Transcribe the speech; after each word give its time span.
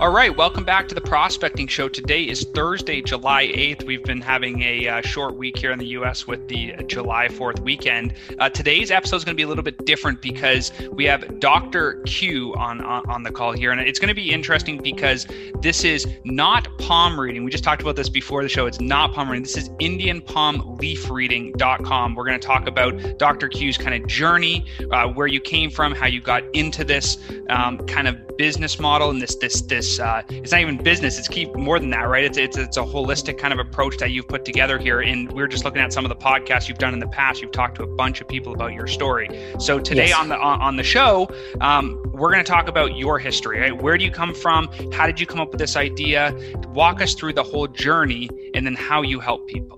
All 0.00 0.08
right, 0.08 0.34
welcome 0.34 0.64
back 0.64 0.88
to 0.88 0.94
the 0.94 1.00
Prospecting 1.02 1.66
Show. 1.66 1.86
Today 1.86 2.22
is 2.22 2.46
Thursday, 2.54 3.02
July 3.02 3.48
8th. 3.48 3.84
We've 3.84 4.02
been 4.02 4.22
having 4.22 4.62
a 4.62 4.88
uh, 4.88 5.02
short 5.02 5.34
week 5.36 5.58
here 5.58 5.72
in 5.72 5.78
the 5.78 5.88
US 5.88 6.26
with 6.26 6.48
the 6.48 6.72
July 6.86 7.28
4th 7.28 7.60
weekend. 7.60 8.14
Uh, 8.38 8.48
today's 8.48 8.90
episode 8.90 9.16
is 9.16 9.24
going 9.26 9.34
to 9.34 9.36
be 9.36 9.42
a 9.42 9.46
little 9.46 9.62
bit 9.62 9.84
different 9.84 10.22
because 10.22 10.72
we 10.90 11.04
have 11.04 11.38
Dr. 11.38 12.00
Q 12.06 12.54
on, 12.54 12.80
on, 12.80 13.10
on 13.10 13.24
the 13.24 13.30
call 13.30 13.52
here. 13.52 13.72
And 13.72 13.80
it's 13.82 13.98
going 13.98 14.08
to 14.08 14.14
be 14.14 14.32
interesting 14.32 14.78
because 14.82 15.26
this 15.60 15.84
is 15.84 16.06
not 16.24 16.66
palm 16.78 17.20
reading. 17.20 17.44
We 17.44 17.50
just 17.50 17.62
talked 17.62 17.82
about 17.82 17.96
this 17.96 18.08
before 18.08 18.42
the 18.42 18.48
show. 18.48 18.64
It's 18.64 18.80
not 18.80 19.12
palm 19.12 19.28
reading. 19.28 19.42
This 19.42 19.58
is 19.58 19.68
Indian 19.80 20.22
Palm 20.22 20.78
Leaf 20.78 21.04
IndianPalmLeafReading.com. 21.04 22.14
We're 22.14 22.24
going 22.24 22.40
to 22.40 22.46
talk 22.46 22.66
about 22.66 23.18
Dr. 23.18 23.48
Q's 23.48 23.76
kind 23.76 24.02
of 24.02 24.08
journey, 24.08 24.64
uh, 24.92 25.08
where 25.08 25.26
you 25.26 25.40
came 25.40 25.70
from, 25.70 25.94
how 25.94 26.06
you 26.06 26.22
got 26.22 26.42
into 26.54 26.84
this 26.84 27.18
um, 27.50 27.76
kind 27.86 28.08
of 28.08 28.16
business 28.40 28.80
model 28.80 29.10
and 29.10 29.20
this 29.20 29.34
this 29.34 29.60
this 29.60 30.00
uh, 30.00 30.22
it's 30.30 30.50
not 30.50 30.62
even 30.62 30.78
business 30.78 31.18
it's 31.18 31.28
keep 31.28 31.54
more 31.54 31.78
than 31.78 31.90
that 31.90 32.08
right? 32.08 32.24
It's, 32.24 32.38
it's 32.38 32.56
it's 32.56 32.78
a 32.78 32.80
holistic 32.80 33.36
kind 33.36 33.52
of 33.52 33.58
approach 33.58 33.98
that 33.98 34.12
you've 34.12 34.28
put 34.28 34.46
together 34.46 34.78
here. 34.78 35.00
And 35.00 35.30
we're 35.30 35.46
just 35.46 35.66
looking 35.66 35.82
at 35.82 35.92
some 35.92 36.06
of 36.06 36.08
the 36.08 36.16
podcasts 36.16 36.66
you've 36.66 36.78
done 36.78 36.94
in 36.94 37.00
the 37.00 37.08
past. 37.08 37.42
You've 37.42 37.52
talked 37.52 37.74
to 37.76 37.82
a 37.82 37.86
bunch 37.86 38.22
of 38.22 38.28
people 38.28 38.54
about 38.54 38.72
your 38.72 38.86
story. 38.86 39.28
So 39.58 39.78
today 39.78 40.08
yes. 40.08 40.18
on 40.18 40.30
the 40.30 40.38
on, 40.38 40.62
on 40.62 40.76
the 40.76 40.82
show 40.82 41.28
um, 41.60 42.02
we're 42.14 42.32
going 42.32 42.42
to 42.42 42.50
talk 42.50 42.66
about 42.66 42.96
your 42.96 43.18
history 43.18 43.60
right? 43.60 43.82
Where 43.82 43.98
do 43.98 44.06
you 44.06 44.10
come 44.10 44.34
from? 44.34 44.70
How 44.90 45.04
did 45.04 45.20
you 45.20 45.26
come 45.26 45.40
up 45.40 45.50
with 45.50 45.58
this 45.58 45.76
idea? 45.76 46.34
Walk 46.68 47.02
us 47.02 47.12
through 47.12 47.34
the 47.34 47.42
whole 47.42 47.68
journey 47.68 48.30
and 48.54 48.64
then 48.64 48.74
how 48.74 49.02
you 49.02 49.20
help 49.20 49.46
people. 49.48 49.76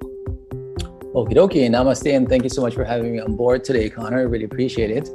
Okie 1.17 1.35
dokie, 1.35 1.69
namaste, 1.69 2.17
and 2.17 2.29
thank 2.29 2.45
you 2.45 2.49
so 2.49 2.63
much 2.63 2.75
for 2.75 2.85
having 2.85 3.13
me 3.13 3.19
on 3.19 3.35
board 3.35 3.65
today, 3.65 3.91
Connor. 3.91 4.21
I 4.21 4.23
really 4.23 4.45
appreciate 4.45 4.93
it. 4.93 5.09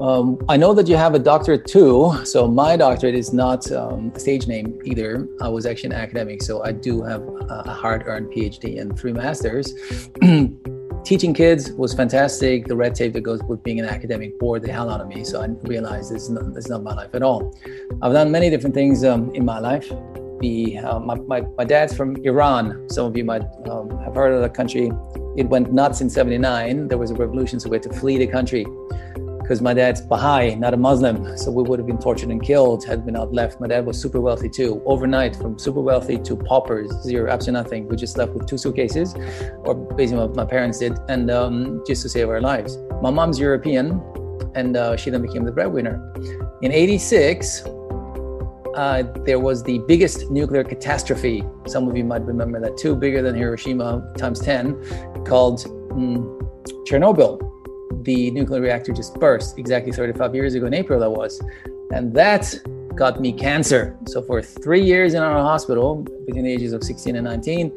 Um, 0.00 0.38
I 0.46 0.58
know 0.58 0.74
that 0.74 0.88
you 0.88 0.96
have 0.96 1.14
a 1.14 1.18
doctorate 1.18 1.66
too. 1.66 2.12
So 2.24 2.46
my 2.46 2.76
doctorate 2.76 3.14
is 3.14 3.32
not 3.32 3.70
um, 3.72 4.12
a 4.14 4.20
stage 4.20 4.46
name 4.46 4.78
either. 4.84 5.26
I 5.40 5.48
was 5.48 5.64
actually 5.64 5.94
an 5.94 6.00
academic, 6.00 6.42
so 6.42 6.62
I 6.62 6.72
do 6.72 7.02
have 7.02 7.22
a 7.48 7.72
hard-earned 7.72 8.30
PhD 8.30 8.78
and 8.78 8.98
three 8.98 9.12
masters. 9.12 9.72
Teaching 11.04 11.32
kids 11.32 11.72
was 11.72 11.94
fantastic. 11.94 12.66
The 12.66 12.76
red 12.76 12.94
tape 12.94 13.14
that 13.14 13.22
goes 13.22 13.42
with 13.44 13.62
being 13.62 13.80
an 13.80 13.86
academic 13.86 14.38
bored 14.38 14.62
the 14.62 14.72
hell 14.72 14.90
out 14.90 15.00
of 15.00 15.08
me. 15.08 15.24
So 15.24 15.40
I 15.40 15.46
realized 15.62 16.12
this 16.12 16.24
is 16.24 16.30
not, 16.30 16.44
not 16.68 16.82
my 16.82 16.94
life 16.94 17.14
at 17.14 17.22
all. 17.22 17.56
I've 18.02 18.12
done 18.12 18.30
many 18.30 18.50
different 18.50 18.74
things 18.74 19.02
um, 19.02 19.34
in 19.34 19.44
my 19.44 19.60
life. 19.60 19.88
The, 20.40 20.78
uh, 20.78 20.98
my, 20.98 21.14
my, 21.14 21.40
my, 21.56 21.64
dad's 21.64 21.96
from 21.96 22.16
Iran. 22.16 22.86
Some 22.90 23.06
of 23.06 23.16
you 23.16 23.24
might 23.24 23.44
um, 23.70 23.88
have 24.00 24.14
heard 24.14 24.34
of 24.34 24.42
the 24.42 24.50
country. 24.50 24.90
It 25.38 25.48
went 25.48 25.72
nuts 25.72 26.02
in 26.02 26.10
79. 26.10 26.88
There 26.88 26.98
was 26.98 27.10
a 27.10 27.14
revolution, 27.14 27.60
so 27.60 27.70
we 27.70 27.76
had 27.76 27.84
to 27.84 27.92
flee 27.94 28.18
the 28.18 28.26
country 28.26 28.66
because 29.46 29.62
my 29.62 29.72
dad's 29.72 30.00
Baha'i, 30.00 30.56
not 30.56 30.74
a 30.74 30.76
Muslim. 30.76 31.38
So 31.38 31.52
we 31.52 31.62
would 31.62 31.78
have 31.78 31.86
been 31.86 31.98
tortured 31.98 32.30
and 32.30 32.42
killed 32.42 32.84
had 32.84 33.06
we 33.06 33.12
not 33.12 33.32
left. 33.32 33.60
My 33.60 33.68
dad 33.68 33.86
was 33.86 33.96
super 33.96 34.20
wealthy 34.20 34.48
too. 34.48 34.82
Overnight, 34.84 35.36
from 35.36 35.56
super 35.56 35.80
wealthy 35.80 36.18
to 36.18 36.34
paupers, 36.36 36.90
zero, 37.04 37.30
absolutely 37.30 37.62
nothing. 37.62 37.88
We 37.88 37.94
just 37.94 38.18
left 38.18 38.32
with 38.32 38.48
two 38.48 38.58
suitcases, 38.58 39.14
or 39.58 39.76
basically 39.76 40.26
what 40.26 40.34
my 40.34 40.44
parents 40.44 40.80
did, 40.80 40.98
and 41.08 41.30
um, 41.30 41.84
just 41.86 42.02
to 42.02 42.08
save 42.08 42.28
our 42.28 42.40
lives. 42.40 42.76
My 43.00 43.10
mom's 43.10 43.38
European, 43.38 44.02
and 44.56 44.76
uh, 44.76 44.96
she 44.96 45.10
then 45.10 45.22
became 45.22 45.44
the 45.44 45.52
breadwinner. 45.52 46.12
In 46.62 46.72
86, 46.72 47.62
uh, 48.74 49.04
there 49.24 49.38
was 49.38 49.62
the 49.62 49.78
biggest 49.86 50.28
nuclear 50.28 50.64
catastrophe. 50.64 51.44
Some 51.68 51.88
of 51.88 51.96
you 51.96 52.02
might 52.02 52.22
remember 52.22 52.60
that 52.62 52.76
too, 52.76 52.96
bigger 52.96 53.22
than 53.22 53.36
Hiroshima 53.36 54.12
times 54.18 54.40
10, 54.40 55.24
called 55.24 55.60
mm, 55.94 56.18
Chernobyl 56.88 57.55
the 58.06 58.30
nuclear 58.30 58.62
reactor 58.62 58.92
just 58.92 59.14
burst 59.16 59.58
exactly 59.58 59.92
35 59.92 60.34
years 60.34 60.54
ago 60.54 60.66
in 60.66 60.72
April, 60.72 60.98
that 60.98 61.10
was. 61.10 61.42
And 61.92 62.14
that 62.14 62.54
got 62.94 63.20
me 63.20 63.32
cancer. 63.32 63.96
So 64.06 64.22
for 64.22 64.40
three 64.40 64.82
years 64.82 65.12
in 65.12 65.22
our 65.22 65.38
hospital, 65.42 65.96
between 66.24 66.44
the 66.44 66.52
ages 66.52 66.72
of 66.72 66.82
16 66.82 67.16
and 67.16 67.24
19, 67.24 67.72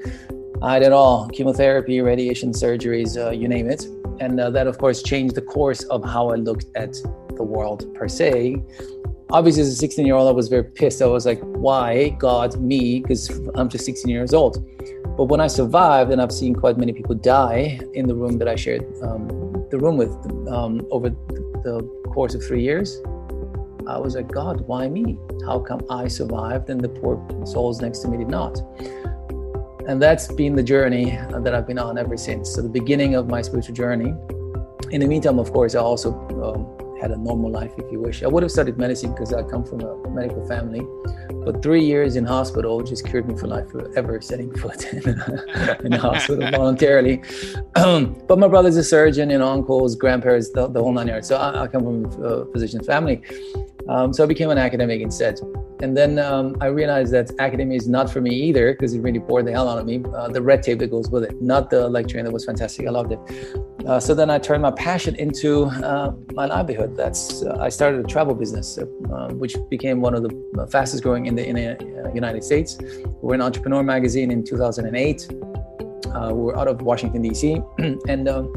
I 0.62 0.80
did 0.80 0.92
all 0.92 1.28
chemotherapy, 1.30 2.00
radiation, 2.02 2.52
surgeries, 2.52 3.18
uh, 3.18 3.32
you 3.32 3.48
name 3.48 3.70
it. 3.70 3.86
And 4.20 4.39
uh, 4.39 4.50
that, 4.52 4.68
of 4.68 4.78
course, 4.78 5.02
changed 5.02 5.36
the 5.36 5.42
course 5.42 5.84
of 5.86 6.04
how 6.04 6.30
I 6.30 6.36
looked 6.36 6.66
at 6.76 6.94
the 7.36 7.44
world 7.44 7.94
per 7.95 8.08
se. 8.08 8.62
Obviously, 9.32 9.62
as 9.62 9.70
a 9.70 9.76
16 9.76 10.06
year 10.06 10.16
old, 10.16 10.28
I 10.28 10.32
was 10.32 10.48
very 10.48 10.64
pissed. 10.64 11.02
I 11.02 11.06
was 11.06 11.26
like, 11.26 11.39
why, 11.42 12.10
God, 12.20 12.60
me? 12.60 13.00
Because 13.02 13.30
I'm 13.56 13.70
just 13.70 13.86
16 13.86 14.10
years 14.10 14.34
old. 14.34 14.58
But 15.18 15.26
when 15.26 15.42
I 15.42 15.48
survived, 15.48 16.12
and 16.12 16.22
I've 16.22 16.32
seen 16.32 16.56
quite 16.56 16.78
many 16.78 16.94
people 16.94 17.16
die 17.16 17.80
in 17.94 18.08
the 18.08 18.16
room 18.16 18.38
that 18.39 18.48
I 18.48 18.56
shared 18.56 18.86
um, 19.02 19.28
the 19.70 19.78
room 19.78 19.98
with 19.98 20.12
um, 20.50 20.86
over 20.92 21.10
the 21.10 21.82
course 22.14 22.36
of 22.36 22.44
three 22.44 22.64
years, 22.64 22.98
I 23.88 23.98
was 23.98 24.16
like, 24.16 24.28
God, 24.28 24.62
why 24.68 24.88
me? 24.88 25.18
How 25.46 25.60
come 25.60 25.82
I 25.90 26.08
survived 26.08 26.70
and 26.70 26.80
the 26.80 26.90
poor 26.90 27.18
souls 27.46 27.82
next 27.82 28.00
to 28.00 28.08
me 28.08 28.18
did 28.18 28.30
not? 28.30 28.62
And 29.88 30.02
that's 30.02 30.32
been 30.32 30.56
the 30.56 30.64
journey 30.64 31.18
that 31.32 31.56
I've 31.56 31.66
been 31.66 31.80
on 31.80 31.98
ever 31.98 32.16
since. 32.16 32.54
So, 32.54 32.62
the 32.62 32.70
beginning 32.70 33.16
of 33.16 33.28
my 33.28 33.42
spiritual 33.42 33.74
journey. 33.74 34.14
In 34.92 35.02
the 35.02 35.08
meantime, 35.08 35.40
of 35.40 35.52
course, 35.52 35.76
I 35.76 35.80
also 35.80 36.12
um, 36.44 36.79
had 36.99 37.11
a 37.11 37.17
normal 37.17 37.52
life, 37.52 37.71
if 37.77 37.92
you 37.92 37.99
wish. 37.99 38.23
I 38.23 38.27
would 38.27 38.43
have 38.43 38.52
studied 38.52 38.77
medicine 38.77 39.11
because 39.11 39.33
I 39.33 39.43
come 39.43 39.64
from 39.64 39.82
a 39.82 40.10
medical 40.10 40.45
family, 40.48 40.82
but 41.45 41.64
three 41.64 41.83
years 41.83 42.15
in 42.15 42.26
hospital 42.26 42.82
just 42.83 43.05
cured 43.05 43.27
me 43.27 43.37
for 43.37 43.48
life 43.48 43.70
forever 43.70 44.20
setting 44.21 44.54
foot 44.60 44.86
in, 44.93 45.08
in 45.86 45.92
the 45.92 45.99
hospital 45.99 46.49
voluntarily. 46.52 47.21
Um, 47.76 48.21
but 48.27 48.39
my 48.39 48.48
brother's 48.48 48.77
a 48.77 48.83
surgeon, 48.83 49.32
and 49.32 49.43
uncles, 49.43 49.95
grandparents, 49.95 50.52
the, 50.52 50.67
the 50.67 50.82
whole 50.82 50.92
nine 50.92 51.08
yards. 51.08 51.27
So 51.27 51.38
I, 51.38 51.64
I 51.64 51.67
come 51.67 51.83
from 51.83 52.23
a 52.23 52.45
physician's 52.52 52.86
family. 52.86 53.21
Um, 53.88 54.14
so 54.14 54.23
I 54.23 54.27
became 54.27 54.49
an 54.49 54.58
academic 54.58 55.02
instead. 55.02 55.39
And 55.82 55.95
then 55.95 56.20
um, 56.20 56.58
I 56.59 56.67
realized 56.67 57.14
that 57.14 57.32
academia 57.39 57.77
is 57.77 57.88
not 57.88 58.11
for 58.11 58.21
me 58.21 58.36
either 58.36 58.73
because 58.73 58.93
it 58.93 58.99
really 58.99 59.20
bored 59.20 59.48
the 59.48 59.52
hell 59.52 59.70
out 59.70 59.80
of 59.80 59.86
me. 59.86 60.04
Uh, 60.14 60.27
the 60.27 60.42
red 60.42 60.61
tape 60.61 60.80
that 60.80 60.92
goes 60.92 61.09
with 61.09 61.23
it, 61.23 61.42
not 61.42 61.70
the 61.70 61.88
lecturing 61.89 62.26
that 62.26 62.32
was 62.32 62.45
fantastic. 62.45 62.86
I 62.86 62.89
loved 62.89 63.14
it. 63.14 63.20
Uh, 63.88 64.00
so 64.00 64.14
then 64.14 64.30
I 64.30 64.38
turned 64.38 64.62
my 64.62 64.72
passion 64.72 65.16
into 65.16 65.66
uh, 65.66 66.12
my 66.34 66.45
livelihood. 66.45 66.95
That's 66.95 67.44
uh, 67.44 67.58
I 67.60 67.70
started 67.70 68.04
a 68.06 68.08
travel 68.08 68.36
business, 68.36 68.78
uh, 68.78 68.86
um, 69.14 69.40
which 69.40 69.56
became 69.70 70.02
one 70.02 70.14
of 70.14 70.23
the 70.23 70.67
fastest 70.70 71.04
growing 71.04 71.26
in 71.26 71.36
the, 71.36 71.48
in 71.48 71.56
the 71.56 72.06
uh, 72.06 72.14
United 72.14 72.44
States. 72.44 72.78
We 72.80 73.06
were 73.22 73.36
in 73.36 73.42
Entrepreneur 73.42 73.84
magazine 73.84 74.32
in 74.32 74.44
2008. 74.44 75.28
we 75.30 75.36
were 76.34 76.58
out 76.58 76.68
of 76.68 76.82
Washington 76.82 77.22
D.C. 77.22 77.62
and 78.08 78.28
um, 78.28 78.52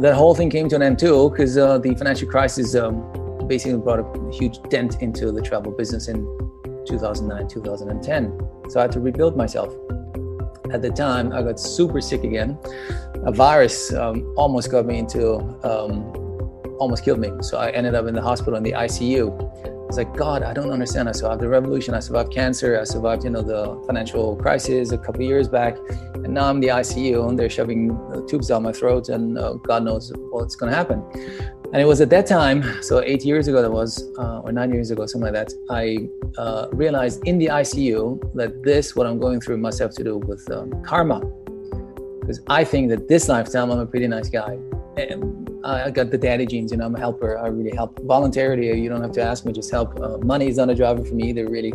that 0.00 0.14
whole 0.14 0.34
thing 0.34 0.50
came 0.50 0.68
to 0.68 0.76
an 0.76 0.82
end 0.82 0.98
too 0.98 1.30
because 1.30 1.54
the 1.54 1.94
financial 1.98 2.28
crisis. 2.28 2.74
Um, 2.74 3.10
basically 3.46 3.78
brought 3.78 4.00
a 4.00 4.32
huge 4.32 4.60
dent 4.70 5.02
into 5.02 5.30
the 5.32 5.42
travel 5.42 5.72
business 5.72 6.08
in 6.08 6.24
2009, 6.86 7.48
2010. 7.48 8.40
So 8.70 8.80
I 8.80 8.82
had 8.82 8.92
to 8.92 9.00
rebuild 9.00 9.36
myself. 9.36 9.74
At 10.74 10.82
the 10.82 10.90
time, 10.90 11.32
I 11.32 11.40
got 11.40 11.60
super 11.60 12.00
sick 12.00 12.24
again. 12.24 12.58
A 13.24 13.30
virus 13.30 13.92
um, 13.92 14.34
almost 14.36 14.72
got 14.72 14.86
me 14.86 14.98
into, 14.98 15.36
um, 15.62 16.12
almost 16.80 17.04
killed 17.04 17.20
me. 17.20 17.30
So 17.42 17.58
I 17.58 17.70
ended 17.70 17.94
up 17.94 18.08
in 18.08 18.14
the 18.14 18.20
hospital 18.20 18.56
in 18.56 18.64
the 18.64 18.72
ICU. 18.72 19.30
I 19.84 19.86
was 19.86 19.96
like, 19.96 20.16
God, 20.16 20.42
I 20.42 20.52
don't 20.52 20.72
understand. 20.72 21.08
I 21.08 21.12
survived 21.12 21.42
the 21.42 21.48
revolution. 21.48 21.94
I 21.94 22.00
survived 22.00 22.32
cancer. 22.32 22.80
I 22.80 22.82
survived, 22.82 23.22
you 23.22 23.30
know, 23.30 23.42
the 23.42 23.84
financial 23.86 24.34
crisis 24.34 24.90
a 24.90 24.98
couple 24.98 25.22
years 25.22 25.46
back. 25.46 25.76
And 26.14 26.34
now 26.34 26.48
I'm 26.48 26.56
in 26.56 26.62
the 26.62 26.68
ICU 26.68 27.28
and 27.28 27.38
they're 27.38 27.48
shoving 27.48 27.96
tubes 28.26 28.48
down 28.48 28.64
my 28.64 28.72
throat 28.72 29.10
and 29.10 29.38
uh, 29.38 29.52
God 29.52 29.84
knows 29.84 30.12
what's 30.32 30.56
going 30.56 30.72
to 30.72 30.76
happen. 30.76 31.04
And 31.74 31.82
it 31.82 31.86
was 31.86 32.00
at 32.00 32.08
that 32.10 32.24
time, 32.28 32.80
so 32.82 33.02
eight 33.02 33.24
years 33.24 33.48
ago, 33.48 33.60
that 33.60 33.72
was, 33.72 34.08
uh, 34.16 34.42
or 34.44 34.52
nine 34.52 34.72
years 34.72 34.92
ago, 34.92 35.06
something 35.06 35.32
like 35.32 35.48
that, 35.48 35.52
I 35.68 36.08
uh, 36.38 36.68
realized 36.70 37.26
in 37.26 37.36
the 37.36 37.46
ICU 37.46 38.32
that 38.34 38.62
this, 38.62 38.94
what 38.94 39.08
I'm 39.08 39.18
going 39.18 39.40
through, 39.40 39.56
must 39.56 39.80
have 39.80 39.90
to 39.96 40.04
do 40.04 40.18
with 40.18 40.48
um, 40.52 40.70
karma. 40.84 41.18
Because 42.20 42.42
I 42.46 42.62
think 42.62 42.90
that 42.90 43.08
this 43.08 43.28
lifetime, 43.28 43.72
I'm 43.72 43.80
a 43.80 43.86
pretty 43.86 44.06
nice 44.06 44.28
guy. 44.28 44.56
I 45.64 45.90
got 45.90 46.10
the 46.10 46.18
daddy 46.18 46.46
genes, 46.46 46.72
you 46.72 46.78
know, 46.78 46.86
I'm 46.86 46.94
a 46.94 46.98
helper. 46.98 47.38
I 47.38 47.46
really 47.48 47.74
help 47.74 47.98
voluntarily. 48.04 48.78
You 48.78 48.88
don't 48.88 49.00
have 49.00 49.12
to 49.12 49.22
ask 49.22 49.44
me, 49.46 49.52
just 49.52 49.70
help. 49.70 49.98
Uh, 49.98 50.18
money 50.18 50.46
is 50.46 50.58
not 50.58 50.68
a 50.68 50.74
driver 50.74 51.04
for 51.04 51.14
me 51.14 51.30
either, 51.30 51.48
really. 51.48 51.72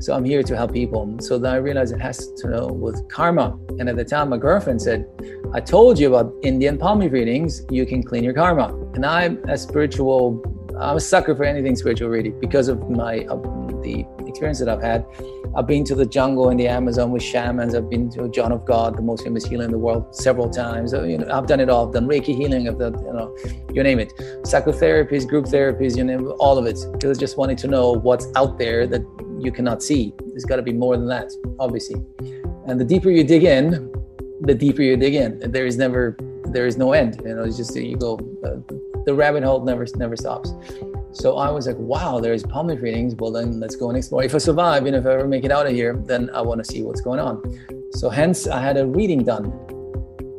So 0.00 0.14
I'm 0.14 0.24
here 0.24 0.42
to 0.42 0.56
help 0.56 0.72
people. 0.72 1.16
So 1.20 1.38
then 1.38 1.52
I 1.52 1.56
realized 1.56 1.94
it 1.94 2.00
has 2.00 2.28
to 2.32 2.48
do 2.48 2.66
with 2.72 3.08
karma. 3.08 3.58
And 3.78 3.88
at 3.88 3.96
the 3.96 4.04
time, 4.04 4.30
my 4.30 4.38
girlfriend 4.38 4.80
said, 4.80 5.06
I 5.52 5.60
told 5.60 5.98
you 5.98 6.08
about 6.14 6.34
Indian 6.42 6.78
palm 6.78 7.00
readings, 7.00 7.62
you 7.70 7.84
can 7.86 8.02
clean 8.02 8.24
your 8.24 8.34
karma. 8.34 8.74
And 8.94 9.04
I'm 9.04 9.44
a 9.48 9.58
spiritual, 9.58 10.42
I'm 10.78 10.96
a 10.96 11.00
sucker 11.00 11.36
for 11.36 11.44
anything 11.44 11.76
spiritual, 11.76 12.08
really, 12.08 12.30
because 12.30 12.68
of 12.68 12.88
my 12.90 13.26
uh, 13.26 13.36
the 13.82 14.06
experience 14.26 14.58
that 14.58 14.68
I've 14.68 14.82
had. 14.82 15.06
I've 15.56 15.66
been 15.66 15.84
to 15.84 15.94
the 15.94 16.04
jungle 16.04 16.50
in 16.50 16.58
the 16.58 16.68
Amazon 16.68 17.12
with 17.12 17.22
shamans. 17.22 17.74
I've 17.74 17.88
been 17.88 18.10
to 18.10 18.28
John 18.28 18.52
of 18.52 18.66
God, 18.66 18.94
the 18.94 19.02
most 19.02 19.24
famous 19.24 19.46
healer 19.46 19.64
in 19.64 19.70
the 19.70 19.78
world, 19.78 20.14
several 20.14 20.50
times. 20.50 20.92
You 20.92 21.16
know, 21.16 21.32
I've 21.32 21.46
done 21.46 21.60
it 21.60 21.70
all. 21.70 21.86
I've 21.86 21.94
done 21.94 22.06
Reiki 22.06 22.36
healing. 22.36 22.68
I've 22.68 22.78
done, 22.78 22.92
you 22.98 23.10
know, 23.10 23.34
you 23.72 23.82
name 23.82 23.98
it, 23.98 24.12
psychotherapies, 24.42 25.26
group 25.26 25.46
therapies, 25.46 25.96
you 25.96 26.04
know, 26.04 26.32
all 26.32 26.58
of 26.58 26.66
it. 26.66 26.78
I 26.94 27.14
just 27.14 27.38
wanted 27.38 27.56
to 27.58 27.68
know 27.68 27.92
what's 27.92 28.26
out 28.36 28.58
there 28.58 28.86
that 28.86 29.00
you 29.40 29.50
cannot 29.50 29.82
see. 29.82 30.12
There's 30.26 30.44
got 30.44 30.56
to 30.56 30.62
be 30.62 30.74
more 30.74 30.94
than 30.94 31.08
that, 31.08 31.32
obviously. 31.58 32.04
And 32.66 32.78
the 32.78 32.84
deeper 32.84 33.10
you 33.10 33.24
dig 33.24 33.44
in, 33.44 33.90
the 34.42 34.54
deeper 34.54 34.82
you 34.82 34.98
dig 34.98 35.14
in. 35.14 35.40
There 35.52 35.64
is 35.64 35.78
never, 35.78 36.18
there 36.52 36.66
is 36.66 36.76
no 36.76 36.92
end. 36.92 37.18
You 37.24 37.34
know, 37.34 37.44
it's 37.44 37.56
just 37.56 37.74
you 37.74 37.96
go, 37.96 38.18
uh, 38.44 38.74
the 39.06 39.14
rabbit 39.14 39.44
hole 39.44 39.64
never 39.64 39.86
never 39.96 40.16
stops. 40.16 40.52
So 41.18 41.38
I 41.38 41.50
was 41.50 41.66
like, 41.66 41.78
wow, 41.78 42.20
there's 42.20 42.42
palm 42.42 42.66
leaf 42.66 42.82
readings. 42.82 43.14
Well, 43.14 43.32
then 43.32 43.58
let's 43.58 43.74
go 43.74 43.88
and 43.88 43.96
explore. 43.96 44.22
If 44.22 44.34
I 44.34 44.38
survive 44.38 44.84
and 44.84 44.94
if 44.94 45.06
I 45.06 45.14
ever 45.14 45.26
make 45.26 45.44
it 45.44 45.50
out 45.50 45.66
of 45.66 45.72
here, 45.72 45.94
then 45.96 46.28
I 46.34 46.42
want 46.42 46.62
to 46.62 46.64
see 46.64 46.82
what's 46.82 47.00
going 47.00 47.20
on. 47.20 47.40
So 47.92 48.10
hence 48.10 48.46
I 48.46 48.60
had 48.60 48.76
a 48.76 48.86
reading 48.86 49.24
done. 49.24 49.46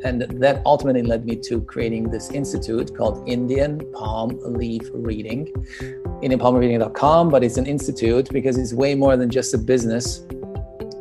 And 0.06 0.22
that 0.22 0.62
ultimately 0.68 1.02
led 1.02 1.26
me 1.26 1.36
to 1.48 1.62
creating 1.62 2.12
this 2.12 2.30
institute 2.30 2.96
called 2.96 3.28
Indian 3.28 3.92
Palm 3.92 4.40
Leaf 4.54 4.84
Reading, 4.94 5.48
IndianPalmReading.com. 6.22 7.30
But 7.30 7.44
it's 7.44 7.58
an 7.58 7.66
institute 7.66 8.30
because 8.32 8.60
it's 8.60 8.72
way 8.72 8.94
more 8.94 9.18
than 9.18 9.32
just 9.32 9.56
a 9.56 9.58
business. 9.58 10.28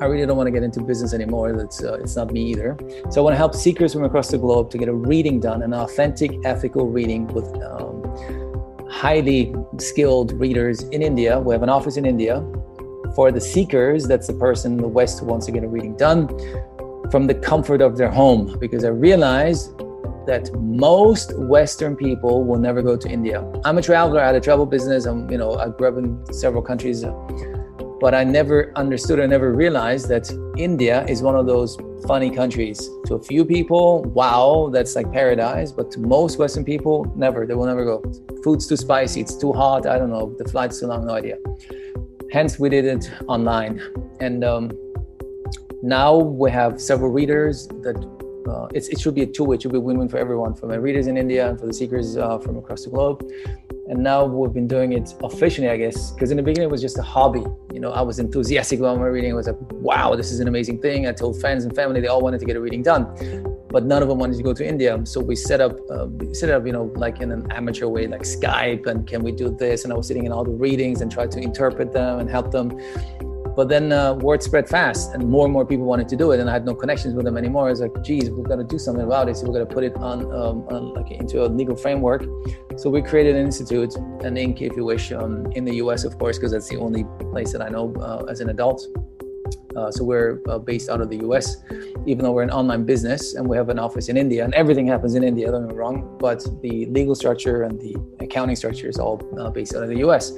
I 0.00 0.06
really 0.06 0.24
don't 0.24 0.38
want 0.38 0.46
to 0.46 0.52
get 0.52 0.62
into 0.62 0.80
business 0.80 1.12
anymore. 1.12 1.52
That's 1.52 1.84
uh, 1.84 1.98
it's 2.00 2.16
not 2.16 2.32
me 2.32 2.50
either. 2.50 2.78
So 3.10 3.20
I 3.20 3.24
want 3.24 3.34
to 3.34 3.38
help 3.38 3.54
seekers 3.54 3.92
from 3.92 4.04
across 4.04 4.30
the 4.30 4.38
globe 4.38 4.70
to 4.70 4.78
get 4.78 4.88
a 4.88 4.94
reading 4.94 5.38
done, 5.38 5.62
an 5.62 5.74
authentic, 5.74 6.32
ethical 6.44 6.88
reading 6.88 7.26
with 7.28 7.46
um, 7.62 8.45
highly 8.96 9.54
skilled 9.78 10.32
readers 10.40 10.82
in 10.84 11.02
India. 11.02 11.38
We 11.38 11.52
have 11.54 11.62
an 11.62 11.68
office 11.68 11.98
in 11.98 12.06
India. 12.06 12.42
For 13.14 13.30
the 13.30 13.40
seekers, 13.40 14.08
that's 14.08 14.26
the 14.26 14.32
person 14.32 14.72
in 14.72 14.78
the 14.78 14.88
West 14.88 15.20
who 15.20 15.26
wants 15.26 15.44
to 15.46 15.52
get 15.52 15.62
a 15.64 15.68
reading 15.68 15.96
done 15.96 16.28
from 17.10 17.26
the 17.26 17.34
comfort 17.34 17.82
of 17.82 17.98
their 17.98 18.10
home. 18.10 18.56
Because 18.58 18.84
I 18.84 18.88
realize 18.88 19.68
that 20.26 20.50
most 20.54 21.38
Western 21.38 21.94
people 21.94 22.42
will 22.42 22.58
never 22.58 22.80
go 22.80 22.96
to 22.96 23.08
India. 23.08 23.44
I'm 23.66 23.76
a 23.76 23.82
traveler. 23.82 24.20
I 24.22 24.26
had 24.28 24.34
a 24.34 24.40
travel 24.40 24.64
business. 24.64 25.04
I'm, 25.04 25.30
you 25.30 25.36
know, 25.36 25.56
I 25.56 25.68
grew 25.68 25.88
up 25.88 25.98
in 25.98 26.32
several 26.32 26.62
countries, 26.62 27.04
but 28.00 28.14
I 28.14 28.24
never 28.24 28.72
understood. 28.76 29.20
I 29.20 29.26
never 29.26 29.52
realized 29.52 30.08
that 30.08 30.30
India 30.56 31.04
is 31.06 31.22
one 31.22 31.36
of 31.36 31.46
those 31.46 31.76
funny 32.06 32.30
countries. 32.30 32.90
To 33.06 33.14
a 33.14 33.22
few 33.22 33.44
people, 33.44 34.02
wow, 34.02 34.70
that's 34.72 34.94
like 34.94 35.10
paradise. 35.12 35.72
But 35.72 35.90
to 35.92 36.00
most 36.00 36.38
Western 36.38 36.64
people, 36.64 37.10
never. 37.16 37.46
They 37.46 37.54
will 37.54 37.66
never 37.66 37.84
go. 37.84 38.02
Food's 38.42 38.66
too 38.66 38.76
spicy. 38.76 39.20
It's 39.20 39.36
too 39.36 39.52
hot. 39.52 39.86
I 39.86 39.98
don't 39.98 40.10
know. 40.10 40.34
The 40.38 40.44
flight's 40.44 40.80
too 40.80 40.86
long. 40.86 41.06
No 41.06 41.14
idea. 41.14 41.38
Hence, 42.32 42.58
we 42.58 42.68
did 42.68 42.84
it 42.84 43.10
online. 43.28 43.80
And 44.20 44.44
um, 44.44 44.70
now 45.82 46.16
we 46.16 46.50
have 46.50 46.80
several 46.80 47.10
readers 47.10 47.68
that 47.82 48.15
uh, 48.48 48.68
it 48.74 48.98
should 49.00 49.14
be 49.14 49.22
a 49.22 49.26
two-way. 49.26 49.56
It 49.56 49.62
should 49.62 49.72
be 49.72 49.78
win-win 49.78 50.08
for 50.08 50.18
everyone, 50.18 50.54
for 50.54 50.66
my 50.66 50.76
readers 50.76 51.06
in 51.06 51.16
India 51.16 51.48
and 51.48 51.58
for 51.58 51.66
the 51.66 51.74
seekers 51.74 52.16
uh, 52.16 52.38
from 52.38 52.56
across 52.56 52.84
the 52.84 52.90
globe. 52.90 53.24
And 53.88 54.02
now 54.02 54.24
we've 54.24 54.52
been 54.52 54.66
doing 54.66 54.94
it 54.94 55.14
officially 55.22 55.68
i 55.68 55.76
guess 55.76 56.10
because 56.10 56.32
in 56.32 56.36
the 56.36 56.42
beginning 56.42 56.68
it 56.68 56.72
was 56.72 56.82
just 56.82 56.98
a 56.98 57.02
hobby. 57.02 57.44
You 57.72 57.80
know 57.80 57.92
i 57.92 58.00
was 58.00 58.18
enthusiastic 58.18 58.80
about 58.80 58.98
my 58.98 59.06
reading. 59.06 59.32
I 59.32 59.34
was 59.34 59.46
like 59.46 59.56
wow 59.88 60.16
this 60.16 60.32
is 60.32 60.40
an 60.40 60.48
amazing 60.48 60.80
thing. 60.80 61.06
I 61.06 61.12
told 61.12 61.40
friends 61.40 61.64
and 61.64 61.74
family 61.74 62.00
they 62.00 62.08
all 62.08 62.20
wanted 62.20 62.40
to 62.40 62.46
get 62.46 62.56
a 62.56 62.60
reading 62.60 62.82
done 62.82 63.04
but 63.68 63.84
none 63.84 64.02
of 64.02 64.08
them 64.08 64.18
wanted 64.18 64.36
to 64.36 64.42
go 64.42 64.52
to 64.52 64.66
india. 64.66 64.98
So 65.04 65.20
we 65.20 65.36
set 65.36 65.60
up 65.60 65.78
uh, 65.90 66.08
set 66.32 66.50
up 66.50 66.66
you 66.66 66.72
know 66.72 66.84
like 66.96 67.20
in 67.20 67.30
an 67.30 67.46
amateur 67.52 67.86
way 67.86 68.06
like 68.08 68.22
skype 68.22 68.86
and 68.86 69.06
can 69.06 69.22
we 69.22 69.32
do 69.32 69.50
this? 69.50 69.84
And 69.84 69.92
i 69.92 69.96
was 69.96 70.08
sitting 70.08 70.26
in 70.26 70.32
all 70.32 70.44
the 70.44 70.58
readings 70.66 71.00
and 71.00 71.10
try 71.10 71.26
to 71.26 71.38
interpret 71.38 71.92
them 71.92 72.18
and 72.18 72.28
help 72.28 72.50
them 72.50 72.68
but 73.56 73.68
then 73.68 73.90
uh, 73.90 74.12
word 74.14 74.42
spread 74.42 74.68
fast, 74.68 75.14
and 75.14 75.28
more 75.28 75.46
and 75.46 75.52
more 75.52 75.64
people 75.64 75.86
wanted 75.86 76.08
to 76.10 76.16
do 76.16 76.32
it, 76.32 76.40
and 76.40 76.48
I 76.50 76.52
had 76.52 76.66
no 76.66 76.74
connections 76.74 77.14
with 77.14 77.24
them 77.24 77.38
anymore. 77.38 77.66
I 77.68 77.70
was 77.70 77.80
like, 77.80 78.02
"Geez, 78.02 78.30
we've 78.30 78.46
got 78.46 78.56
to 78.56 78.64
do 78.64 78.78
something 78.78 79.04
about 79.04 79.28
it. 79.30 79.36
So 79.36 79.46
we're 79.46 79.54
going 79.54 79.66
to 79.66 79.74
put 79.74 79.82
it 79.82 79.96
on, 79.96 80.26
um, 80.26 80.68
on, 80.68 80.94
like 80.94 81.10
into 81.10 81.44
a 81.44 81.46
legal 81.46 81.74
framework." 81.74 82.22
So 82.76 82.90
we 82.90 83.00
created 83.00 83.34
an 83.36 83.46
institute, 83.46 83.96
an 83.96 84.34
Inc., 84.36 84.60
if 84.60 84.76
you 84.76 84.84
wish, 84.84 85.10
um, 85.10 85.50
in 85.52 85.64
the 85.64 85.76
U.S., 85.76 86.04
of 86.04 86.18
course, 86.18 86.36
because 86.36 86.52
that's 86.52 86.68
the 86.68 86.76
only 86.76 87.04
place 87.32 87.52
that 87.52 87.62
I 87.62 87.70
know 87.70 87.94
uh, 87.94 88.26
as 88.28 88.40
an 88.40 88.50
adult. 88.50 88.86
Uh, 89.74 89.90
so 89.90 90.02
we're 90.04 90.40
uh, 90.48 90.58
based 90.58 90.88
out 90.88 91.00
of 91.00 91.10
the 91.10 91.18
US, 91.18 91.58
even 92.06 92.24
though 92.24 92.32
we're 92.32 92.42
an 92.42 92.50
online 92.50 92.84
business 92.84 93.34
and 93.34 93.46
we 93.46 93.58
have 93.58 93.68
an 93.68 93.78
office 93.78 94.08
in 94.08 94.16
India 94.16 94.42
and 94.42 94.54
everything 94.54 94.86
happens 94.86 95.14
in 95.14 95.22
India, 95.22 95.50
don't 95.50 95.66
get 95.66 95.76
me 95.76 95.78
wrong, 95.78 96.16
but 96.18 96.42
the 96.62 96.86
legal 96.86 97.14
structure 97.14 97.64
and 97.64 97.78
the 97.78 97.94
accounting 98.20 98.56
structure 98.56 98.88
is 98.88 98.98
all 98.98 99.20
uh, 99.38 99.50
based 99.50 99.74
out 99.74 99.82
of 99.82 99.90
the 99.90 99.98
US. 99.98 100.32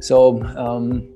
So 0.00 0.42
um, 0.56 1.12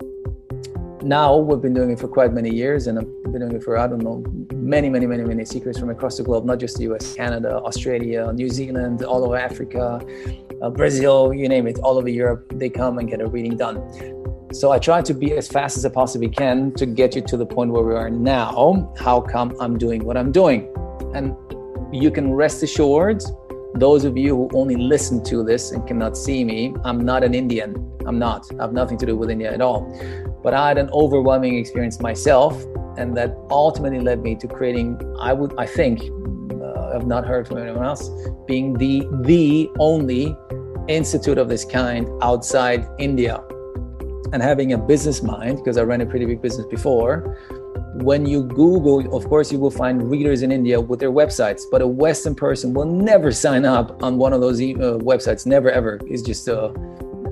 now 1.06 1.36
we've 1.36 1.60
been 1.60 1.74
doing 1.74 1.90
it 1.90 2.00
for 2.00 2.08
quite 2.08 2.32
many 2.32 2.52
years 2.52 2.88
and 2.88 2.98
I've 2.98 3.22
been 3.32 3.40
doing 3.40 3.52
it 3.52 3.62
for, 3.62 3.78
I 3.78 3.86
don't 3.86 4.02
know, 4.02 4.24
many, 4.54 4.88
many, 4.88 5.06
many, 5.06 5.22
many 5.22 5.44
seekers 5.44 5.78
from 5.78 5.90
across 5.90 6.16
the 6.16 6.24
globe, 6.24 6.44
not 6.44 6.58
just 6.58 6.76
the 6.78 6.84
US, 6.92 7.14
Canada, 7.14 7.58
Australia, 7.58 8.32
New 8.32 8.48
Zealand, 8.48 9.04
all 9.04 9.24
over 9.24 9.36
Africa, 9.36 10.00
uh, 10.60 10.70
Brazil, 10.70 11.32
you 11.32 11.48
name 11.48 11.66
it, 11.68 11.78
all 11.78 11.96
over 11.96 12.08
Europe. 12.08 12.50
They 12.56 12.68
come 12.68 12.98
and 12.98 13.08
get 13.08 13.20
a 13.20 13.26
reading 13.26 13.56
done. 13.56 13.76
So 14.52 14.72
I 14.72 14.78
try 14.78 15.00
to 15.02 15.14
be 15.14 15.32
as 15.32 15.48
fast 15.48 15.76
as 15.76 15.86
I 15.86 15.90
possibly 15.90 16.28
can 16.28 16.72
to 16.74 16.86
get 16.86 17.14
you 17.14 17.22
to 17.22 17.36
the 17.36 17.46
point 17.46 17.70
where 17.70 17.84
we 17.84 17.94
are 17.94 18.10
now. 18.10 18.92
How 18.98 19.20
come 19.20 19.54
I'm 19.60 19.78
doing 19.78 20.04
what 20.04 20.16
I'm 20.16 20.32
doing? 20.32 20.72
And 21.14 21.36
you 21.92 22.10
can 22.10 22.32
rest 22.32 22.62
assured, 22.62 23.22
those 23.78 24.04
of 24.04 24.16
you 24.16 24.34
who 24.34 24.50
only 24.54 24.76
listen 24.76 25.22
to 25.24 25.42
this 25.42 25.70
and 25.72 25.86
cannot 25.86 26.16
see 26.16 26.44
me, 26.44 26.74
I'm 26.84 27.04
not 27.04 27.22
an 27.22 27.34
Indian. 27.34 27.74
I'm 28.06 28.18
not. 28.18 28.46
I 28.58 28.62
have 28.62 28.72
nothing 28.72 28.98
to 28.98 29.06
do 29.06 29.16
with 29.16 29.30
India 29.30 29.52
at 29.52 29.60
all. 29.60 29.80
But 30.42 30.54
I 30.54 30.68
had 30.68 30.78
an 30.78 30.90
overwhelming 30.90 31.58
experience 31.58 32.00
myself, 32.00 32.62
and 32.96 33.16
that 33.16 33.36
ultimately 33.50 34.00
led 34.00 34.22
me 34.22 34.36
to 34.36 34.48
creating. 34.48 35.00
I 35.20 35.32
would, 35.32 35.54
I 35.58 35.66
think, 35.66 36.00
uh, 36.02 36.94
I've 36.94 37.06
not 37.06 37.26
heard 37.26 37.46
from 37.48 37.58
anyone 37.58 37.84
else, 37.84 38.08
being 38.46 38.74
the 38.74 39.06
the 39.22 39.68
only 39.78 40.36
institute 40.88 41.36
of 41.36 41.48
this 41.48 41.64
kind 41.64 42.08
outside 42.22 42.86
India, 42.98 43.42
and 44.32 44.42
having 44.42 44.72
a 44.72 44.78
business 44.78 45.22
mind 45.22 45.58
because 45.58 45.76
I 45.76 45.82
ran 45.82 46.00
a 46.00 46.06
pretty 46.06 46.26
big 46.26 46.40
business 46.40 46.66
before. 46.66 47.36
When 48.02 48.26
you 48.26 48.42
Google, 48.42 49.16
of 49.16 49.26
course, 49.26 49.50
you 49.50 49.58
will 49.58 49.70
find 49.70 50.10
readers 50.10 50.42
in 50.42 50.52
India 50.52 50.78
with 50.80 51.00
their 51.00 51.10
websites, 51.10 51.62
but 51.70 51.80
a 51.80 51.86
Western 51.86 52.34
person 52.34 52.74
will 52.74 52.84
never 52.84 53.32
sign 53.32 53.64
up 53.64 54.02
on 54.02 54.18
one 54.18 54.32
of 54.34 54.40
those 54.40 54.60
uh, 54.60 54.98
websites. 55.00 55.46
Never, 55.46 55.70
ever. 55.70 55.98
It's 56.06 56.22
just 56.22 56.48
uh, 56.48 56.72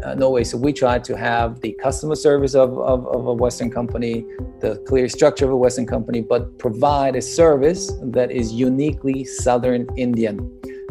uh, 0.04 0.14
no 0.14 0.30
way. 0.30 0.42
So 0.42 0.56
we 0.56 0.72
try 0.72 0.98
to 0.98 1.16
have 1.16 1.60
the 1.60 1.72
customer 1.72 2.14
service 2.14 2.54
of, 2.54 2.78
of, 2.78 3.06
of, 3.06 3.26
a 3.26 3.32
Western 3.32 3.70
company, 3.70 4.24
the 4.60 4.82
clear 4.86 5.08
structure 5.08 5.44
of 5.44 5.50
a 5.50 5.56
Western 5.56 5.86
company, 5.86 6.22
but 6.22 6.58
provide 6.58 7.14
a 7.16 7.22
service 7.22 7.92
that 8.02 8.30
is 8.30 8.52
uniquely 8.52 9.24
Southern 9.24 9.86
Indian. 9.96 10.50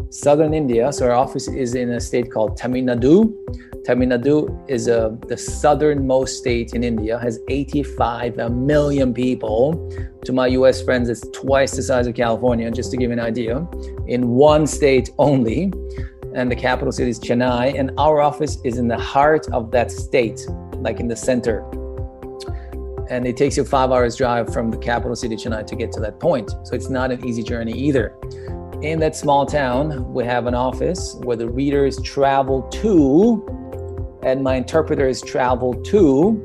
Southern 0.10 0.54
India, 0.54 0.94
so 0.94 1.06
our 1.06 1.14
office 1.14 1.48
is 1.48 1.74
in 1.74 1.90
a 1.94 2.00
state 2.00 2.31
called 2.31 2.56
Tamil 2.58 2.84
Nadu. 2.84 3.34
Tamil 3.85 4.09
Nadu 4.09 4.69
is 4.69 4.88
uh, 4.88 5.09
the 5.27 5.35
southernmost 5.35 6.38
state 6.38 6.74
in 6.74 6.83
India, 6.83 7.19
has 7.19 7.39
85 7.50 8.51
million 8.51 9.13
people. 9.13 9.74
To 10.24 10.31
my 10.31 10.47
US 10.47 10.81
friends, 10.81 11.09
it's 11.09 11.27
twice 11.33 11.75
the 11.75 11.83
size 11.83 12.07
of 12.07 12.15
California, 12.15 12.71
just 12.71 12.91
to 12.91 12.97
give 12.97 13.09
you 13.09 13.13
an 13.13 13.19
idea, 13.19 13.68
in 14.07 14.30
one 14.30 14.65
state 14.68 15.09
only 15.18 15.71
and 16.35 16.51
the 16.51 16.56
capital 16.56 16.91
city 16.91 17.09
is 17.09 17.19
Chennai, 17.19 17.77
and 17.80 17.91
our 17.97 18.21
office 18.21 18.57
is 18.63 18.77
in 18.77 18.88
the 18.88 18.97
heart 18.97 19.47
of 19.51 19.71
that 19.71 19.91
state, 19.91 20.45
like 20.77 21.00
in 21.00 21.08
the 21.08 21.15
center. 21.15 21.63
And 23.10 23.27
it 23.27 23.38
takes 23.38 23.58
you 23.58 23.63
five 23.65 23.91
hours 23.91 24.15
drive 24.15 24.51
from 24.51 24.72
the 24.72 24.77
capital 24.77 25.15
city 25.15 25.36
Chennai 25.36 25.67
to 25.67 25.75
get 25.75 25.91
to 25.91 26.00
that 26.00 26.19
point. 26.19 26.50
So 26.63 26.74
it's 26.74 26.89
not 26.89 27.12
an 27.12 27.25
easy 27.27 27.43
journey 27.43 27.74
either. 27.74 28.15
In 28.81 29.00
that 29.00 29.15
small 29.15 29.46
town, 29.46 30.12
we 30.12 30.25
have 30.25 30.48
an 30.48 30.55
office 30.55 31.15
where 31.24 31.38
the 31.38 31.48
readers 31.48 32.01
travel 32.01 32.63
to, 32.63 33.62
and 34.25 34.44
my 34.44 34.56
interpreters 34.56 35.22
travel 35.22 35.74
too. 35.74 36.44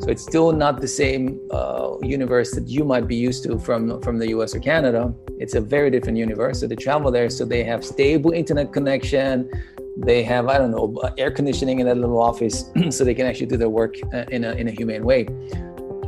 So 0.00 0.10
it's 0.10 0.22
still 0.22 0.52
not 0.52 0.80
the 0.80 0.88
same 0.88 1.40
uh, 1.50 1.96
universe 2.02 2.52
that 2.52 2.68
you 2.68 2.84
might 2.84 3.08
be 3.08 3.16
used 3.16 3.42
to 3.44 3.58
from 3.58 4.00
from 4.00 4.18
the 4.18 4.28
U.S. 4.28 4.54
or 4.54 4.60
Canada. 4.60 5.12
It's 5.38 5.54
a 5.54 5.60
very 5.60 5.90
different 5.90 6.18
universe. 6.18 6.60
So 6.60 6.66
they 6.66 6.76
travel 6.76 7.10
there, 7.10 7.28
so 7.30 7.44
they 7.44 7.64
have 7.64 7.84
stable 7.84 8.30
internet 8.30 8.72
connection. 8.72 9.50
They 9.96 10.22
have 10.22 10.46
I 10.48 10.58
don't 10.58 10.70
know 10.70 10.96
air 11.18 11.32
conditioning 11.32 11.80
in 11.80 11.86
that 11.86 11.96
little 11.96 12.22
office, 12.22 12.70
so 12.90 13.04
they 13.04 13.14
can 13.14 13.26
actually 13.26 13.46
do 13.46 13.56
their 13.56 13.68
work 13.68 13.96
uh, 14.14 14.24
in 14.30 14.44
a 14.44 14.52
in 14.52 14.68
a 14.68 14.70
humane 14.70 15.04
way. 15.04 15.26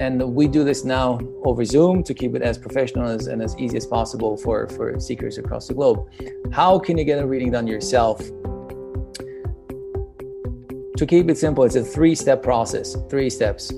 And 0.00 0.34
we 0.34 0.48
do 0.48 0.64
this 0.64 0.82
now 0.82 1.20
over 1.44 1.62
Zoom 1.62 2.02
to 2.04 2.14
keep 2.14 2.34
it 2.34 2.40
as 2.40 2.56
professional 2.56 3.06
as, 3.06 3.26
and 3.26 3.42
as 3.42 3.54
easy 3.58 3.76
as 3.76 3.84
possible 3.84 4.38
for, 4.38 4.66
for 4.68 4.98
seekers 4.98 5.36
across 5.36 5.68
the 5.68 5.74
globe. 5.74 6.08
How 6.50 6.78
can 6.78 6.96
you 6.96 7.04
get 7.04 7.18
a 7.22 7.26
reading 7.26 7.50
done 7.50 7.66
yourself? 7.66 8.18
To 11.00 11.06
keep 11.06 11.30
it 11.30 11.38
simple, 11.38 11.64
it's 11.64 11.76
a 11.76 11.82
three 11.82 12.14
step 12.14 12.42
process, 12.42 12.94
three 13.08 13.30
steps. 13.30 13.72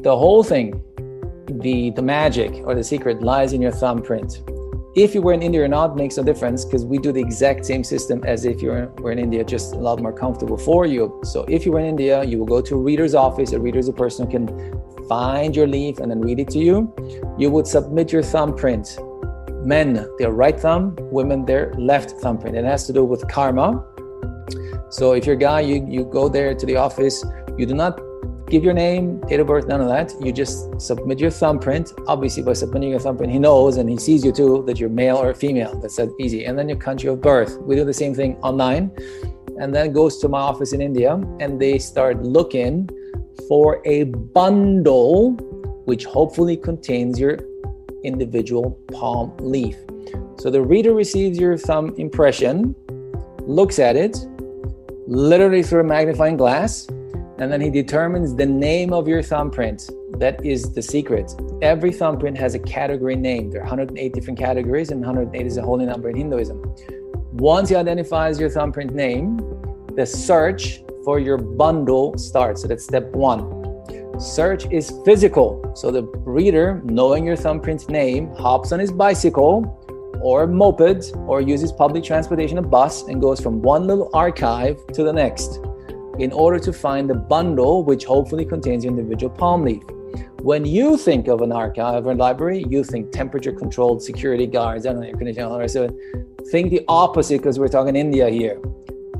The 0.00 0.16
whole 0.16 0.44
thing, 0.44 0.80
the, 1.60 1.90
the 1.90 2.02
magic 2.02 2.52
or 2.64 2.76
the 2.76 2.84
secret 2.84 3.20
lies 3.20 3.52
in 3.52 3.60
your 3.60 3.72
thumbprint. 3.72 4.44
If 4.94 5.12
you 5.12 5.20
were 5.20 5.32
in 5.32 5.42
India 5.42 5.64
or 5.64 5.66
not 5.66 5.96
makes 5.96 6.18
no 6.18 6.22
difference 6.22 6.64
because 6.64 6.84
we 6.84 6.98
do 6.98 7.10
the 7.10 7.20
exact 7.20 7.66
same 7.66 7.82
system 7.82 8.22
as 8.24 8.44
if 8.44 8.62
you 8.62 8.68
were 8.98 9.10
in 9.10 9.18
India, 9.18 9.42
just 9.42 9.74
a 9.74 9.76
lot 9.76 10.00
more 10.00 10.12
comfortable 10.12 10.56
for 10.56 10.86
you. 10.86 11.20
So 11.24 11.44
if 11.48 11.66
you 11.66 11.72
were 11.72 11.80
in 11.80 11.86
India, 11.86 12.22
you 12.22 12.38
will 12.38 12.46
go 12.46 12.60
to 12.60 12.76
a 12.76 12.78
reader's 12.78 13.16
office. 13.16 13.50
A 13.50 13.58
reader 13.58 13.80
is 13.80 13.88
a 13.88 13.92
person 13.92 14.26
who 14.26 14.30
can 14.30 15.08
find 15.08 15.56
your 15.56 15.66
leaf 15.66 15.98
and 15.98 16.08
then 16.08 16.20
read 16.20 16.38
it 16.38 16.48
to 16.50 16.60
you. 16.60 16.94
You 17.36 17.50
would 17.50 17.66
submit 17.66 18.12
your 18.12 18.22
thumbprint. 18.22 19.00
Men, 19.64 20.08
their 20.20 20.30
right 20.30 20.60
thumb, 20.60 20.94
women, 21.10 21.44
their 21.44 21.74
left 21.74 22.12
thumbprint. 22.20 22.56
It 22.56 22.64
has 22.64 22.86
to 22.86 22.92
do 22.92 23.04
with 23.04 23.26
karma. 23.26 23.84
So 24.90 25.12
if 25.12 25.26
you're 25.26 25.36
a 25.36 25.38
guy, 25.38 25.60
you, 25.60 25.86
you 25.88 26.04
go 26.04 26.28
there 26.28 26.54
to 26.54 26.66
the 26.66 26.76
office, 26.76 27.24
you 27.56 27.66
do 27.66 27.74
not 27.74 28.00
give 28.48 28.64
your 28.64 28.72
name, 28.72 29.20
date 29.22 29.40
of 29.40 29.46
birth, 29.46 29.66
none 29.66 29.80
of 29.80 29.88
that. 29.88 30.14
You 30.24 30.32
just 30.32 30.80
submit 30.80 31.18
your 31.18 31.30
thumbprint. 31.30 31.92
Obviously, 32.06 32.42
by 32.42 32.54
submitting 32.54 32.90
your 32.90 33.00
thumbprint, 33.00 33.32
he 33.32 33.38
knows 33.38 33.76
and 33.76 33.90
he 33.90 33.98
sees 33.98 34.24
you 34.24 34.32
too 34.32 34.64
that 34.66 34.80
you're 34.80 34.88
male 34.88 35.18
or 35.18 35.34
female. 35.34 35.78
That's 35.80 35.96
that 35.96 36.08
easy. 36.18 36.46
And 36.46 36.58
then 36.58 36.68
your 36.68 36.78
country 36.78 37.10
of 37.10 37.20
birth. 37.20 37.58
We 37.60 37.76
do 37.76 37.84
the 37.84 37.92
same 37.92 38.14
thing 38.14 38.36
online. 38.36 38.90
and 39.60 39.74
then 39.74 39.92
goes 39.92 40.18
to 40.18 40.28
my 40.28 40.38
office 40.38 40.72
in 40.72 40.80
India 40.80 41.14
and 41.40 41.60
they 41.60 41.78
start 41.78 42.22
looking 42.22 42.88
for 43.48 43.82
a 43.84 44.04
bundle 44.04 45.32
which 45.84 46.04
hopefully 46.04 46.56
contains 46.56 47.18
your 47.18 47.38
individual 48.04 48.78
palm 48.92 49.36
leaf. 49.38 49.76
So 50.38 50.50
the 50.50 50.62
reader 50.62 50.94
receives 50.94 51.38
your 51.38 51.56
thumb 51.56 51.94
impression, 51.98 52.74
looks 53.40 53.78
at 53.78 53.96
it, 53.96 54.16
literally 55.08 55.62
through 55.62 55.80
a 55.80 55.84
magnifying 55.84 56.36
glass, 56.36 56.86
and 57.38 57.50
then 57.50 57.62
he 57.62 57.70
determines 57.70 58.36
the 58.36 58.44
name 58.44 58.92
of 58.92 59.08
your 59.08 59.22
thumbprint. 59.22 59.88
That 60.18 60.44
is 60.44 60.74
the 60.74 60.82
secret. 60.82 61.32
Every 61.62 61.92
thumbprint 61.92 62.36
has 62.36 62.54
a 62.54 62.58
category 62.58 63.16
name. 63.16 63.50
There 63.50 63.62
are 63.62 63.64
108 63.64 64.12
different 64.12 64.38
categories, 64.38 64.90
and 64.90 65.00
108 65.00 65.46
is 65.46 65.56
a 65.56 65.62
holy 65.62 65.86
number 65.86 66.10
in 66.10 66.16
Hinduism. 66.16 66.62
Once 67.32 67.70
he 67.70 67.76
identifies 67.76 68.38
your 68.38 68.50
thumbprint 68.50 68.92
name, 68.94 69.38
the 69.96 70.04
search 70.04 70.82
for 71.04 71.18
your 71.18 71.38
bundle 71.38 72.18
starts. 72.18 72.60
So 72.60 72.68
that's 72.68 72.84
step 72.84 73.10
one. 73.12 74.20
Search 74.20 74.70
is 74.70 74.92
physical. 75.06 75.72
So 75.74 75.90
the 75.90 76.02
reader, 76.02 76.82
knowing 76.84 77.24
your 77.24 77.36
thumbprint 77.36 77.88
name, 77.88 78.34
hops 78.34 78.72
on 78.72 78.78
his 78.78 78.92
bicycle 78.92 79.87
or 80.22 80.46
moped 80.46 81.12
or 81.26 81.40
uses 81.40 81.72
public 81.72 82.04
transportation, 82.04 82.58
a 82.58 82.62
bus, 82.62 83.04
and 83.04 83.20
goes 83.20 83.40
from 83.40 83.62
one 83.62 83.86
little 83.86 84.10
archive 84.12 84.84
to 84.88 85.02
the 85.02 85.12
next 85.12 85.60
in 86.18 86.32
order 86.32 86.58
to 86.58 86.72
find 86.72 87.08
the 87.08 87.14
bundle 87.14 87.84
which 87.84 88.04
hopefully 88.04 88.44
contains 88.44 88.84
your 88.84 88.92
individual 88.92 89.34
palm 89.34 89.64
leaf. 89.64 89.82
When 90.42 90.64
you 90.64 90.96
think 90.96 91.28
of 91.28 91.42
an 91.42 91.52
archive 91.52 92.06
or 92.06 92.12
a 92.12 92.14
library, 92.14 92.64
you 92.68 92.84
think 92.84 93.12
temperature 93.12 93.52
controlled 93.52 94.02
security 94.02 94.46
guards, 94.46 94.86
I 94.86 94.92
don't 94.92 95.00
know, 95.02 95.08
air 95.08 95.14
conditioning, 95.14 95.68
so 95.68 95.88
think 96.50 96.70
the 96.70 96.84
opposite 96.88 97.38
because 97.38 97.58
we're 97.58 97.68
talking 97.68 97.96
India 97.96 98.28
here. 98.28 98.60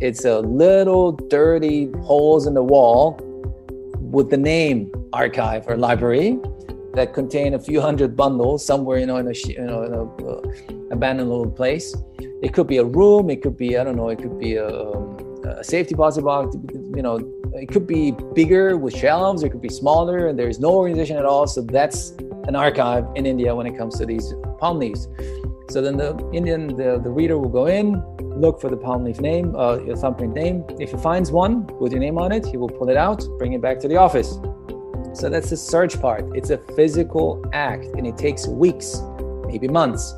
It's 0.00 0.24
a 0.24 0.40
little 0.40 1.12
dirty 1.12 1.90
holes 2.02 2.46
in 2.46 2.54
the 2.54 2.62
wall 2.62 3.20
with 4.00 4.30
the 4.30 4.36
name 4.36 4.92
archive 5.12 5.68
or 5.68 5.76
library 5.76 6.38
that 6.94 7.14
contain 7.14 7.54
a 7.54 7.58
few 7.58 7.80
hundred 7.80 8.16
bundles 8.16 8.64
somewhere, 8.64 8.98
you 8.98 9.06
know, 9.06 9.16
in 9.16 9.28
a 9.28 9.32
you 9.32 9.60
know 9.60 9.82
in 9.82 9.94
a 9.94 10.04
uh, 10.04 10.42
abandoned 10.90 11.28
little 11.28 11.50
place. 11.50 11.94
It 12.42 12.52
could 12.54 12.66
be 12.66 12.78
a 12.78 12.84
room. 12.84 13.30
It 13.30 13.42
could 13.42 13.56
be 13.56 13.78
I 13.78 13.84
don't 13.84 13.96
know. 13.96 14.08
It 14.08 14.18
could 14.18 14.38
be 14.38 14.56
a, 14.56 14.68
a 14.68 15.64
safe 15.64 15.88
deposit 15.88 16.22
box. 16.22 16.56
You 16.96 17.02
know, 17.02 17.18
it 17.54 17.68
could 17.68 17.86
be 17.86 18.12
bigger 18.34 18.76
with 18.76 18.94
shelves. 18.96 19.42
It 19.42 19.50
could 19.50 19.62
be 19.62 19.68
smaller, 19.68 20.28
and 20.28 20.38
there's 20.38 20.58
no 20.58 20.70
organization 20.70 21.16
at 21.16 21.24
all. 21.24 21.46
So 21.46 21.62
that's 21.62 22.10
an 22.46 22.56
archive 22.56 23.06
in 23.14 23.26
India 23.26 23.54
when 23.54 23.66
it 23.66 23.76
comes 23.76 23.98
to 23.98 24.06
these 24.06 24.32
palm 24.58 24.78
leaves. 24.78 25.08
So 25.70 25.82
then 25.82 25.98
the 25.98 26.16
Indian, 26.32 26.68
the, 26.68 26.98
the 26.98 27.10
reader 27.10 27.36
will 27.36 27.50
go 27.50 27.66
in, 27.66 28.02
look 28.40 28.58
for 28.58 28.70
the 28.70 28.76
palm 28.76 29.04
leaf 29.04 29.20
name, 29.20 29.54
uh, 29.54 29.78
your 29.78 29.96
thumbprint 29.96 30.34
name. 30.34 30.64
If 30.80 30.92
he 30.92 30.96
finds 30.96 31.30
one 31.30 31.66
with 31.78 31.92
your 31.92 32.00
name 32.00 32.16
on 32.16 32.32
it, 32.32 32.46
he 32.46 32.56
will 32.56 32.70
pull 32.70 32.88
it 32.88 32.96
out, 32.96 33.22
bring 33.38 33.52
it 33.52 33.60
back 33.60 33.78
to 33.80 33.88
the 33.88 33.96
office. 33.96 34.38
So 35.18 35.28
that's 35.28 35.50
the 35.50 35.56
search 35.56 36.00
part. 36.00 36.24
It's 36.36 36.50
a 36.50 36.58
physical 36.76 37.44
act 37.52 37.86
and 37.96 38.06
it 38.06 38.16
takes 38.16 38.46
weeks, 38.46 39.02
maybe 39.48 39.66
months. 39.66 40.14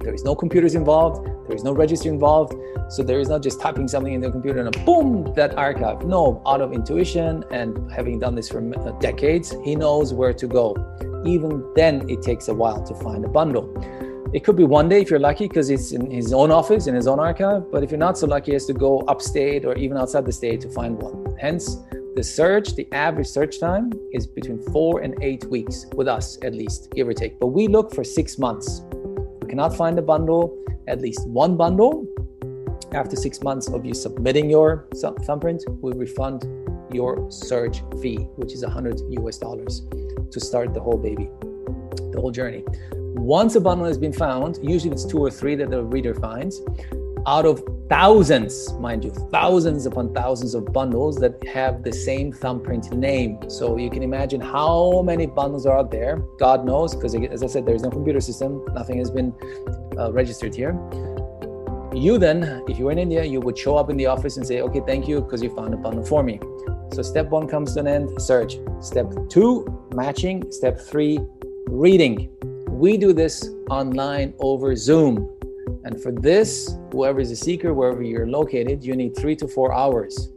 There 0.00 0.14
is 0.14 0.24
no 0.24 0.34
computers 0.34 0.74
involved, 0.74 1.26
there 1.46 1.54
is 1.54 1.62
no 1.62 1.72
registry 1.72 2.10
involved. 2.10 2.54
So 2.88 3.02
there 3.02 3.20
is 3.20 3.28
not 3.28 3.42
just 3.42 3.60
typing 3.60 3.88
something 3.88 4.14
in 4.14 4.22
the 4.22 4.30
computer 4.30 4.58
and 4.58 4.74
a 4.74 4.78
boom, 4.86 5.34
that 5.34 5.58
archive. 5.58 6.06
No, 6.06 6.42
out 6.46 6.62
of 6.62 6.72
intuition 6.72 7.44
and 7.50 7.92
having 7.92 8.18
done 8.18 8.34
this 8.34 8.48
for 8.48 8.60
uh, 8.74 8.92
decades, 9.00 9.54
he 9.62 9.76
knows 9.76 10.14
where 10.14 10.32
to 10.32 10.46
go. 10.46 10.74
Even 11.26 11.62
then, 11.76 12.08
it 12.08 12.22
takes 12.22 12.48
a 12.48 12.54
while 12.54 12.82
to 12.82 12.94
find 12.94 13.22
a 13.26 13.28
bundle. 13.28 13.68
It 14.32 14.44
could 14.44 14.56
be 14.56 14.64
one 14.64 14.88
day 14.88 15.02
if 15.02 15.10
you're 15.10 15.20
lucky 15.20 15.46
because 15.46 15.68
it's 15.68 15.92
in 15.92 16.10
his 16.10 16.32
own 16.32 16.50
office, 16.50 16.86
in 16.86 16.94
his 16.94 17.06
own 17.06 17.20
archive. 17.20 17.70
But 17.70 17.82
if 17.82 17.90
you're 17.90 17.98
not 17.98 18.16
so 18.16 18.26
lucky, 18.26 18.46
he 18.46 18.54
has 18.54 18.64
to 18.64 18.72
go 18.72 19.00
upstate 19.08 19.66
or 19.66 19.76
even 19.76 19.98
outside 19.98 20.24
the 20.24 20.32
state 20.32 20.62
to 20.62 20.70
find 20.70 20.96
one. 20.96 21.36
Hence, 21.38 21.76
the 22.20 22.24
search, 22.24 22.74
the 22.74 22.86
average 22.92 23.28
search 23.28 23.58
time 23.58 23.90
is 24.12 24.26
between 24.26 24.58
four 24.74 25.00
and 25.00 25.14
eight 25.22 25.42
weeks 25.46 25.86
with 25.94 26.06
us, 26.06 26.36
at 26.42 26.52
least, 26.52 26.92
give 26.94 27.08
or 27.08 27.14
take. 27.14 27.40
But 27.40 27.46
we 27.46 27.66
look 27.66 27.94
for 27.94 28.04
six 28.04 28.36
months. 28.36 28.82
We 29.40 29.48
cannot 29.48 29.74
find 29.74 29.98
a 29.98 30.02
bundle, 30.02 30.54
at 30.86 31.00
least 31.00 31.26
one 31.26 31.56
bundle. 31.56 32.06
After 32.92 33.16
six 33.16 33.40
months 33.40 33.68
of 33.68 33.86
you 33.86 33.94
submitting 33.94 34.50
your 34.50 34.86
thumbprint, 35.26 35.64
we 35.80 35.92
refund 35.94 36.44
your 36.92 37.30
search 37.30 37.80
fee, 38.02 38.18
which 38.36 38.52
is 38.52 38.62
100 38.62 39.00
US 39.20 39.38
dollars 39.38 39.86
to 40.30 40.40
start 40.40 40.74
the 40.74 40.80
whole 40.80 40.98
baby, 40.98 41.30
the 42.12 42.20
whole 42.20 42.32
journey. 42.32 42.64
Once 43.16 43.54
a 43.54 43.60
bundle 43.62 43.86
has 43.86 43.96
been 43.96 44.12
found, 44.12 44.58
usually 44.62 44.92
it's 44.92 45.06
two 45.06 45.24
or 45.24 45.30
three 45.30 45.54
that 45.54 45.70
the 45.70 45.82
reader 45.82 46.14
finds, 46.14 46.60
out 47.26 47.44
of 47.44 47.62
thousands, 47.88 48.72
mind 48.74 49.04
you, 49.04 49.10
thousands 49.30 49.86
upon 49.86 50.14
thousands 50.14 50.54
of 50.54 50.72
bundles 50.72 51.16
that 51.16 51.42
have 51.48 51.82
the 51.82 51.92
same 51.92 52.32
thumbprint 52.32 52.92
name. 52.92 53.38
So 53.48 53.76
you 53.76 53.90
can 53.90 54.02
imagine 54.02 54.40
how 54.40 55.02
many 55.02 55.26
bundles 55.26 55.66
are 55.66 55.76
out 55.76 55.90
there. 55.90 56.18
God 56.38 56.64
knows, 56.64 56.94
because 56.94 57.14
as 57.14 57.42
I 57.42 57.46
said, 57.46 57.66
there's 57.66 57.82
no 57.82 57.90
computer 57.90 58.20
system, 58.20 58.64
nothing 58.72 58.98
has 58.98 59.10
been 59.10 59.34
uh, 59.98 60.12
registered 60.12 60.54
here. 60.54 60.78
You 61.92 62.18
then, 62.18 62.62
if 62.68 62.78
you 62.78 62.84
were 62.84 62.92
in 62.92 62.98
India, 62.98 63.24
you 63.24 63.40
would 63.40 63.58
show 63.58 63.76
up 63.76 63.90
in 63.90 63.96
the 63.96 64.06
office 64.06 64.36
and 64.36 64.46
say, 64.46 64.60
okay, 64.62 64.80
thank 64.86 65.08
you, 65.08 65.20
because 65.20 65.42
you 65.42 65.54
found 65.54 65.74
a 65.74 65.76
bundle 65.76 66.04
for 66.04 66.22
me. 66.22 66.38
So 66.92 67.02
step 67.02 67.30
one 67.30 67.48
comes 67.48 67.74
to 67.74 67.80
an 67.80 67.88
end, 67.88 68.22
search. 68.22 68.58
Step 68.80 69.12
two, 69.28 69.66
matching. 69.94 70.50
Step 70.52 70.80
three, 70.80 71.18
reading. 71.66 72.30
We 72.68 72.96
do 72.96 73.12
this 73.12 73.50
online 73.68 74.34
over 74.38 74.76
Zoom. 74.76 75.28
And 75.84 76.00
for 76.00 76.12
this, 76.12 76.74
whoever 76.92 77.20
is 77.20 77.30
a 77.30 77.36
seeker, 77.36 77.72
wherever 77.72 78.02
you're 78.02 78.28
located, 78.28 78.84
you 78.84 78.94
need 78.94 79.16
three 79.16 79.36
to 79.36 79.48
four 79.48 79.72
hours. 79.72 80.32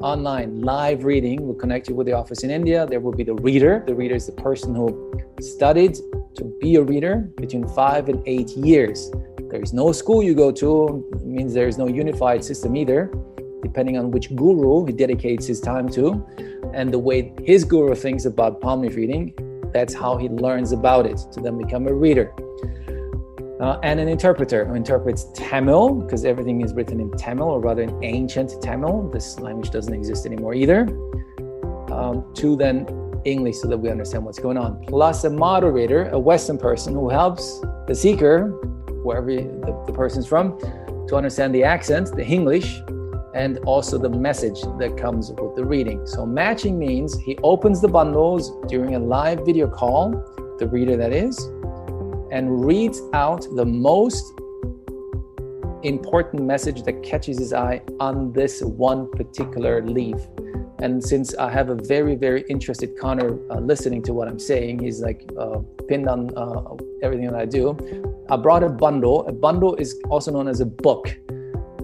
Online 0.00 0.60
live 0.60 1.04
reading 1.04 1.46
will 1.46 1.54
connect 1.54 1.88
you 1.88 1.94
with 1.94 2.06
the 2.06 2.12
office 2.12 2.44
in 2.44 2.50
India. 2.50 2.86
There 2.86 3.00
will 3.00 3.12
be 3.12 3.24
the 3.24 3.34
reader. 3.34 3.82
The 3.86 3.94
reader 3.94 4.14
is 4.14 4.26
the 4.26 4.32
person 4.32 4.74
who 4.74 5.12
studied 5.40 5.94
to 6.34 6.44
be 6.60 6.76
a 6.76 6.82
reader 6.82 7.28
between 7.36 7.66
five 7.68 8.08
and 8.08 8.22
eight 8.26 8.50
years. 8.50 9.10
There 9.50 9.62
is 9.62 9.72
no 9.72 9.92
school 9.92 10.22
you 10.22 10.34
go 10.34 10.52
to, 10.52 11.08
it 11.12 11.24
means 11.24 11.54
there 11.54 11.68
is 11.68 11.78
no 11.78 11.86
unified 11.86 12.44
system 12.44 12.76
either, 12.76 13.10
depending 13.62 13.96
on 13.96 14.10
which 14.10 14.34
guru 14.36 14.84
he 14.84 14.92
dedicates 14.92 15.46
his 15.46 15.60
time 15.60 15.88
to 15.90 16.26
and 16.74 16.92
the 16.92 16.98
way 16.98 17.32
his 17.42 17.64
guru 17.64 17.94
thinks 17.94 18.26
about 18.26 18.60
palm 18.60 18.82
leaf 18.82 18.96
reading. 18.96 19.32
That's 19.72 19.94
how 19.94 20.16
he 20.16 20.28
learns 20.28 20.72
about 20.72 21.06
it 21.06 21.18
to 21.32 21.40
then 21.40 21.56
become 21.58 21.86
a 21.86 21.94
reader 21.94 22.34
uh, 23.60 23.78
and 23.82 24.00
an 24.00 24.08
interpreter 24.08 24.64
who 24.64 24.74
interprets 24.74 25.26
Tamil, 25.34 25.94
because 25.94 26.24
everything 26.24 26.60
is 26.60 26.74
written 26.74 27.00
in 27.00 27.10
Tamil, 27.12 27.48
or 27.48 27.60
rather 27.60 27.82
in 27.82 28.04
ancient 28.04 28.60
Tamil. 28.62 29.10
This 29.10 29.38
language 29.40 29.70
doesn't 29.70 29.94
exist 29.94 30.26
anymore 30.26 30.54
either. 30.54 30.86
Um, 31.90 32.30
to 32.34 32.56
then 32.56 32.86
English 33.24 33.56
so 33.56 33.68
that 33.68 33.78
we 33.78 33.90
understand 33.90 34.24
what's 34.24 34.38
going 34.38 34.58
on. 34.58 34.84
Plus 34.86 35.24
a 35.24 35.30
moderator, 35.30 36.08
a 36.10 36.18
Western 36.18 36.58
person 36.58 36.92
who 36.92 37.08
helps 37.08 37.60
the 37.86 37.94
seeker, 37.94 38.50
wherever 39.02 39.32
the, 39.34 39.84
the 39.86 39.92
person's 39.92 40.26
from, 40.26 40.58
to 41.08 41.16
understand 41.16 41.54
the 41.54 41.64
accent, 41.64 42.14
the 42.14 42.24
English, 42.24 42.80
and 43.34 43.58
also 43.66 43.98
the 43.98 44.08
message 44.08 44.60
that 44.78 44.96
comes 44.96 45.30
with 45.30 45.56
the 45.56 45.64
reading. 45.64 46.06
So 46.06 46.24
matching 46.26 46.78
means 46.78 47.18
he 47.20 47.38
opens 47.42 47.80
the 47.80 47.88
bundles 47.88 48.52
during 48.66 48.94
a 48.94 48.98
live 48.98 49.44
video 49.44 49.68
call, 49.68 50.10
the 50.58 50.66
reader 50.68 50.96
that 50.96 51.12
is, 51.12 51.38
and 52.36 52.66
reads 52.66 53.00
out 53.14 53.46
the 53.54 53.64
most 53.64 54.34
important 55.82 56.42
message 56.42 56.82
that 56.82 57.02
catches 57.02 57.38
his 57.38 57.54
eye 57.54 57.80
on 57.98 58.30
this 58.34 58.60
one 58.60 59.10
particular 59.12 59.82
leaf. 59.82 60.18
And 60.80 61.02
since 61.02 61.34
I 61.36 61.50
have 61.50 61.70
a 61.70 61.74
very, 61.74 62.14
very 62.14 62.44
interested 62.50 62.94
Connor 62.98 63.38
uh, 63.50 63.60
listening 63.60 64.02
to 64.02 64.12
what 64.12 64.28
I'm 64.28 64.38
saying, 64.38 64.80
he's 64.80 65.00
like 65.00 65.26
uh, 65.38 65.60
pinned 65.88 66.10
on 66.10 66.36
uh, 66.36 66.76
everything 67.02 67.24
that 67.24 67.40
I 67.40 67.46
do. 67.46 67.64
I 68.28 68.36
brought 68.36 68.62
a 68.62 68.68
bundle. 68.68 69.26
A 69.26 69.32
bundle 69.32 69.74
is 69.76 69.98
also 70.10 70.30
known 70.30 70.46
as 70.46 70.60
a 70.60 70.66
book. 70.66 71.16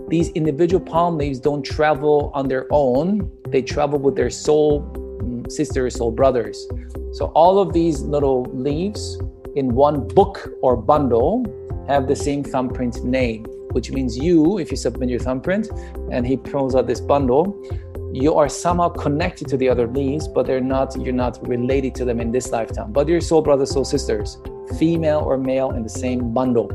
These 0.09 0.29
individual 0.33 0.85
palm 0.85 1.17
leaves 1.17 1.41
don't 1.41 1.63
travel 1.63 2.31
on 2.35 2.49
their 2.49 2.67
own, 2.71 3.33
they 3.49 3.63
travel 3.63 3.99
with 3.99 4.17
their 4.17 4.29
soul 4.29 4.83
mm, 5.23 5.51
sisters, 5.51 5.95
soul 5.95 6.11
brothers. 6.11 6.69
So 7.13 7.33
all 7.35 7.59
of 7.59 7.73
these 7.73 8.03
little 8.03 8.43
leaves 8.53 9.19
in 9.57 9.75
one 9.75 10.07
book 10.09 10.53
or 10.63 10.77
bundle 10.77 11.45
have 11.89 12.07
the 12.07 12.17
same 12.17 12.43
thumbprint 12.43 13.05
name, 13.05 13.45
which 13.73 13.91
means 13.91 14.17
you, 14.17 14.59
if 14.59 14.71
you 14.71 14.77
submit 14.77 15.09
your 15.09 15.19
thumbprint 15.19 15.69
and 16.11 16.27
he 16.27 16.37
pulls 16.37 16.75
out 16.75 16.87
this 16.87 17.01
bundle, 17.01 17.61
you 18.13 18.35
are 18.35 18.49
somehow 18.49 18.89
connected 18.89 19.49
to 19.49 19.57
the 19.57 19.69
other 19.69 19.87
leaves, 19.87 20.29
but 20.29 20.47
they're 20.47 20.61
not, 20.61 20.95
you're 21.01 21.15
not 21.15 21.47
related 21.47 21.95
to 21.97 22.05
them 22.05 22.21
in 22.21 22.31
this 22.31 22.51
lifetime. 22.51 22.93
But 22.93 23.09
you're 23.09 23.21
soul 23.21 23.43
brothers, 23.43 23.73
soul 23.73 23.85
sisters, 23.85 24.39
female 24.79 25.21
or 25.21 25.39
male 25.39 25.73
in 25.73 25.83
the 25.83 25.89
same 25.89 26.33
bundle, 26.33 26.69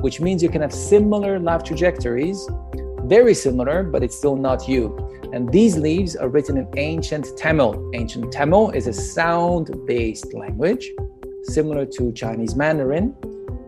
which 0.00 0.20
means 0.20 0.42
you 0.42 0.48
can 0.48 0.62
have 0.62 0.72
similar 0.72 1.38
life 1.38 1.62
trajectories, 1.62 2.48
very 3.04 3.34
similar, 3.34 3.82
but 3.82 4.02
it's 4.02 4.16
still 4.16 4.36
not 4.36 4.68
you. 4.68 4.96
And 5.32 5.50
these 5.52 5.76
leaves 5.76 6.16
are 6.16 6.28
written 6.28 6.56
in 6.56 6.66
ancient 6.76 7.36
Tamil. 7.36 7.90
Ancient 7.94 8.32
Tamil 8.32 8.70
is 8.70 8.88
a 8.88 8.92
sound 8.92 9.70
based 9.86 10.34
language 10.34 10.90
similar 11.42 11.86
to 11.86 12.12
Chinese 12.12 12.54
Mandarin, 12.54 13.14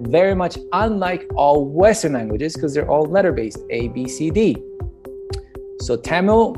very 0.01 0.35
much 0.35 0.59
unlike 0.73 1.31
all 1.37 1.65
Western 1.65 2.15
languages 2.15 2.55
because 2.55 2.75
they're 2.75 2.91
all 2.91 3.05
letter 3.05 3.33
based 3.33 3.59
A, 3.71 3.89
B, 3.89 4.09
C, 4.09 4.31
D. 4.31 4.57
So 5.81 5.97
Tamil, 5.97 6.55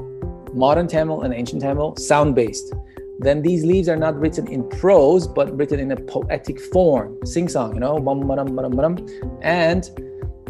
modern 0.55 0.87
Tamil, 0.87 1.23
and 1.23 1.35
ancient 1.35 1.63
Tamil, 1.63 1.97
sound 1.97 2.35
based. 2.35 2.75
Then 3.19 3.43
these 3.43 3.65
leaves 3.65 3.89
are 3.89 3.97
not 3.97 4.19
written 4.19 4.49
in 4.49 4.69
prose, 4.69 5.29
but 5.29 5.57
written 5.57 5.79
in 5.79 5.93
a 5.93 5.97
poetic 5.97 6.61
form, 6.61 7.17
sing 7.25 7.49
song, 7.49 7.75
you 7.75 7.81
know, 7.81 7.97
and 9.43 9.91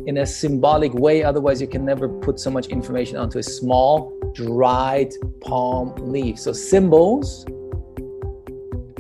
in 0.07 0.19
a 0.19 0.27
symbolic 0.27 0.93
way. 0.95 1.23
Otherwise, 1.23 1.61
you 1.61 1.67
can 1.69 1.85
never 1.85 2.09
put 2.09 2.41
so 2.41 2.51
much 2.51 2.69
information 2.69 3.17
onto 3.17 3.39
a 3.39 3.43
small, 3.43 4.13
dried 4.35 5.13
palm 5.41 5.95
leaf. 6.11 6.39
So 6.39 6.53
symbols, 6.53 7.47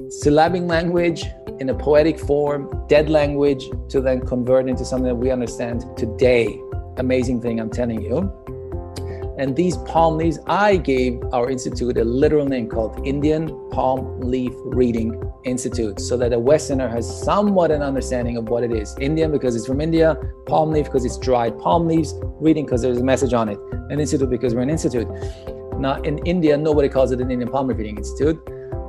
syllabic 0.08 0.62
language 0.62 1.24
in 1.64 1.70
a 1.70 1.74
poetic 1.74 2.18
form, 2.18 2.68
dead 2.88 3.08
language 3.08 3.70
to 3.88 4.02
then 4.02 4.20
convert 4.20 4.68
into 4.68 4.84
something 4.84 5.08
that 5.08 5.14
we 5.14 5.30
understand 5.30 5.82
today. 5.96 6.60
Amazing 6.98 7.40
thing, 7.40 7.58
I'm 7.58 7.70
telling 7.70 8.02
you. 8.02 8.30
And 9.38 9.56
these 9.56 9.78
palm 9.78 10.18
leaves, 10.18 10.38
I 10.46 10.76
gave 10.76 11.22
our 11.32 11.50
institute 11.50 11.96
a 11.96 12.04
literal 12.04 12.44
name 12.44 12.68
called 12.68 13.06
Indian 13.06 13.48
Palm 13.70 14.20
Leaf 14.20 14.52
Reading 14.56 15.18
Institute, 15.44 16.00
so 16.00 16.18
that 16.18 16.34
a 16.34 16.38
Westerner 16.38 16.86
has 16.86 17.04
somewhat 17.24 17.70
an 17.70 17.80
understanding 17.80 18.36
of 18.36 18.50
what 18.50 18.62
it 18.62 18.70
is. 18.70 18.94
Indian 19.00 19.32
because 19.32 19.56
it's 19.56 19.66
from 19.66 19.80
India, 19.80 20.18
palm 20.46 20.70
leaf 20.70 20.84
because 20.84 21.06
it's 21.06 21.16
dried 21.16 21.58
palm 21.58 21.88
leaves, 21.88 22.12
reading 22.40 22.66
because 22.66 22.82
there's 22.82 22.98
a 22.98 23.04
message 23.04 23.32
on 23.32 23.48
it, 23.48 23.58
an 23.88 23.98
institute 23.98 24.28
because 24.28 24.54
we're 24.54 24.60
an 24.60 24.70
institute. 24.70 25.08
Now, 25.78 25.94
in 26.02 26.18
India, 26.26 26.58
nobody 26.58 26.90
calls 26.90 27.10
it 27.10 27.22
an 27.22 27.30
Indian 27.30 27.50
Palm 27.50 27.68
Leaf 27.68 27.78
Reading 27.78 27.96
Institute 27.96 28.38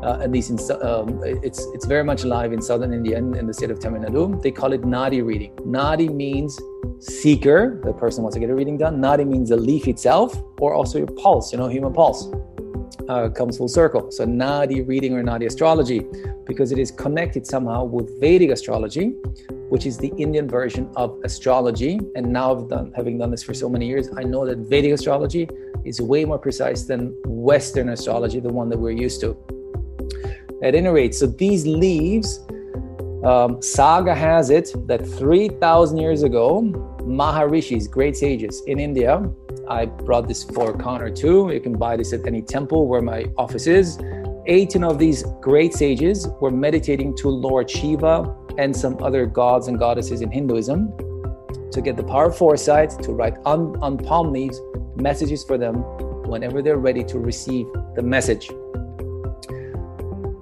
uh, 0.03 0.19
at 0.21 0.31
least 0.31 0.49
in, 0.49 0.57
um, 0.81 1.21
it's 1.23 1.65
it's 1.73 1.85
very 1.85 2.03
much 2.03 2.23
alive 2.23 2.53
in 2.53 2.61
southern 2.61 2.93
India 2.93 3.17
and 3.17 3.35
in 3.35 3.47
the 3.47 3.53
state 3.53 3.71
of 3.71 3.79
Tamil 3.79 4.01
Nadu. 4.01 4.41
They 4.41 4.51
call 4.51 4.73
it 4.73 4.81
nadi 4.81 5.25
reading. 5.25 5.51
Nadi 5.65 6.13
means 6.13 6.59
seeker, 6.99 7.81
the 7.83 7.93
person 7.93 8.23
wants 8.23 8.35
to 8.35 8.39
get 8.39 8.49
a 8.49 8.55
reading 8.55 8.77
done. 8.77 9.01
Nadi 9.01 9.25
means 9.27 9.49
the 9.49 9.57
leaf 9.57 9.87
itself, 9.87 10.41
or 10.59 10.73
also 10.73 10.97
your 10.97 11.07
pulse, 11.07 11.51
you 11.51 11.57
know, 11.57 11.67
human 11.67 11.93
pulse. 11.93 12.27
Uh, 13.09 13.29
comes 13.29 13.57
full 13.57 13.67
circle. 13.67 14.11
So 14.11 14.25
nadi 14.25 14.87
reading 14.87 15.13
or 15.13 15.23
nadi 15.23 15.45
astrology, 15.45 16.05
because 16.45 16.71
it 16.71 16.79
is 16.79 16.91
connected 16.91 17.45
somehow 17.45 17.83
with 17.83 18.19
Vedic 18.19 18.51
astrology, 18.51 19.09
which 19.69 19.85
is 19.85 19.97
the 19.97 20.11
Indian 20.17 20.47
version 20.47 20.89
of 20.95 21.19
astrology. 21.23 21.99
And 22.15 22.31
now, 22.31 22.55
done, 22.55 22.93
having 22.95 23.17
done 23.17 23.31
this 23.31 23.43
for 23.43 23.53
so 23.53 23.69
many 23.69 23.87
years, 23.87 24.09
I 24.15 24.23
know 24.23 24.45
that 24.45 24.57
Vedic 24.59 24.93
astrology 24.93 25.47
is 25.83 26.01
way 26.01 26.25
more 26.25 26.39
precise 26.39 26.83
than 26.83 27.15
Western 27.25 27.89
astrology, 27.89 28.39
the 28.39 28.49
one 28.49 28.69
that 28.69 28.79
we're 28.79 28.91
used 28.91 29.21
to. 29.21 29.37
At 30.63 30.73
any 30.73 30.87
rate, 30.87 31.13
so 31.13 31.27
these 31.27 31.67
leaves, 31.67 32.45
um, 33.25 33.61
Saga 33.61 34.15
has 34.15 34.49
it 34.49 34.73
that 34.87 35.05
3,000 35.05 35.97
years 35.97 36.23
ago, 36.23 36.61
Maharishis, 37.03 37.87
great 37.89 38.15
sages 38.15 38.63
in 38.65 38.79
India, 38.79 39.21
I 39.67 39.85
brought 39.85 40.27
this 40.27 40.43
for 40.43 40.73
Connor 40.73 41.09
too. 41.09 41.49
You 41.51 41.59
can 41.59 41.73
buy 41.73 41.97
this 41.97 42.13
at 42.13 42.25
any 42.25 42.41
temple 42.41 42.87
where 42.87 43.01
my 43.01 43.25
office 43.37 43.67
is. 43.67 43.99
18 44.47 44.83
of 44.83 44.97
these 44.99 45.23
great 45.41 45.73
sages 45.73 46.27
were 46.39 46.51
meditating 46.51 47.17
to 47.17 47.29
Lord 47.29 47.69
Shiva 47.69 48.33
and 48.57 48.75
some 48.75 49.01
other 49.03 49.25
gods 49.25 49.67
and 49.67 49.77
goddesses 49.77 50.21
in 50.21 50.31
Hinduism 50.31 50.95
to 51.71 51.81
get 51.81 51.97
the 51.97 52.03
power 52.03 52.27
of 52.27 52.37
foresight 52.37 52.91
to 53.03 53.11
write 53.11 53.35
on, 53.43 53.75
on 53.81 53.97
palm 53.97 54.31
leaves 54.31 54.61
messages 54.95 55.43
for 55.43 55.57
them 55.57 55.75
whenever 56.29 56.61
they're 56.61 56.77
ready 56.77 57.03
to 57.03 57.19
receive 57.19 57.67
the 57.95 58.01
message. 58.01 58.49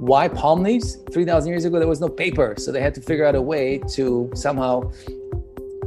Why 0.04 0.28
palm 0.28 0.64
leaves? 0.64 0.98
3,000 1.14 1.50
years 1.50 1.64
ago, 1.64 1.80
there 1.80 1.88
was 1.88 2.02
no 2.02 2.10
paper. 2.10 2.56
So 2.58 2.74
they 2.74 2.82
had 2.82 2.94
to 2.96 3.02
figure 3.02 3.26
out 3.26 3.36
a 3.36 3.42
way 3.42 3.78
to 3.94 4.30
somehow 4.36 4.92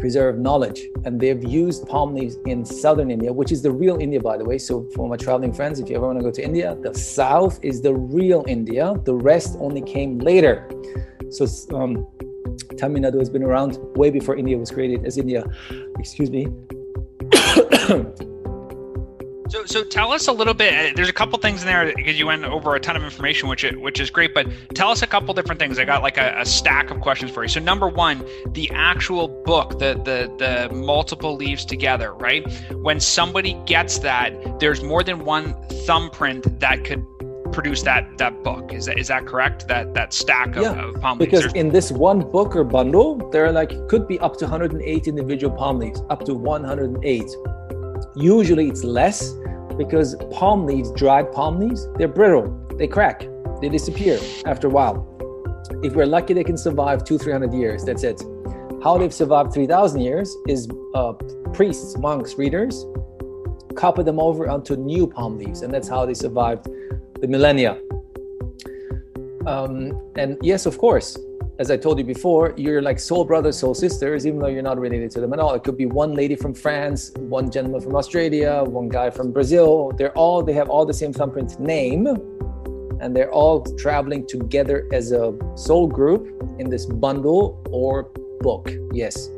preserve 0.01 0.39
knowledge. 0.39 0.81
And 1.05 1.21
they've 1.21 1.45
used 1.45 1.87
palm 1.87 2.15
leaves 2.15 2.39
in 2.47 2.65
southern 2.65 3.11
India, 3.11 3.31
which 3.31 3.53
is 3.53 3.61
the 3.61 3.71
real 3.71 3.99
India, 3.99 4.19
by 4.19 4.39
the 4.39 4.45
way. 4.47 4.57
So, 4.57 4.89
for 4.95 5.07
my 5.07 5.19
traveling 5.19 5.53
friends, 5.53 5.81
if 5.81 5.91
you 5.91 5.97
ever 5.97 6.07
want 6.07 6.19
to 6.19 6.25
go 6.25 6.31
to 6.31 6.43
India, 6.43 6.79
the 6.81 6.95
south 6.95 7.59
is 7.63 7.83
the 7.83 7.95
real 7.95 8.43
India. 8.49 8.95
The 9.05 9.15
rest 9.15 9.59
only 9.61 9.83
came 9.83 10.19
later. 10.19 10.67
So, 11.29 11.47
um, 11.75 12.07
Tamil 12.79 13.03
Nadu 13.03 13.19
has 13.19 13.29
been 13.29 13.43
around 13.43 13.77
way 13.97 14.09
before 14.09 14.35
India 14.35 14.57
was 14.57 14.71
created 14.71 15.05
as 15.05 15.19
India. 15.19 15.45
Excuse 15.99 16.31
me. 16.31 16.47
So, 19.49 19.65
so 19.65 19.85
tell 19.85 20.13
us 20.13 20.27
a 20.27 20.33
little 20.33 20.55
bit. 20.55 20.73
Uh, 20.73 20.93
there's 20.97 21.09
a 21.09 21.13
couple 21.13 21.39
things 21.39 21.63
in 21.63 21.67
there 21.67 21.93
because 21.95 22.19
you 22.19 22.27
went 22.27 22.45
over 22.45 22.75
a 22.75 22.81
ton 22.81 22.97
of 22.97 23.03
information, 23.05 23.49
which 23.49 23.65
it, 23.65 23.81
which 23.81 24.01
is 24.01 24.11
great. 24.11 24.35
But 24.35 24.49
tell 24.75 24.91
us 24.91 25.03
a 25.03 25.07
couple 25.07 25.33
different 25.35 25.61
things. 25.61 25.79
I 25.79 25.85
got 25.85 26.03
like 26.03 26.19
a, 26.19 26.35
a, 26.41 26.45
stack 26.45 26.91
of 26.91 27.01
questions 27.01 27.31
for 27.31 27.43
you. 27.43 27.49
So, 27.49 27.61
number 27.61 27.89
one, 27.89 28.25
the 28.49 28.71
actual 28.73 29.29
book, 29.29 29.79
the 29.79 29.95
the 29.95 30.33
the 30.39 30.75
multiple 30.75 31.37
leaves 31.37 31.65
together, 31.65 32.13
right? 32.15 32.45
When 32.83 32.99
somebody 32.99 33.55
gets 33.67 33.99
that, 34.01 34.59
there's 34.59 34.83
more 34.83 35.03
than 35.05 35.25
one 35.25 35.55
thumbprint 35.87 36.59
that 36.61 36.85
could 36.85 37.05
produce 37.53 37.83
that 37.83 38.19
that 38.19 38.43
book. 38.43 38.73
Is 38.73 38.87
that 38.87 38.99
is 38.99 39.09
that 39.09 39.27
correct? 39.27 39.69
That 39.69 39.95
that 39.95 40.13
stack 40.13 40.57
of, 40.57 40.63
yeah, 40.63 40.85
of 40.85 41.01
palm 41.01 41.19
leaves. 41.19 41.31
Because 41.31 41.53
in 41.53 41.69
this 41.69 41.93
one 41.93 42.21
book 42.31 42.57
or 42.57 42.65
bundle, 42.65 43.31
there 43.31 43.47
are 43.47 43.53
like 43.53 43.71
could 43.89 44.09
be 44.09 44.19
up 44.19 44.37
to 44.39 44.45
108 44.45 45.07
individual 45.07 45.57
palm 45.57 45.79
leaves, 45.79 46.03
up 46.11 46.25
to 46.25 46.35
108. 46.35 47.23
Usually 48.17 48.69
it's 48.69 48.83
less 48.83 49.35
because 49.77 50.17
palm 50.33 50.67
leaves, 50.67 50.91
dried 50.93 51.33
palm 51.33 51.61
leaves, 51.61 51.87
they're 51.97 52.09
brittle, 52.09 52.49
they 52.79 52.87
crack, 52.87 53.27
they 53.61 53.69
disappear 53.69 54.19
after 54.47 54.69
a 54.69 54.71
while. 54.71 55.07
If 55.83 55.95
we're 55.95 56.07
lucky, 56.07 56.33
they 56.33 56.45
can 56.45 56.57
survive 56.57 57.05
two, 57.05 57.19
300 57.19 57.53
years. 57.53 57.85
That's 57.85 58.05
it. 58.05 58.23
How 58.83 58.97
they've 58.97 59.13
survived 59.13 59.53
3,000 59.53 60.01
years 60.01 60.35
is 60.49 60.69
uh, 60.95 61.13
priests, 61.53 61.99
monks, 61.99 62.39
readers 62.39 62.87
copy 63.77 64.03
them 64.03 64.19
over 64.19 64.49
onto 64.49 64.75
new 64.75 65.07
palm 65.07 65.39
leaves, 65.39 65.63
and 65.63 65.73
that's 65.73 65.89
how 65.89 66.07
they 66.07 66.15
survived 66.15 66.67
the 67.21 67.29
millennia. 67.29 67.79
Um, 69.47 69.93
and 70.17 70.39
yes, 70.43 70.67
of 70.67 70.79
course, 70.79 71.17
as 71.59 71.71
I 71.71 71.77
told 71.77 71.99
you 71.99 72.05
before, 72.05 72.53
you're 72.57 72.83
like 72.83 72.99
soul 72.99 73.25
brothers, 73.25 73.59
soul 73.59 73.75
sisters, 73.75 74.27
even 74.27 74.41
though 74.41 74.49
you're 74.49 74.63
not 74.63 74.79
related 74.79 75.11
to 75.13 75.21
them 75.21 75.33
at 75.33 75.39
all. 75.39 75.55
It 75.55 75.65
could 75.65 75.77
be 75.77 75.87
one 75.87 76.15
lady 76.15 76.37
from 76.37 76.53
France, 76.53 77.13
one 77.17 77.51
gentleman 77.51 77.81
from 77.81 77.97
Australia, 77.97 78.63
one 78.63 78.89
guy 78.89 79.11
from 79.11 79.33
Brazil. 79.33 79.93
They're 79.97 80.17
all 80.17 80.43
they 80.43 80.53
have 80.53 80.69
all 80.69 80.85
the 80.85 80.95
same 80.95 81.13
thumbprint 81.13 81.59
name, 81.59 82.07
and 83.01 83.17
they're 83.17 83.33
all 83.33 83.63
traveling 83.77 84.27
together 84.27 84.87
as 84.93 85.13
a 85.13 85.35
soul 85.55 85.87
group 85.87 86.29
in 86.59 86.69
this 86.69 86.85
bundle 86.85 87.63
or 87.71 88.11
book. 88.41 88.71
Yes. 88.93 89.29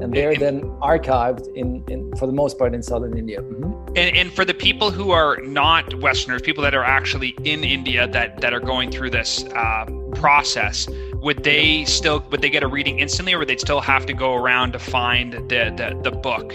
And 0.00 0.12
they're 0.12 0.36
then 0.36 0.62
archived 0.80 1.52
in, 1.56 1.84
in 1.88 2.14
for 2.16 2.26
the 2.26 2.32
most 2.32 2.58
part 2.58 2.74
in 2.74 2.82
southern 2.82 3.16
India. 3.16 3.40
Mm-hmm. 3.40 3.96
And, 3.96 4.16
and 4.16 4.32
for 4.32 4.44
the 4.44 4.54
people 4.54 4.90
who 4.90 5.10
are 5.10 5.38
not 5.42 5.94
Westerners, 6.00 6.42
people 6.42 6.62
that 6.62 6.74
are 6.74 6.84
actually 6.84 7.30
in 7.44 7.64
India 7.64 8.06
that 8.08 8.40
that 8.40 8.52
are 8.52 8.60
going 8.60 8.90
through 8.90 9.10
this 9.10 9.44
uh, 9.44 9.86
process, 10.14 10.88
would 11.20 11.42
they 11.42 11.84
still 11.84 12.20
would 12.30 12.42
they 12.42 12.50
get 12.50 12.62
a 12.62 12.68
reading 12.68 13.00
instantly, 13.00 13.34
or 13.34 13.38
would 13.38 13.48
they 13.48 13.56
still 13.56 13.80
have 13.80 14.06
to 14.06 14.12
go 14.12 14.34
around 14.34 14.72
to 14.72 14.78
find 14.78 15.32
the 15.32 15.72
the, 15.76 15.98
the 16.02 16.10
book 16.10 16.52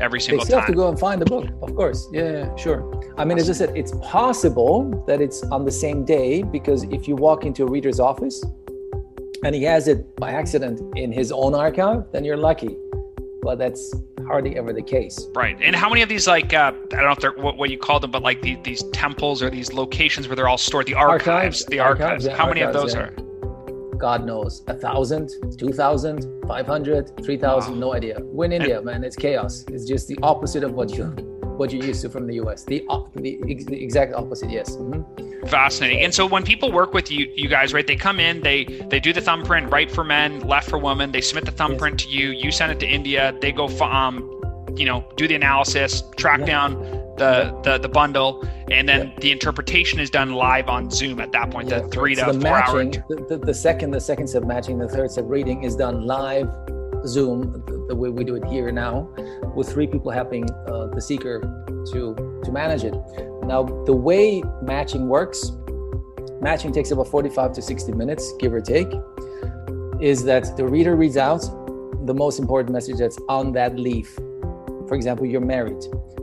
every 0.00 0.20
single 0.20 0.44
time? 0.44 0.44
they 0.44 0.44
still 0.44 0.58
time? 0.58 0.60
have 0.60 0.66
to 0.66 0.74
go 0.74 0.88
and 0.88 0.98
find 0.98 1.20
the 1.20 1.26
book, 1.26 1.46
of 1.62 1.74
course. 1.74 2.08
Yeah, 2.12 2.30
yeah, 2.30 2.56
sure. 2.56 3.14
I 3.16 3.24
mean, 3.24 3.38
as 3.38 3.50
I 3.50 3.52
said, 3.52 3.76
it's 3.76 3.92
possible 4.02 5.04
that 5.06 5.20
it's 5.20 5.42
on 5.44 5.64
the 5.64 5.72
same 5.72 6.04
day 6.04 6.42
because 6.42 6.84
if 6.84 7.08
you 7.08 7.16
walk 7.16 7.44
into 7.44 7.64
a 7.64 7.66
reader's 7.66 7.98
office 7.98 8.44
and 9.44 9.54
he 9.54 9.62
has 9.64 9.88
it 9.88 10.14
by 10.16 10.30
accident 10.32 10.80
in 10.96 11.12
his 11.12 11.32
own 11.32 11.54
archive, 11.54 12.04
then 12.12 12.24
you're 12.24 12.36
lucky. 12.36 12.76
But 13.42 13.58
that's 13.58 13.94
hardly 14.26 14.56
ever 14.56 14.72
the 14.72 14.82
case. 14.82 15.26
Right. 15.34 15.56
And 15.60 15.74
how 15.74 15.88
many 15.88 16.02
of 16.02 16.08
these, 16.08 16.26
like, 16.26 16.52
uh, 16.52 16.72
I 16.92 16.96
don't 16.96 17.04
know 17.04 17.12
if 17.12 17.18
they're 17.18 17.32
what, 17.32 17.56
what 17.56 17.70
you 17.70 17.78
call 17.78 17.98
them, 17.98 18.10
but 18.10 18.22
like 18.22 18.42
the, 18.42 18.56
these 18.62 18.82
temples 18.92 19.42
or 19.42 19.50
these 19.50 19.72
locations 19.72 20.28
where 20.28 20.36
they're 20.36 20.48
all 20.48 20.58
stored, 20.58 20.86
the 20.86 20.94
archives, 20.94 21.26
archives 21.28 21.66
the 21.66 21.78
archives, 21.78 22.02
archives 22.02 22.26
yeah, 22.26 22.36
how 22.36 22.46
many 22.46 22.60
of 22.60 22.72
those 22.72 22.94
yeah. 22.94 23.00
are? 23.00 23.27
God 23.98 24.24
knows, 24.24 24.62
a 24.66 24.74
thousand, 24.74 25.30
two 25.58 25.72
thousand, 25.72 26.24
five 26.46 26.66
hundred, 26.66 27.10
three 27.24 27.36
thousand, 27.36 27.74
wow. 27.74 27.80
no 27.80 27.94
idea. 27.94 28.18
We're 28.20 28.46
in 28.46 28.52
India, 28.52 28.80
man. 28.80 29.04
It's 29.04 29.16
chaos. 29.16 29.64
It's 29.68 29.84
just 29.84 30.08
the 30.08 30.18
opposite 30.22 30.64
of 30.64 30.72
what 30.72 30.90
you 30.90 31.04
what 31.58 31.72
you're 31.72 31.84
used 31.84 32.02
to 32.02 32.08
from 32.08 32.26
the 32.26 32.34
US. 32.34 32.64
The 32.64 32.86
the, 33.16 33.38
the 33.66 33.82
exact 33.82 34.14
opposite. 34.14 34.50
Yes. 34.50 34.76
Mm-hmm. 34.76 35.46
Fascinating. 35.46 36.00
And 36.00 36.14
so 36.14 36.26
when 36.26 36.42
people 36.42 36.70
work 36.72 36.94
with 36.94 37.10
you, 37.10 37.32
you 37.34 37.48
guys, 37.48 37.72
right? 37.72 37.86
They 37.86 37.96
come 37.96 38.20
in, 38.20 38.40
they 38.42 38.64
they 38.64 39.00
do 39.00 39.12
the 39.12 39.20
thumbprint, 39.20 39.70
right 39.70 39.90
for 39.90 40.04
men, 40.04 40.40
left 40.40 40.68
for 40.68 40.78
women. 40.78 41.12
They 41.12 41.20
submit 41.20 41.44
the 41.44 41.52
thumbprint 41.52 42.00
yes. 42.00 42.10
to 42.10 42.16
you. 42.16 42.30
You 42.30 42.50
send 42.50 42.72
it 42.72 42.80
to 42.80 42.86
India. 42.86 43.34
They 43.40 43.52
go, 43.52 43.66
um, 43.80 44.16
you 44.76 44.84
know, 44.84 45.04
do 45.16 45.26
the 45.26 45.34
analysis, 45.34 46.02
track 46.16 46.40
yeah. 46.40 46.46
down 46.46 46.97
the, 47.18 47.60
the 47.62 47.78
the 47.78 47.88
bundle, 47.88 48.46
and 48.70 48.88
then 48.88 49.12
the 49.20 49.32
interpretation 49.32 50.00
is 50.00 50.10
done 50.10 50.32
live 50.32 50.68
on 50.68 50.90
Zoom 50.90 51.20
at 51.20 51.32
that 51.32 51.50
point. 51.50 51.68
The 51.68 51.86
three 51.88 52.14
so 52.14 52.26
to 52.26 52.32
the 52.32 52.40
four 52.40 52.50
matching, 52.50 52.96
hour. 52.96 53.04
The, 53.08 53.26
the, 53.28 53.38
the, 53.38 53.54
second 53.54 53.90
the 53.90 54.00
second 54.00 54.28
step 54.28 54.44
matching, 54.44 54.78
the 54.78 54.88
third 54.88 55.10
step 55.10 55.24
reading 55.26 55.64
is 55.64 55.76
done 55.76 56.06
live 56.06 56.48
Zoom, 57.06 57.62
the, 57.66 57.86
the 57.88 57.94
way 57.94 58.08
we 58.08 58.24
do 58.24 58.34
it 58.34 58.44
here 58.44 58.70
now, 58.72 59.08
with 59.54 59.70
three 59.70 59.86
people 59.86 60.10
helping 60.10 60.48
uh, 60.66 60.86
the 60.86 61.00
seeker 61.00 61.40
to 61.92 62.40
to 62.44 62.52
manage 62.52 62.84
it. 62.84 62.94
Now, 63.44 63.64
the 63.86 63.94
way 63.94 64.42
matching 64.62 65.08
works, 65.08 65.52
matching 66.40 66.72
takes 66.72 66.90
about 66.90 67.08
45 67.08 67.52
to 67.54 67.62
60 67.62 67.92
minutes, 67.92 68.32
give 68.38 68.52
or 68.52 68.60
take, 68.60 68.88
is 70.00 70.24
that 70.24 70.56
the 70.56 70.66
reader 70.66 70.96
reads 70.96 71.16
out 71.16 71.40
the 72.06 72.14
most 72.14 72.38
important 72.38 72.72
message 72.72 72.98
that's 72.98 73.18
on 73.28 73.52
that 73.52 73.78
leaf 73.78 74.18
for 74.88 74.94
example, 74.94 75.26
you're 75.26 75.40
married. 75.40 75.80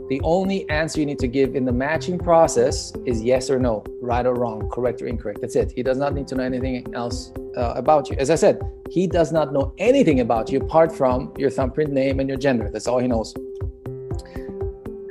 The 0.10 0.20
only 0.24 0.70
answer 0.70 1.00
you 1.00 1.06
need 1.06 1.20
to 1.20 1.28
give 1.28 1.56
in 1.56 1.66
the 1.66 1.72
matching 1.72 2.20
process 2.20 2.94
is 3.06 3.24
yes 3.24 3.50
or 3.50 3.60
no, 3.60 3.84
right 4.02 4.26
or 4.26 4.36
wrong, 4.36 4.70
correct 4.70 5.02
or 5.02 5.08
incorrect. 5.08 5.42
That's 5.42 5.56
it. 5.56 5.72
He 5.72 5.82
does 5.82 5.98
not 5.98 6.14
need 6.14 6.28
to 6.28 6.36
know 6.36 6.44
anything 6.44 6.86
else 6.94 7.32
uh, 7.58 7.74
about 7.76 8.10
you. 8.10 8.16
As 8.20 8.30
I 8.30 8.36
said, 8.36 8.62
he 8.92 9.08
does 9.08 9.32
not 9.32 9.54
know 9.54 9.74
anything 9.78 10.20
about 10.20 10.52
you 10.52 10.60
apart 10.60 10.96
from 10.96 11.34
your 11.38 11.50
thumbprint 11.50 11.92
name 11.92 12.20
and 12.20 12.30
your 12.30 12.38
gender. 12.38 12.70
That's 12.72 12.88
all 12.88 13.00
he 13.00 13.08
knows. 13.08 13.34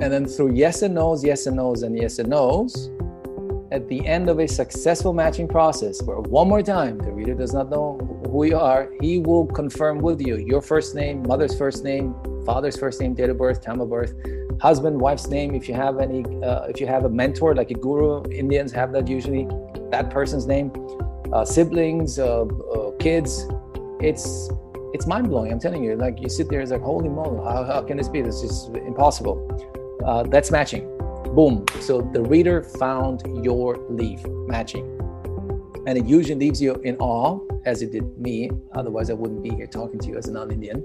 And 0.01 0.13
then 0.13 0.27
through 0.27 0.55
yes 0.55 0.83
and 0.83 0.95
no's, 0.95 1.25
yes 1.25 1.47
and 1.47 1.57
no's, 1.57 1.83
and 1.83 1.99
yes 1.99 2.19
and 2.19 2.29
no's, 2.29 2.91
at 3.73 3.89
the 3.89 4.07
end 4.07 4.29
of 4.29 4.39
a 4.39 4.47
successful 4.47 5.13
matching 5.13 5.49
process, 5.49 6.01
where 6.03 6.19
one 6.21 6.49
more 6.49 6.63
time 6.63 6.99
the 6.99 7.11
reader 7.11 7.35
does 7.35 7.53
not 7.53 7.71
know 7.71 7.99
who 8.31 8.45
you 8.45 8.57
are, 8.57 8.93
he 9.01 9.19
will 9.19 9.47
confirm 9.47 9.99
with 9.99 10.21
you 10.21 10.37
your 10.37 10.61
first 10.61 10.95
name, 10.95 11.23
mother's 11.23 11.57
first 11.59 11.83
name, 11.83 12.15
father's 12.45 12.77
first 12.77 13.01
name, 13.01 13.15
date 13.15 13.31
of 13.31 13.39
birth, 13.39 13.63
time 13.63 13.81
of 13.81 13.91
birth, 13.91 14.15
husband, 14.61 15.01
wife's 15.01 15.29
name. 15.29 15.55
If 15.55 15.69
you 15.69 15.75
have 15.75 16.01
any, 16.01 16.25
uh, 16.43 16.65
if 16.65 16.81
you 16.81 16.87
have 16.87 17.05
a 17.05 17.11
mentor 17.11 17.55
like 17.55 17.71
a 17.71 17.75
guru, 17.75 18.23
Indians 18.31 18.73
have 18.73 18.93
that 18.93 19.09
usually, 19.09 19.49
that 19.91 20.11
person's 20.11 20.47
name, 20.47 20.73
uh, 21.33 21.45
siblings, 21.45 22.19
uh, 22.19 22.45
uh 22.45 22.91
kids. 22.99 23.47
It's 24.01 24.51
it's 24.95 25.07
mind 25.07 25.29
blowing. 25.29 25.51
I'm 25.51 25.59
telling 25.59 25.83
you. 25.83 25.97
Like 25.97 26.21
you 26.21 26.29
sit 26.29 26.49
there, 26.49 26.61
it's 26.61 26.71
like 26.71 26.81
holy 26.81 27.09
moly, 27.09 27.39
how, 27.45 27.65
how 27.65 27.83
can 27.83 27.97
this 27.97 28.09
be? 28.09 28.23
This 28.23 28.43
is 28.43 28.71
impossible. 28.87 29.37
Uh, 30.05 30.23
that's 30.23 30.51
matching. 30.51 30.87
Boom. 31.35 31.65
So 31.81 32.01
the 32.13 32.23
reader 32.23 32.63
found 32.63 33.23
your 33.45 33.79
leaf 33.89 34.25
matching. 34.47 34.87
And 35.87 35.99
it 35.99 36.07
usually 36.07 36.37
leaves 36.37 36.63
you 36.63 36.75
in 36.77 36.97
awe, 36.97 37.41
as 37.67 37.83
it 37.83 37.91
did 37.91 38.19
me. 38.19 38.51
Otherwise, 38.75 39.11
I 39.11 39.15
wouldn't 39.15 39.43
be 39.43 39.51
here 39.51 39.67
talking 39.67 39.99
to 39.99 40.09
you 40.09 40.17
as 40.17 40.29
a 40.29 40.33
non 40.33 40.51
Indian. 40.51 40.83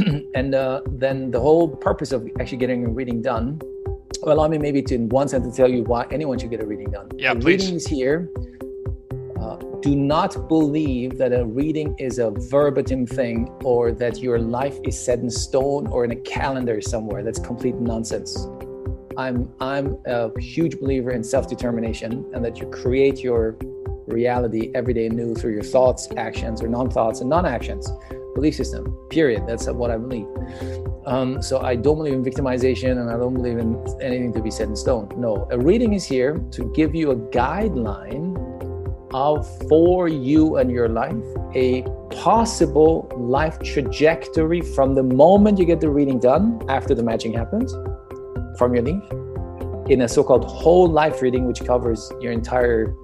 and 0.34 0.54
uh, 0.54 0.80
then 0.86 1.30
the 1.30 1.40
whole 1.40 1.68
purpose 1.68 2.12
of 2.12 2.28
actually 2.40 2.58
getting 2.58 2.84
a 2.86 2.88
reading 2.88 3.22
done. 3.22 3.60
Well, 4.22 4.36
allow 4.36 4.48
me 4.48 4.58
maybe 4.58 4.82
to, 4.82 4.94
in 4.94 5.08
one 5.08 5.28
sentence, 5.28 5.56
tell 5.56 5.70
you 5.70 5.82
why 5.84 6.06
anyone 6.10 6.38
should 6.38 6.50
get 6.50 6.60
a 6.60 6.66
reading 6.66 6.90
done. 6.90 7.08
Yeah, 7.16 7.34
the 7.34 7.40
please. 7.40 7.62
Reading 7.62 7.76
is 7.76 7.86
here. 7.86 8.28
Uh, 9.40 9.56
do 9.80 9.96
not 9.96 10.48
believe 10.48 11.16
that 11.16 11.32
a 11.32 11.44
reading 11.44 11.94
is 11.98 12.18
a 12.18 12.30
verbatim 12.30 13.06
thing 13.06 13.48
or 13.64 13.92
that 13.92 14.18
your 14.18 14.38
life 14.38 14.78
is 14.84 14.98
set 14.98 15.20
in 15.20 15.30
stone 15.30 15.86
or 15.86 16.04
in 16.04 16.10
a 16.10 16.16
calendar 16.16 16.80
somewhere. 16.80 17.22
That's 17.22 17.38
complete 17.38 17.76
nonsense. 17.76 18.46
I'm 19.16 19.50
I'm 19.60 19.98
a 20.06 20.38
huge 20.40 20.78
believer 20.78 21.10
in 21.10 21.24
self-determination 21.24 22.30
and 22.34 22.44
that 22.44 22.58
you 22.58 22.66
create 22.70 23.22
your 23.22 23.56
reality 24.06 24.70
every 24.74 24.94
day 24.94 25.06
anew 25.06 25.34
through 25.34 25.52
your 25.52 25.62
thoughts, 25.62 26.08
actions, 26.16 26.62
or 26.62 26.68
non-thoughts 26.68 27.20
and 27.20 27.30
non-actions. 27.30 27.90
Belief 28.34 28.54
system. 28.54 28.96
Period. 29.10 29.44
That's 29.46 29.66
what 29.68 29.90
I 29.90 29.96
believe. 29.96 30.26
Um, 31.06 31.42
so 31.42 31.60
I 31.60 31.76
don't 31.76 31.96
believe 31.96 32.14
in 32.14 32.24
victimization 32.24 33.00
and 33.00 33.10
I 33.10 33.16
don't 33.16 33.34
believe 33.34 33.58
in 33.58 33.76
anything 34.00 34.32
to 34.34 34.42
be 34.42 34.50
set 34.50 34.68
in 34.68 34.76
stone. 34.76 35.08
No, 35.16 35.48
a 35.50 35.58
reading 35.58 35.94
is 35.94 36.04
here 36.04 36.38
to 36.52 36.72
give 36.72 36.94
you 36.94 37.10
a 37.10 37.16
guideline 37.16 38.36
of 39.12 39.46
for 39.68 40.06
you 40.06 40.56
and 40.58 40.70
your 40.70 40.88
life 40.88 41.24
a 41.56 41.82
possible 42.10 43.10
life 43.16 43.58
trajectory 43.60 44.60
from 44.60 44.94
the 44.94 45.02
moment 45.02 45.58
you 45.58 45.64
get 45.64 45.80
the 45.80 45.90
reading 45.90 46.20
done 46.20 46.62
after 46.68 46.94
the 46.94 47.02
matching 47.02 47.32
happens 47.32 47.72
from 48.56 48.72
your 48.72 48.84
leaf 48.84 49.02
in 49.90 50.02
a 50.02 50.08
so-called 50.08 50.44
whole 50.44 50.88
life 50.88 51.20
reading, 51.20 51.46
which 51.46 51.64
covers 51.64 52.12
your 52.20 52.30
entire 52.30 52.94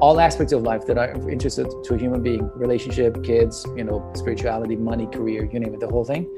all 0.00 0.20
aspects 0.20 0.52
of 0.52 0.62
life 0.62 0.86
that 0.86 0.98
are 0.98 1.30
interested 1.30 1.66
to 1.84 1.94
a 1.94 1.98
human 1.98 2.22
being 2.22 2.50
relationship 2.54 3.22
kids 3.22 3.66
you 3.76 3.84
know 3.84 4.10
spirituality 4.14 4.76
money 4.76 5.06
career 5.06 5.48
you 5.52 5.58
name 5.58 5.74
it 5.74 5.80
the 5.80 5.88
whole 5.88 6.04
thing 6.04 6.28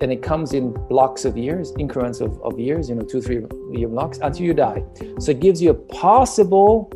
and 0.00 0.10
it 0.10 0.22
comes 0.22 0.54
in 0.54 0.72
blocks 0.88 1.24
of 1.24 1.36
years 1.36 1.72
increments 1.78 2.20
of, 2.20 2.40
of 2.42 2.58
years 2.58 2.88
you 2.88 2.94
know 2.94 3.02
two 3.02 3.20
three 3.20 3.44
year 3.72 3.88
blocks 3.88 4.18
until 4.22 4.46
you 4.46 4.54
die 4.54 4.82
so 5.18 5.30
it 5.30 5.40
gives 5.40 5.60
you 5.60 5.70
a 5.70 5.74
possible 5.74 6.90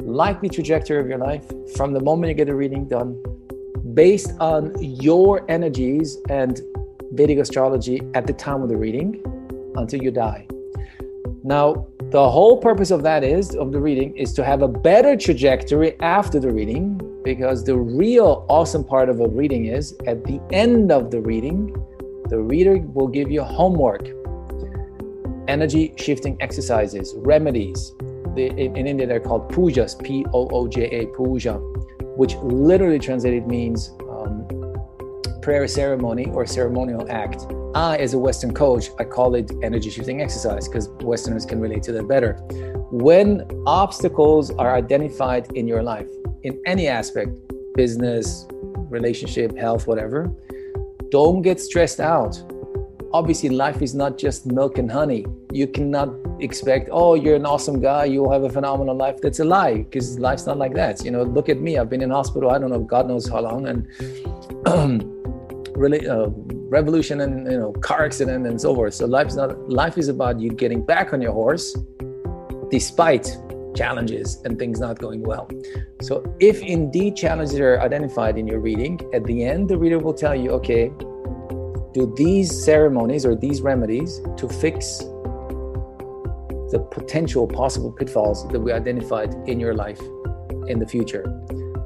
likely 0.00 0.48
trajectory 0.48 0.98
of 0.98 1.06
your 1.08 1.18
life 1.18 1.46
from 1.76 1.92
the 1.92 2.00
moment 2.00 2.28
you 2.30 2.34
get 2.34 2.48
a 2.48 2.54
reading 2.54 2.88
done 2.88 3.22
based 3.94 4.32
on 4.40 4.74
your 4.80 5.44
energies 5.50 6.18
and 6.30 6.60
vedic 7.12 7.38
astrology 7.38 8.00
at 8.14 8.26
the 8.26 8.32
time 8.32 8.62
of 8.62 8.68
the 8.68 8.76
reading 8.76 9.22
until 9.76 10.02
you 10.02 10.10
die. 10.10 10.46
Now, 11.42 11.88
the 12.10 12.30
whole 12.30 12.56
purpose 12.56 12.90
of 12.90 13.02
that 13.02 13.22
is 13.22 13.54
of 13.54 13.70
the 13.70 13.78
reading 13.78 14.16
is 14.16 14.32
to 14.32 14.42
have 14.42 14.62
a 14.62 14.68
better 14.68 15.14
trajectory 15.14 16.00
after 16.00 16.40
the 16.40 16.50
reading 16.50 16.98
because 17.22 17.64
the 17.64 17.76
real 17.76 18.46
awesome 18.48 18.82
part 18.82 19.10
of 19.10 19.20
a 19.20 19.28
reading 19.28 19.66
is 19.66 19.94
at 20.06 20.24
the 20.24 20.40
end 20.50 20.90
of 20.90 21.10
the 21.10 21.20
reading 21.20 21.70
the 22.30 22.38
reader 22.38 22.78
will 22.78 23.08
give 23.08 23.30
you 23.30 23.42
homework 23.42 24.08
energy 25.48 25.92
shifting 25.98 26.36
exercises 26.40 27.14
remedies. 27.18 27.92
In, 28.36 28.76
in 28.76 28.86
india 28.86 29.06
they're 29.06 29.20
called 29.20 29.52
pujas 29.52 30.02
p-o-o-j-a 30.02 31.06
puja 31.08 31.54
which 32.20 32.36
literally 32.36 32.98
translated 32.98 33.46
means 33.46 33.90
um, 34.08 34.46
prayer 35.42 35.68
ceremony 35.68 36.26
or 36.32 36.46
ceremonial 36.46 37.06
act 37.10 37.42
I, 37.74 37.98
as 37.98 38.14
a 38.14 38.18
Western 38.18 38.54
coach, 38.54 38.90
I 38.98 39.04
call 39.04 39.34
it 39.34 39.50
energy 39.62 39.90
shifting 39.90 40.22
exercise 40.22 40.68
because 40.68 40.88
Westerners 41.02 41.44
can 41.44 41.60
relate 41.60 41.82
to 41.84 41.92
that 41.92 42.08
better. 42.08 42.34
When 42.90 43.46
obstacles 43.66 44.50
are 44.52 44.74
identified 44.74 45.52
in 45.54 45.68
your 45.68 45.82
life, 45.82 46.08
in 46.44 46.60
any 46.66 46.88
aspect, 46.88 47.30
business, 47.74 48.46
relationship, 48.50 49.56
health, 49.56 49.86
whatever, 49.86 50.32
don't 51.10 51.42
get 51.42 51.60
stressed 51.60 52.00
out. 52.00 52.42
Obviously, 53.12 53.48
life 53.48 53.80
is 53.82 53.94
not 53.94 54.18
just 54.18 54.46
milk 54.46 54.78
and 54.78 54.90
honey. 54.90 55.24
You 55.52 55.66
cannot 55.66 56.14
expect, 56.40 56.88
oh, 56.92 57.14
you're 57.14 57.36
an 57.36 57.46
awesome 57.46 57.80
guy, 57.80 58.04
you'll 58.04 58.30
have 58.30 58.44
a 58.44 58.50
phenomenal 58.50 58.94
life. 58.94 59.20
That's 59.20 59.40
a 59.40 59.44
lie 59.44 59.78
because 59.78 60.18
life's 60.18 60.46
not 60.46 60.58
like 60.58 60.74
that. 60.74 61.04
You 61.04 61.10
know, 61.10 61.22
look 61.22 61.48
at 61.48 61.60
me. 61.60 61.78
I've 61.78 61.88
been 61.88 62.02
in 62.02 62.10
hospital, 62.10 62.50
I 62.50 62.58
don't 62.58 62.70
know, 62.70 62.80
God 62.80 63.08
knows 63.08 63.28
how 63.28 63.40
long. 63.40 63.66
And 63.66 65.08
really, 65.78 66.06
uh, 66.08 66.28
revolution 66.68 67.20
and 67.22 67.50
you 67.50 67.58
know 67.58 67.72
car 67.72 68.04
accident 68.04 68.46
and 68.46 68.60
so 68.60 68.74
forth. 68.74 68.94
So 68.94 69.06
life's 69.06 69.36
not 69.36 69.70
life 69.70 69.96
is 69.96 70.08
about 70.08 70.40
you 70.40 70.50
getting 70.50 70.84
back 70.84 71.12
on 71.12 71.22
your 71.22 71.32
horse 71.32 71.76
despite 72.70 73.36
challenges 73.74 74.42
and 74.44 74.58
things 74.58 74.80
not 74.80 74.98
going 74.98 75.22
well. 75.22 75.48
So 76.02 76.22
if 76.40 76.60
indeed 76.60 77.16
challenges 77.16 77.58
are 77.60 77.80
identified 77.80 78.36
in 78.36 78.46
your 78.46 78.60
reading 78.60 79.00
at 79.14 79.24
the 79.24 79.44
end 79.44 79.68
the 79.68 79.78
reader 79.78 79.98
will 79.98 80.14
tell 80.14 80.34
you 80.34 80.50
okay 80.50 80.90
do 81.94 82.12
these 82.16 82.64
ceremonies 82.64 83.24
or 83.24 83.34
these 83.34 83.62
remedies 83.62 84.20
to 84.36 84.48
fix 84.48 84.98
the 86.70 86.86
potential 86.90 87.46
possible 87.46 87.90
pitfalls 87.90 88.46
that 88.48 88.60
we 88.60 88.72
identified 88.72 89.34
in 89.48 89.58
your 89.58 89.74
life 89.74 90.00
in 90.66 90.78
the 90.78 90.86
future 90.86 91.24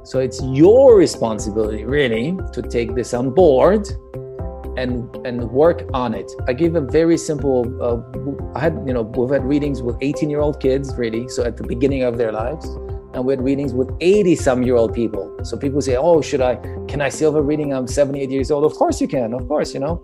so 0.05 0.19
it's 0.19 0.43
your 0.43 0.97
responsibility 0.97 1.85
really 1.85 2.37
to 2.53 2.63
take 2.63 2.95
this 2.95 3.15
on 3.15 3.31
board 3.31 3.87
and 4.77 5.15
and 5.27 5.51
work 5.51 5.83
on 5.93 6.15
it. 6.15 6.31
I 6.49 6.53
give 6.53 6.75
a 6.75 6.81
very 6.81 7.19
simple. 7.19 7.59
Uh, 7.81 8.01
I 8.57 8.61
had 8.61 8.75
you 8.87 8.95
know 8.95 9.03
we've 9.03 9.31
had 9.31 9.45
readings 9.45 9.83
with 9.83 9.97
18 10.01 10.31
year 10.31 10.41
old 10.41 10.61
kids 10.61 10.95
really, 10.97 11.29
so 11.29 11.45
at 11.45 11.57
the 11.57 11.65
beginning 11.65 12.03
of 12.03 12.17
their 12.17 12.33
lives, 12.33 12.65
and 13.15 13.25
we 13.25 13.33
had 13.33 13.43
readings 13.43 13.75
with 13.75 13.91
80 14.01 14.37
some 14.37 14.63
year 14.63 14.77
old 14.77 14.95
people. 14.95 15.37
So 15.45 15.57
people 15.57 15.81
say, 15.81 15.97
oh, 15.97 16.21
should 16.21 16.41
I? 16.41 16.57
Can 16.89 17.01
I 17.01 17.09
still 17.09 17.33
have 17.33 17.39
a 17.39 17.43
reading? 17.43 17.73
I'm 17.73 17.87
78 17.87 18.31
years 18.31 18.51
old. 18.51 18.65
Of 18.65 18.75
course 18.75 19.01
you 19.01 19.09
can. 19.09 19.35
Of 19.35 19.47
course 19.47 19.75
you 19.75 19.81
know, 19.81 20.03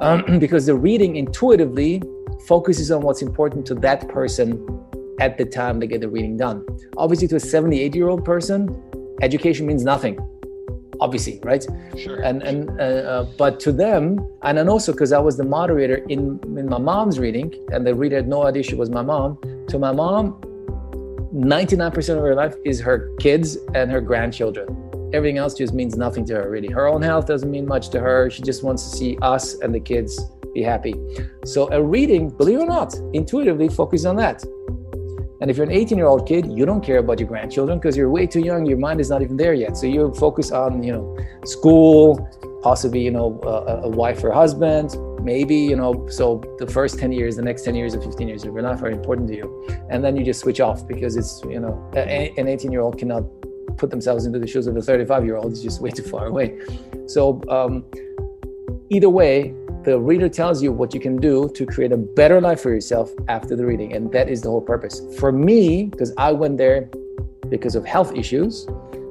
um, 0.00 0.38
because 0.38 0.66
the 0.66 0.74
reading 0.74 1.16
intuitively 1.16 2.02
focuses 2.46 2.90
on 2.90 3.02
what's 3.02 3.22
important 3.22 3.66
to 3.66 3.74
that 3.76 4.08
person 4.08 4.66
at 5.20 5.36
the 5.36 5.44
time 5.44 5.78
they 5.78 5.86
get 5.86 6.00
the 6.00 6.08
reading 6.08 6.36
done. 6.36 6.64
Obviously, 6.96 7.28
to 7.28 7.36
a 7.36 7.40
78 7.40 7.94
year 7.94 8.08
old 8.08 8.24
person, 8.24 8.89
education 9.22 9.66
means 9.66 9.84
nothing 9.84 10.18
obviously, 11.00 11.40
right? 11.42 11.66
Sure. 11.96 12.20
And 12.20 12.42
and 12.42 12.68
uh, 12.78 12.84
uh, 12.84 13.24
but 13.38 13.58
to 13.60 13.72
them, 13.72 14.20
and 14.42 14.58
then 14.58 14.68
also 14.68 14.92
because 14.92 15.12
I 15.12 15.18
was 15.18 15.36
the 15.36 15.44
moderator 15.44 15.96
in 16.08 16.38
in 16.58 16.68
my 16.68 16.78
mom's 16.78 17.18
reading, 17.18 17.54
and 17.72 17.86
the 17.86 17.94
reader 17.94 18.16
had 18.16 18.28
no 18.28 18.46
idea 18.46 18.62
she 18.62 18.74
was 18.74 18.90
my 18.90 19.02
mom. 19.02 19.38
To 19.68 19.78
my 19.78 19.92
mom, 19.92 20.40
99% 21.32 22.16
of 22.16 22.22
her 22.22 22.34
life 22.34 22.56
is 22.64 22.80
her 22.80 23.14
kids 23.20 23.56
and 23.74 23.90
her 23.90 24.00
grandchildren. 24.00 24.66
Everything 25.12 25.38
else 25.38 25.54
just 25.54 25.74
means 25.74 25.96
nothing 25.96 26.24
to 26.26 26.34
her, 26.34 26.50
really. 26.50 26.68
Her 26.68 26.86
own 26.88 27.02
health 27.02 27.26
doesn't 27.26 27.50
mean 27.50 27.66
much 27.66 27.90
to 27.90 28.00
her. 28.00 28.30
She 28.30 28.42
just 28.42 28.62
wants 28.62 28.90
to 28.90 28.96
see 28.96 29.18
us 29.22 29.54
and 29.60 29.74
the 29.74 29.80
kids 29.80 30.20
be 30.54 30.62
happy. 30.62 30.94
So 31.44 31.70
a 31.72 31.82
reading, 31.82 32.30
believe 32.30 32.58
it 32.58 32.62
or 32.62 32.66
not, 32.66 32.94
intuitively 33.12 33.68
focuses 33.68 34.06
on 34.06 34.16
that. 34.16 34.44
And 35.40 35.50
if 35.50 35.56
you're 35.56 35.66
an 35.66 35.72
18 35.72 35.96
year 35.96 36.06
old 36.06 36.26
kid, 36.28 36.52
you 36.52 36.66
don't 36.66 36.82
care 36.82 36.98
about 36.98 37.18
your 37.18 37.28
grandchildren 37.28 37.78
because 37.78 37.96
you're 37.96 38.10
way 38.10 38.26
too 38.26 38.40
young. 38.40 38.66
Your 38.66 38.78
mind 38.78 39.00
is 39.00 39.08
not 39.08 39.22
even 39.22 39.36
there 39.36 39.54
yet. 39.54 39.76
So 39.76 39.86
you 39.86 40.12
focus 40.14 40.50
on, 40.50 40.82
you 40.82 40.92
know, 40.92 41.16
school, 41.44 42.28
possibly, 42.62 43.00
you 43.00 43.10
know, 43.10 43.40
a, 43.42 43.86
a 43.86 43.88
wife 43.88 44.22
or 44.22 44.32
husband, 44.32 44.94
maybe, 45.24 45.56
you 45.56 45.76
know, 45.76 46.06
so 46.08 46.42
the 46.58 46.66
first 46.66 46.98
10 46.98 47.12
years, 47.12 47.36
the 47.36 47.42
next 47.42 47.62
10 47.62 47.74
years 47.74 47.94
or 47.94 48.02
15 48.02 48.28
years 48.28 48.44
are 48.44 48.52
not 48.62 48.78
very 48.78 48.92
important 48.92 49.28
to 49.28 49.36
you. 49.36 49.66
And 49.88 50.04
then 50.04 50.16
you 50.16 50.24
just 50.24 50.40
switch 50.40 50.60
off 50.60 50.86
because 50.86 51.16
it's, 51.16 51.42
you 51.48 51.60
know, 51.60 51.90
an 51.94 52.46
18 52.46 52.70
year 52.70 52.82
old 52.82 52.98
cannot 52.98 53.24
put 53.78 53.90
themselves 53.90 54.26
into 54.26 54.38
the 54.38 54.46
shoes 54.46 54.66
of 54.66 54.76
a 54.76 54.82
35 54.82 55.24
year 55.24 55.36
old. 55.36 55.52
It's 55.52 55.62
just 55.62 55.80
way 55.80 55.90
too 55.90 56.02
far 56.02 56.26
away. 56.26 56.58
So 57.06 57.40
um, 57.48 57.84
either 58.90 59.08
way, 59.08 59.54
the 59.84 59.98
reader 59.98 60.28
tells 60.28 60.62
you 60.62 60.72
what 60.72 60.92
you 60.92 61.00
can 61.00 61.16
do 61.16 61.48
to 61.54 61.64
create 61.64 61.92
a 61.92 61.96
better 61.96 62.40
life 62.40 62.60
for 62.60 62.70
yourself 62.70 63.12
after 63.28 63.56
the 63.56 63.64
reading. 63.64 63.94
And 63.94 64.12
that 64.12 64.28
is 64.28 64.42
the 64.42 64.50
whole 64.50 64.60
purpose. 64.60 65.00
For 65.18 65.32
me, 65.32 65.84
because 65.84 66.12
I 66.18 66.32
went 66.32 66.58
there 66.58 66.90
because 67.48 67.74
of 67.74 67.86
health 67.86 68.14
issues, 68.14 68.66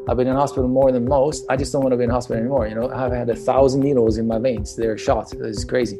I've 0.07 0.17
been 0.17 0.27
in 0.27 0.35
hospital 0.35 0.67
more 0.67 0.91
than 0.91 1.07
most. 1.07 1.45
I 1.49 1.55
just 1.55 1.71
don't 1.71 1.83
want 1.83 1.93
to 1.93 1.97
be 1.97 2.03
in 2.03 2.09
hospital 2.09 2.39
anymore. 2.39 2.67
You 2.67 2.75
know, 2.75 2.89
I've 2.89 3.11
had 3.11 3.29
a 3.29 3.35
thousand 3.35 3.81
needles 3.81 4.17
in 4.17 4.27
my 4.27 4.39
veins. 4.39 4.75
They're 4.75 4.97
shot. 4.97 5.33
It's 5.33 5.63
crazy. 5.63 5.99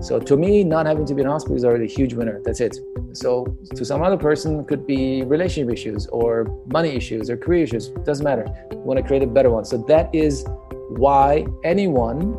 So 0.00 0.20
to 0.20 0.36
me, 0.36 0.64
not 0.64 0.86
having 0.86 1.06
to 1.06 1.14
be 1.14 1.22
in 1.22 1.28
hospital 1.28 1.56
is 1.56 1.64
already 1.64 1.84
a 1.84 1.88
huge 1.88 2.14
winner. 2.14 2.40
That's 2.44 2.60
it. 2.60 2.78
So 3.12 3.46
to 3.74 3.84
some 3.84 4.02
other 4.02 4.18
person, 4.18 4.64
could 4.64 4.86
be 4.86 5.22
relationship 5.24 5.72
issues 5.72 6.06
or 6.08 6.44
money 6.66 6.90
issues 6.90 7.30
or 7.30 7.36
career 7.36 7.64
issues. 7.64 7.88
Doesn't 7.88 8.24
matter. 8.24 8.46
Want 8.72 8.98
to 8.98 9.02
create 9.02 9.22
a 9.22 9.26
better 9.26 9.50
one. 9.50 9.64
So 9.64 9.78
that 9.88 10.14
is 10.14 10.44
why 10.90 11.46
anyone, 11.64 12.34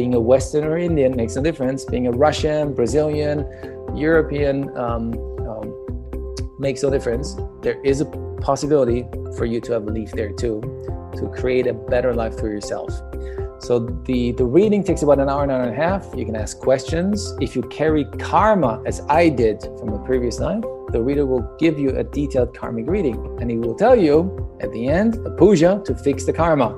being 0.00 0.14
a 0.14 0.18
Westerner 0.18 0.78
Indian, 0.78 1.14
makes 1.14 1.36
a 1.36 1.42
difference. 1.42 1.84
Being 1.84 2.06
a 2.06 2.10
Russian, 2.10 2.72
Brazilian, 2.72 3.44
European, 3.94 4.74
um, 4.74 5.12
um, 5.46 5.66
makes 6.58 6.82
no 6.82 6.88
difference. 6.88 7.36
There 7.60 7.78
is 7.82 8.00
a 8.00 8.06
possibility 8.40 9.04
for 9.36 9.44
you 9.44 9.60
to 9.60 9.72
have 9.74 9.84
belief 9.84 10.10
there 10.12 10.32
too, 10.32 10.62
to 11.18 11.30
create 11.38 11.66
a 11.66 11.74
better 11.74 12.14
life 12.14 12.38
for 12.38 12.48
yourself. 12.48 12.90
So 13.58 13.80
the, 14.06 14.32
the 14.32 14.46
reading 14.46 14.82
takes 14.82 15.02
about 15.02 15.18
an 15.20 15.28
hour, 15.28 15.44
an 15.44 15.50
hour 15.50 15.64
and 15.64 15.70
a 15.70 15.76
half. 15.76 16.08
You 16.16 16.24
can 16.24 16.34
ask 16.34 16.58
questions. 16.58 17.34
If 17.38 17.54
you 17.54 17.60
carry 17.64 18.06
karma, 18.18 18.82
as 18.86 19.02
I 19.10 19.28
did 19.28 19.60
from 19.78 19.90
a 19.90 19.98
previous 20.06 20.40
life, 20.40 20.64
the 20.92 21.02
reader 21.02 21.26
will 21.26 21.46
give 21.58 21.78
you 21.78 21.90
a 21.90 22.04
detailed 22.04 22.56
karmic 22.56 22.86
reading 22.88 23.18
and 23.38 23.50
he 23.50 23.58
will 23.58 23.74
tell 23.74 23.94
you 23.94 24.50
at 24.60 24.72
the 24.72 24.88
end 24.88 25.16
a 25.26 25.30
puja 25.32 25.82
to 25.84 25.94
fix 25.94 26.24
the 26.24 26.32
karma 26.32 26.70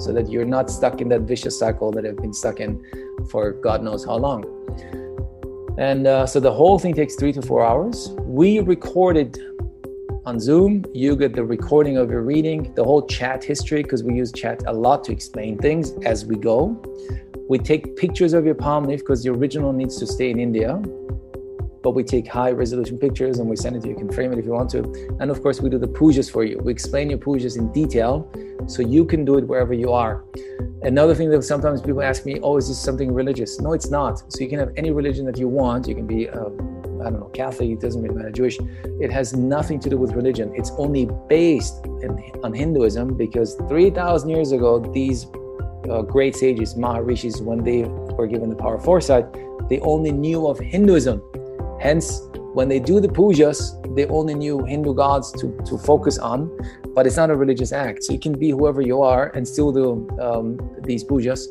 so 0.00 0.12
that 0.12 0.30
you're 0.30 0.44
not 0.44 0.70
stuck 0.70 1.00
in 1.00 1.08
that 1.10 1.22
vicious 1.22 1.58
cycle 1.58 1.92
that 1.92 2.06
I've 2.06 2.16
been 2.16 2.32
stuck 2.32 2.60
in 2.60 2.82
for 3.30 3.52
God 3.52 3.82
knows 3.82 4.04
how 4.04 4.16
long. 4.16 4.44
And 5.78 6.06
uh, 6.06 6.26
so 6.26 6.40
the 6.40 6.52
whole 6.52 6.78
thing 6.78 6.94
takes 6.94 7.14
three 7.16 7.32
to 7.32 7.42
four 7.42 7.64
hours. 7.64 8.10
We 8.18 8.60
recorded 8.60 9.38
on 10.26 10.38
Zoom. 10.38 10.84
You 10.92 11.16
get 11.16 11.34
the 11.34 11.44
recording 11.44 11.96
of 11.96 12.10
your 12.10 12.22
reading, 12.22 12.74
the 12.74 12.84
whole 12.84 13.06
chat 13.06 13.42
history, 13.42 13.82
because 13.82 14.02
we 14.02 14.14
use 14.14 14.32
chat 14.32 14.62
a 14.66 14.72
lot 14.72 15.04
to 15.04 15.12
explain 15.12 15.58
things 15.58 15.92
as 16.04 16.26
we 16.26 16.36
go. 16.36 16.82
We 17.48 17.58
take 17.58 17.96
pictures 17.96 18.32
of 18.32 18.44
your 18.44 18.54
palm 18.54 18.84
leaf 18.84 19.00
because 19.00 19.22
the 19.22 19.30
original 19.30 19.72
needs 19.72 19.96
to 19.98 20.06
stay 20.06 20.30
in 20.30 20.38
India. 20.38 20.80
But 21.82 21.92
we 21.92 22.04
take 22.04 22.28
high 22.28 22.50
resolution 22.50 22.98
pictures 22.98 23.38
and 23.38 23.48
we 23.48 23.56
send 23.56 23.76
it 23.76 23.80
to 23.82 23.88
you. 23.88 23.94
You 23.94 23.98
can 23.98 24.12
frame 24.12 24.32
it 24.32 24.38
if 24.38 24.44
you 24.44 24.52
want 24.52 24.70
to. 24.70 24.80
And 25.20 25.30
of 25.30 25.42
course, 25.42 25.60
we 25.60 25.70
do 25.70 25.78
the 25.78 25.88
pujas 25.88 26.30
for 26.30 26.44
you. 26.44 26.58
We 26.58 26.72
explain 26.72 27.08
your 27.10 27.18
pujas 27.18 27.56
in 27.56 27.72
detail 27.72 28.30
so 28.66 28.82
you 28.82 29.04
can 29.04 29.24
do 29.24 29.38
it 29.38 29.46
wherever 29.46 29.72
you 29.72 29.92
are. 29.92 30.24
Another 30.82 31.14
thing 31.14 31.30
that 31.30 31.42
sometimes 31.42 31.80
people 31.80 32.02
ask 32.02 32.26
me, 32.26 32.38
oh, 32.42 32.56
is 32.56 32.68
this 32.68 32.78
something 32.78 33.12
religious? 33.12 33.60
No, 33.60 33.72
it's 33.72 33.90
not. 33.90 34.18
So 34.32 34.40
you 34.40 34.48
can 34.48 34.58
have 34.58 34.72
any 34.76 34.90
religion 34.90 35.24
that 35.26 35.38
you 35.38 35.48
want. 35.48 35.88
You 35.88 35.94
can 35.94 36.06
be 36.06 36.28
uh, 36.28 36.50
I 37.00 37.04
don't 37.04 37.20
know, 37.20 37.30
Catholic, 37.32 37.70
it 37.70 37.80
doesn't 37.80 38.02
really 38.02 38.14
matter, 38.14 38.30
Jewish. 38.30 38.58
It 39.00 39.10
has 39.10 39.32
nothing 39.32 39.80
to 39.80 39.88
do 39.88 39.96
with 39.96 40.12
religion. 40.12 40.52
It's 40.54 40.70
only 40.72 41.08
based 41.28 41.86
in, 42.02 42.10
on 42.44 42.52
Hinduism 42.52 43.16
because 43.16 43.54
3,000 43.68 44.28
years 44.28 44.52
ago, 44.52 44.78
these 44.92 45.26
uh, 45.88 46.02
great 46.02 46.36
sages, 46.36 46.76
Maharishis, 46.76 47.40
when 47.40 47.64
they 47.64 47.84
were 47.84 48.26
given 48.26 48.50
the 48.50 48.56
power 48.56 48.74
of 48.74 48.84
foresight, 48.84 49.24
they 49.68 49.80
only 49.80 50.12
knew 50.12 50.46
of 50.46 50.58
Hinduism. 50.58 51.22
Hence, 51.80 52.20
when 52.52 52.68
they 52.68 52.78
do 52.78 53.00
the 53.00 53.08
pujas, 53.08 53.60
they 53.96 54.06
only 54.06 54.34
knew 54.34 54.64
Hindu 54.64 54.94
gods 54.94 55.32
to, 55.32 55.56
to 55.66 55.78
focus 55.78 56.18
on, 56.18 56.50
but 56.94 57.06
it's 57.06 57.16
not 57.16 57.30
a 57.30 57.36
religious 57.36 57.72
act. 57.72 58.04
So 58.04 58.12
you 58.12 58.18
can 58.18 58.38
be 58.38 58.50
whoever 58.50 58.82
you 58.82 59.02
are 59.02 59.30
and 59.34 59.46
still 59.46 59.72
do 59.72 60.08
um, 60.20 60.58
these 60.84 61.04
pujas 61.04 61.46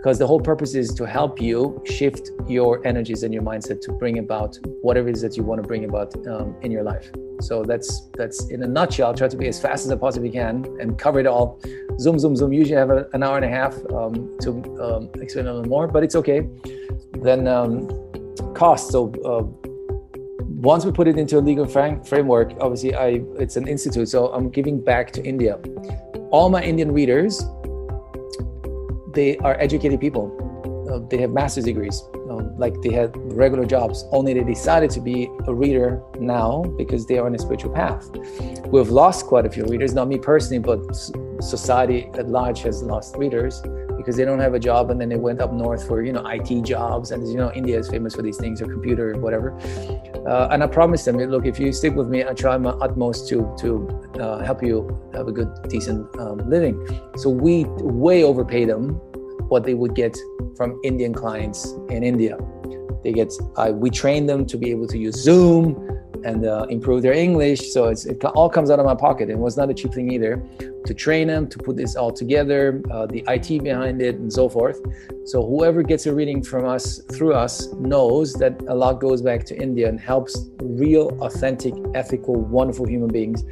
because 0.00 0.18
the 0.18 0.26
whole 0.26 0.40
purpose 0.40 0.74
is 0.74 0.94
to 0.94 1.04
help 1.04 1.42
you 1.42 1.82
shift 1.84 2.30
your 2.48 2.84
energies 2.86 3.22
and 3.22 3.34
your 3.34 3.42
mindset 3.42 3.82
to 3.82 3.92
bring 3.92 4.18
about 4.18 4.58
whatever 4.80 5.08
it 5.08 5.14
is 5.14 5.20
that 5.20 5.36
you 5.36 5.42
want 5.42 5.60
to 5.60 5.68
bring 5.68 5.84
about 5.84 6.14
um, 6.26 6.56
in 6.62 6.70
your 6.70 6.82
life. 6.82 7.10
So 7.42 7.64
that's 7.64 8.08
that's 8.16 8.46
in 8.46 8.62
a 8.62 8.66
nutshell 8.66 9.12
try 9.12 9.28
to 9.28 9.36
be 9.36 9.46
as 9.46 9.60
fast 9.60 9.84
as 9.84 9.92
i 9.92 9.96
possibly 9.96 10.30
can 10.30 10.64
and 10.80 10.98
cover 10.98 11.20
it 11.20 11.26
all. 11.26 11.60
Zoom 11.98 12.18
zoom 12.18 12.34
zoom 12.34 12.50
usually 12.50 12.76
I 12.76 12.80
have 12.80 12.90
a, 12.90 13.08
an 13.12 13.22
hour 13.22 13.36
and 13.36 13.44
a 13.44 13.48
half 13.48 13.74
um, 13.92 14.38
to 14.40 14.50
um, 14.80 15.10
explain 15.20 15.46
a 15.46 15.52
little 15.52 15.68
more 15.68 15.86
but 15.86 16.02
it's 16.02 16.14
okay. 16.16 16.48
Then 17.12 17.46
um, 18.40 18.54
cost 18.54 18.90
so 18.90 19.12
once 20.62 20.84
we 20.84 20.92
put 20.92 21.08
it 21.08 21.16
into 21.16 21.38
a 21.38 21.40
legal 21.40 21.66
framework 21.66 22.52
obviously 22.60 22.94
i 22.94 23.22
it's 23.38 23.56
an 23.56 23.66
institute 23.66 24.08
so 24.08 24.32
i'm 24.32 24.50
giving 24.50 24.82
back 24.82 25.10
to 25.10 25.22
india 25.24 25.58
all 26.30 26.50
my 26.50 26.62
indian 26.62 26.92
readers 26.92 27.42
they 29.12 29.36
are 29.38 29.56
educated 29.60 30.00
people. 30.00 30.36
Uh, 30.90 30.98
they 31.08 31.18
have 31.18 31.30
master's 31.30 31.64
degrees, 31.64 32.02
um, 32.30 32.56
like 32.58 32.74
they 32.82 32.92
had 32.92 33.16
regular 33.32 33.64
jobs. 33.64 34.04
Only 34.10 34.34
they 34.34 34.44
decided 34.44 34.90
to 34.90 35.00
be 35.00 35.28
a 35.46 35.54
reader 35.54 36.02
now 36.18 36.62
because 36.76 37.06
they 37.06 37.18
are 37.18 37.26
on 37.26 37.34
a 37.34 37.38
spiritual 37.38 37.72
path. 37.72 38.08
We've 38.66 38.88
lost 38.88 39.26
quite 39.26 39.46
a 39.46 39.50
few 39.50 39.64
readers, 39.64 39.94
not 39.94 40.08
me 40.08 40.18
personally, 40.18 40.58
but 40.58 40.80
society 41.40 42.10
at 42.14 42.28
large 42.28 42.62
has 42.62 42.82
lost 42.82 43.16
readers 43.16 43.62
because 44.00 44.16
they 44.16 44.24
don't 44.24 44.40
have 44.40 44.54
a 44.54 44.58
job 44.58 44.90
and 44.90 45.00
then 45.00 45.08
they 45.08 45.16
went 45.16 45.40
up 45.40 45.52
north 45.52 45.86
for 45.86 46.02
you 46.02 46.12
know 46.12 46.24
IT 46.26 46.62
jobs 46.64 47.10
and 47.10 47.28
you 47.28 47.36
know 47.36 47.52
India 47.52 47.78
is 47.78 47.88
famous 47.88 48.14
for 48.14 48.22
these 48.22 48.38
things 48.38 48.62
or 48.62 48.66
computer 48.66 49.14
or 49.14 49.20
whatever. 49.20 49.58
Uh, 50.26 50.48
and 50.50 50.62
I 50.62 50.66
promised 50.66 51.04
them, 51.06 51.16
look, 51.16 51.46
if 51.46 51.58
you 51.58 51.72
stick 51.72 51.94
with 51.94 52.08
me, 52.08 52.24
I 52.24 52.32
try 52.34 52.56
my 52.58 52.70
utmost 52.70 53.28
to 53.28 53.54
to 53.58 53.70
uh, 54.20 54.38
help 54.44 54.62
you 54.62 54.98
have 55.14 55.28
a 55.28 55.32
good, 55.32 55.50
decent 55.68 56.14
um, 56.18 56.38
living. 56.48 56.76
So 57.16 57.30
we 57.30 57.64
way 58.04 58.24
overpay 58.24 58.64
them 58.64 59.00
what 59.52 59.64
they 59.64 59.74
would 59.74 59.94
get 59.94 60.16
from 60.56 60.80
Indian 60.84 61.12
clients 61.12 61.72
in 61.88 62.02
India. 62.02 62.38
They 63.02 63.12
get 63.12 63.32
uh, 63.56 63.72
we 63.74 63.90
train 63.90 64.26
them 64.26 64.46
to 64.46 64.56
be 64.56 64.70
able 64.70 64.86
to 64.88 64.98
use 64.98 65.16
Zoom 65.16 65.64
and 66.24 66.46
uh, 66.46 66.66
improve 66.68 67.02
their 67.02 67.12
English. 67.12 67.72
So 67.72 67.88
it 67.88 68.24
all 68.24 68.48
comes 68.48 68.70
out 68.70 68.78
of 68.78 68.86
my 68.86 68.94
pocket. 68.94 69.30
It 69.30 69.38
was 69.38 69.56
not 69.56 69.70
a 69.70 69.74
cheap 69.74 69.92
thing 69.92 70.10
either 70.10 70.42
to 70.86 70.94
train 70.94 71.28
them, 71.28 71.48
to 71.48 71.58
put 71.58 71.76
this 71.76 71.94
all 71.96 72.12
together, 72.12 72.82
uh, 72.90 73.06
the 73.06 73.22
IT 73.28 73.62
behind 73.62 74.00
it, 74.00 74.16
and 74.16 74.32
so 74.32 74.48
forth. 74.48 74.80
So 75.26 75.46
whoever 75.46 75.82
gets 75.82 76.06
a 76.06 76.14
reading 76.14 76.42
from 76.42 76.66
us 76.66 77.00
through 77.12 77.34
us 77.34 77.68
knows 77.74 78.32
that 78.34 78.60
a 78.68 78.74
lot 78.74 79.00
goes 79.00 79.20
back 79.22 79.44
to 79.46 79.56
India 79.56 79.88
and 79.88 80.00
helps 80.00 80.48
real, 80.62 81.16
authentic, 81.20 81.74
ethical, 81.94 82.34
wonderful 82.34 82.86
human 82.86 83.08
beings 83.08 83.44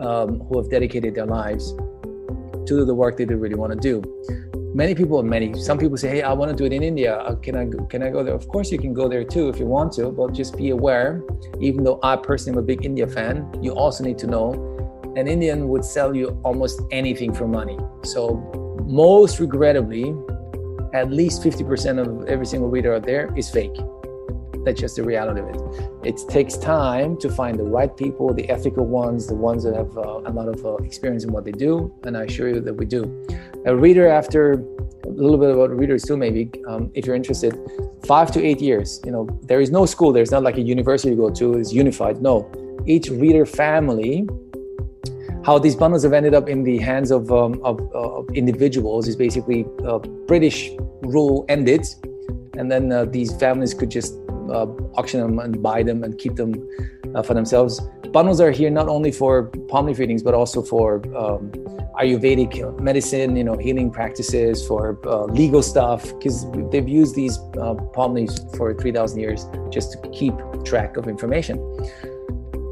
um, 0.00 0.40
who 0.40 0.58
have 0.58 0.70
dedicated 0.70 1.14
their 1.14 1.26
lives 1.26 1.72
to 2.66 2.84
the 2.84 2.94
work 2.94 3.16
they 3.16 3.24
really 3.24 3.54
want 3.54 3.72
to 3.72 3.78
do 3.78 4.02
many 4.74 4.92
people 4.92 5.22
many 5.22 5.54
some 5.54 5.78
people 5.78 5.96
say 5.96 6.08
hey 6.08 6.22
i 6.22 6.32
want 6.32 6.50
to 6.50 6.56
do 6.56 6.64
it 6.64 6.72
in 6.72 6.82
india 6.82 7.18
uh, 7.18 7.36
can 7.36 7.56
i 7.56 7.64
can 7.88 8.02
i 8.02 8.10
go 8.10 8.24
there 8.24 8.34
of 8.34 8.48
course 8.48 8.72
you 8.72 8.78
can 8.78 8.92
go 8.92 9.08
there 9.08 9.22
too 9.22 9.48
if 9.48 9.60
you 9.60 9.66
want 9.66 9.92
to 9.92 10.10
but 10.10 10.32
just 10.32 10.56
be 10.56 10.70
aware 10.70 11.22
even 11.60 11.84
though 11.84 12.00
i 12.02 12.16
personally 12.16 12.58
am 12.58 12.62
a 12.64 12.66
big 12.66 12.84
india 12.84 13.06
fan 13.06 13.48
you 13.62 13.72
also 13.72 14.02
need 14.02 14.18
to 14.18 14.26
know 14.26 14.52
an 15.16 15.28
indian 15.28 15.68
would 15.68 15.84
sell 15.84 16.14
you 16.16 16.28
almost 16.42 16.82
anything 16.90 17.32
for 17.32 17.46
money 17.46 17.78
so 18.02 18.34
most 18.84 19.38
regrettably 19.38 20.12
at 20.92 21.10
least 21.10 21.42
50% 21.42 21.98
of 21.98 22.28
every 22.28 22.46
single 22.46 22.68
reader 22.68 22.94
out 22.94 23.02
there 23.02 23.32
is 23.36 23.50
fake 23.50 23.76
that's 24.64 24.80
just 24.80 24.96
the 24.96 25.02
reality 25.02 25.40
of 25.40 25.48
it. 25.48 25.60
It 26.04 26.18
takes 26.28 26.56
time 26.56 27.18
to 27.18 27.28
find 27.28 27.58
the 27.58 27.64
right 27.64 27.94
people, 27.94 28.32
the 28.32 28.48
ethical 28.48 28.86
ones, 28.86 29.26
the 29.26 29.34
ones 29.34 29.64
that 29.64 29.74
have 29.74 29.96
uh, 29.98 30.22
a 30.24 30.32
lot 30.32 30.48
of 30.48 30.64
uh, 30.64 30.76
experience 30.76 31.22
in 31.24 31.32
what 31.32 31.44
they 31.44 31.52
do, 31.52 31.94
and 32.04 32.16
I 32.16 32.22
assure 32.22 32.48
you 32.48 32.60
that 32.60 32.72
we 32.72 32.86
do. 32.86 33.02
A 33.66 33.74
reader, 33.74 34.08
after 34.08 34.52
a 34.52 35.08
little 35.08 35.38
bit 35.38 35.50
about 35.50 35.70
readers 35.70 36.04
too, 36.04 36.16
maybe 36.16 36.50
um, 36.68 36.90
if 36.94 37.06
you're 37.06 37.16
interested, 37.16 37.58
five 38.06 38.30
to 38.32 38.44
eight 38.44 38.60
years. 38.60 39.00
You 39.04 39.12
know, 39.12 39.28
there 39.42 39.60
is 39.60 39.70
no 39.70 39.86
school. 39.86 40.12
There's 40.12 40.30
not 40.30 40.42
like 40.42 40.56
a 40.56 40.62
university 40.62 41.10
you 41.10 41.16
go 41.16 41.30
to. 41.30 41.54
It's 41.54 41.72
unified. 41.72 42.20
No, 42.20 42.50
each 42.86 43.08
reader 43.08 43.46
family 43.46 44.26
how 45.44 45.58
these 45.58 45.76
bundles 45.76 46.02
have 46.02 46.14
ended 46.14 46.34
up 46.34 46.48
in 46.48 46.64
the 46.64 46.78
hands 46.78 47.10
of, 47.10 47.30
um, 47.30 47.60
of, 47.62 47.78
of, 47.94 48.28
individuals 48.30 49.06
is 49.06 49.14
basically 49.14 49.66
uh, 49.86 49.98
British 50.26 50.70
rule 51.02 51.44
ended, 51.50 51.86
and 52.56 52.72
then 52.72 52.90
uh, 52.90 53.04
these 53.04 53.36
families 53.36 53.74
could 53.74 53.90
just 53.90 54.14
uh, 54.50 54.66
auction 54.94 55.20
them 55.20 55.38
and 55.38 55.62
buy 55.62 55.82
them 55.82 56.04
and 56.04 56.18
keep 56.18 56.36
them 56.36 56.54
uh, 57.14 57.22
for 57.22 57.34
themselves. 57.34 57.80
Bundles 58.12 58.40
are 58.40 58.50
here 58.50 58.70
not 58.70 58.88
only 58.88 59.10
for 59.10 59.44
palm 59.68 59.86
leaf 59.86 59.98
readings, 59.98 60.22
but 60.22 60.34
also 60.34 60.62
for 60.62 60.96
um, 61.16 61.50
Ayurvedic 62.00 62.80
medicine, 62.80 63.36
you 63.36 63.44
know, 63.44 63.56
healing 63.56 63.90
practices, 63.90 64.66
for 64.66 64.98
uh, 65.06 65.24
legal 65.24 65.62
stuff, 65.62 66.02
because 66.18 66.44
they've 66.70 66.88
used 66.88 67.14
these 67.14 67.38
uh, 67.60 67.74
palm 67.92 68.14
leaves 68.14 68.44
for 68.56 68.74
3,000 68.74 69.20
years 69.20 69.46
just 69.70 69.92
to 69.92 70.08
keep 70.10 70.34
track 70.64 70.96
of 70.96 71.06
information. 71.06 71.58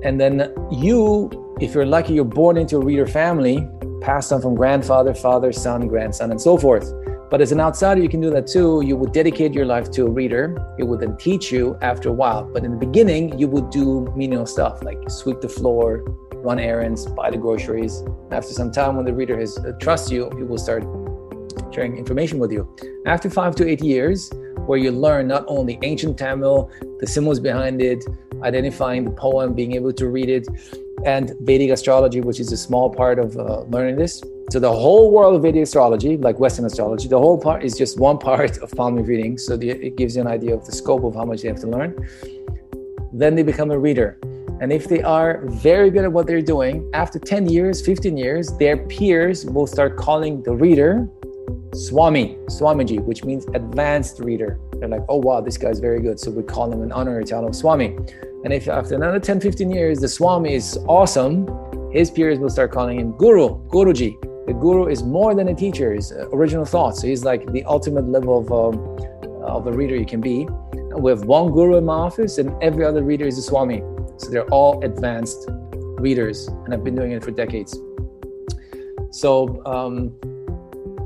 And 0.04 0.20
then 0.20 0.52
you, 0.72 1.30
if 1.60 1.74
you're 1.74 1.86
lucky, 1.86 2.14
you're 2.14 2.24
born 2.24 2.56
into 2.56 2.76
a 2.76 2.84
reader 2.84 3.06
family, 3.06 3.66
passed 4.00 4.32
on 4.32 4.42
from 4.42 4.56
grandfather, 4.56 5.14
father, 5.14 5.52
son, 5.52 5.86
grandson, 5.86 6.32
and 6.32 6.40
so 6.40 6.58
forth. 6.58 6.92
But 7.32 7.40
as 7.40 7.50
an 7.50 7.60
outsider, 7.60 8.02
you 8.02 8.10
can 8.10 8.20
do 8.20 8.28
that 8.28 8.46
too. 8.46 8.82
You 8.84 8.94
would 8.94 9.12
dedicate 9.14 9.54
your 9.54 9.64
life 9.64 9.90
to 9.92 10.04
a 10.04 10.10
reader. 10.10 10.54
It 10.78 10.84
would 10.84 11.00
then 11.00 11.16
teach 11.16 11.50
you 11.50 11.78
after 11.80 12.10
a 12.10 12.12
while. 12.12 12.44
But 12.44 12.62
in 12.62 12.72
the 12.72 12.76
beginning, 12.76 13.38
you 13.38 13.48
would 13.48 13.70
do 13.70 14.12
menial 14.14 14.44
stuff 14.44 14.84
like 14.84 14.98
sweep 15.08 15.40
the 15.40 15.48
floor, 15.48 16.04
run 16.34 16.58
errands, 16.58 17.06
buy 17.06 17.30
the 17.30 17.38
groceries. 17.38 18.04
After 18.30 18.52
some 18.52 18.70
time, 18.70 18.96
when 18.96 19.06
the 19.06 19.14
reader 19.14 19.38
has 19.40 19.56
uh, 19.56 20.06
you, 20.10 20.30
he 20.36 20.42
will 20.42 20.58
start 20.58 20.84
sharing 21.72 21.96
information 21.96 22.38
with 22.38 22.52
you. 22.52 22.68
After 23.06 23.30
five 23.30 23.54
to 23.56 23.66
eight 23.66 23.82
years, 23.82 24.30
where 24.66 24.78
you 24.78 24.90
learn 24.90 25.26
not 25.26 25.46
only 25.48 25.78
ancient 25.80 26.18
Tamil, 26.18 26.70
the 27.00 27.06
symbols 27.06 27.40
behind 27.40 27.80
it, 27.80 28.04
identifying 28.42 29.04
the 29.04 29.10
poem, 29.10 29.54
being 29.54 29.72
able 29.72 29.92
to 29.92 30.08
read 30.08 30.28
it, 30.28 30.46
and 31.04 31.32
Vedic 31.40 31.70
astrology, 31.70 32.20
which 32.20 32.40
is 32.40 32.52
a 32.52 32.56
small 32.56 32.90
part 32.90 33.18
of 33.18 33.36
uh, 33.36 33.62
learning 33.62 33.96
this. 33.96 34.22
So 34.50 34.60
the 34.60 34.72
whole 34.72 35.10
world 35.10 35.34
of 35.36 35.42
Vedic 35.42 35.62
astrology, 35.62 36.16
like 36.16 36.38
Western 36.38 36.64
astrology, 36.64 37.08
the 37.08 37.18
whole 37.18 37.38
part 37.38 37.64
is 37.64 37.76
just 37.76 37.98
one 37.98 38.18
part 38.18 38.58
of 38.58 38.70
palm 38.72 38.96
reading. 38.96 39.38
So 39.38 39.56
the, 39.56 39.70
it 39.70 39.96
gives 39.96 40.16
you 40.16 40.22
an 40.22 40.28
idea 40.28 40.54
of 40.54 40.64
the 40.66 40.72
scope 40.72 41.04
of 41.04 41.14
how 41.14 41.24
much 41.24 41.42
they 41.42 41.48
have 41.48 41.60
to 41.60 41.68
learn. 41.68 41.96
Then 43.12 43.34
they 43.34 43.42
become 43.42 43.70
a 43.70 43.78
reader. 43.78 44.18
And 44.60 44.72
if 44.72 44.84
they 44.84 45.02
are 45.02 45.42
very 45.46 45.90
good 45.90 46.04
at 46.04 46.12
what 46.12 46.26
they're 46.26 46.40
doing, 46.40 46.88
after 46.94 47.18
10 47.18 47.48
years, 47.48 47.84
15 47.84 48.16
years, 48.16 48.52
their 48.58 48.76
peers 48.86 49.44
will 49.44 49.66
start 49.66 49.96
calling 49.96 50.42
the 50.42 50.54
reader 50.54 51.08
Swami, 51.74 52.36
Swamiji, 52.46 53.02
which 53.02 53.24
means 53.24 53.46
advanced 53.54 54.20
reader. 54.20 54.60
They're 54.82 54.88
like, 54.88 55.04
oh 55.08 55.18
wow, 55.18 55.40
this 55.40 55.56
guy's 55.56 55.78
very 55.78 56.00
good. 56.00 56.18
So 56.18 56.32
we 56.32 56.42
call 56.42 56.72
him 56.72 56.82
an 56.82 56.90
honorary 56.90 57.24
title 57.24 57.52
Swami. 57.52 57.96
And 58.42 58.52
if 58.52 58.66
after 58.66 58.96
another 58.96 59.20
10, 59.20 59.38
15 59.38 59.70
years, 59.70 60.00
the 60.00 60.08
Swami 60.08 60.54
is 60.54 60.76
awesome, 60.88 61.46
his 61.92 62.10
peers 62.10 62.40
will 62.40 62.50
start 62.50 62.72
calling 62.72 62.98
him 62.98 63.12
Guru, 63.12 63.64
Guruji. 63.68 64.20
The 64.48 64.54
Guru 64.54 64.88
is 64.88 65.04
more 65.04 65.36
than 65.36 65.46
a 65.46 65.54
teacher, 65.54 65.94
he's 65.94 66.10
original 66.32 66.64
thought. 66.64 66.96
So 66.96 67.06
he's 67.06 67.24
like 67.24 67.46
the 67.52 67.62
ultimate 67.62 68.08
level 68.08 68.40
of, 68.40 68.50
um, 68.50 69.44
of 69.44 69.68
a 69.68 69.72
reader 69.72 69.94
you 69.94 70.04
can 70.04 70.20
be. 70.20 70.48
We 70.96 71.12
have 71.12 71.26
one 71.26 71.52
Guru 71.52 71.76
in 71.76 71.84
my 71.84 71.94
office, 71.94 72.38
and 72.38 72.60
every 72.60 72.84
other 72.84 73.04
reader 73.04 73.24
is 73.24 73.38
a 73.38 73.42
Swami. 73.42 73.84
So 74.16 74.30
they're 74.30 74.48
all 74.48 74.84
advanced 74.84 75.48
readers, 76.00 76.48
and 76.48 76.74
I've 76.74 76.82
been 76.82 76.96
doing 76.96 77.12
it 77.12 77.22
for 77.22 77.30
decades. 77.30 77.78
So, 79.12 79.64
um, 79.64 80.12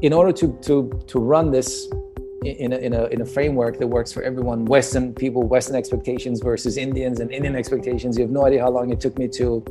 in 0.00 0.14
order 0.14 0.32
to, 0.32 0.58
to, 0.62 0.98
to 1.08 1.18
run 1.18 1.50
this 1.50 1.90
in 2.50 2.72
a, 2.72 2.76
in, 2.76 2.92
a, 2.92 3.04
in 3.06 3.20
a 3.20 3.26
framework 3.26 3.78
that 3.78 3.86
works 3.86 4.12
for 4.12 4.22
everyone. 4.22 4.64
Western 4.64 5.14
people 5.14 5.42
western 5.42 5.76
expectations 5.76 6.40
versus 6.40 6.76
indians 6.76 7.20
and 7.20 7.30
indian 7.32 7.56
expectations. 7.56 8.16
You 8.16 8.22
have 8.22 8.30
no 8.30 8.46
idea 8.46 8.62
how 8.62 8.70
long 8.70 8.90
it 8.90 9.00
took 9.00 9.18
me 9.18 9.28
to 9.28 9.64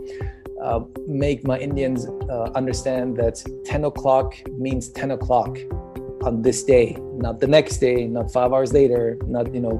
uh, 0.61 0.81
make 1.07 1.45
my 1.45 1.57
indians 1.59 2.07
uh, 2.07 2.51
understand 2.55 3.17
that 3.17 3.43
10 3.65 3.85
o'clock 3.85 4.33
means 4.57 4.89
10 4.89 5.11
o'clock 5.11 5.57
on 6.23 6.41
this 6.41 6.63
day 6.63 6.97
not 7.17 7.39
the 7.39 7.47
next 7.47 7.77
day 7.77 8.07
not 8.07 8.31
five 8.31 8.51
hours 8.51 8.73
later 8.73 9.17
not 9.27 9.53
you 9.53 9.59
know 9.59 9.77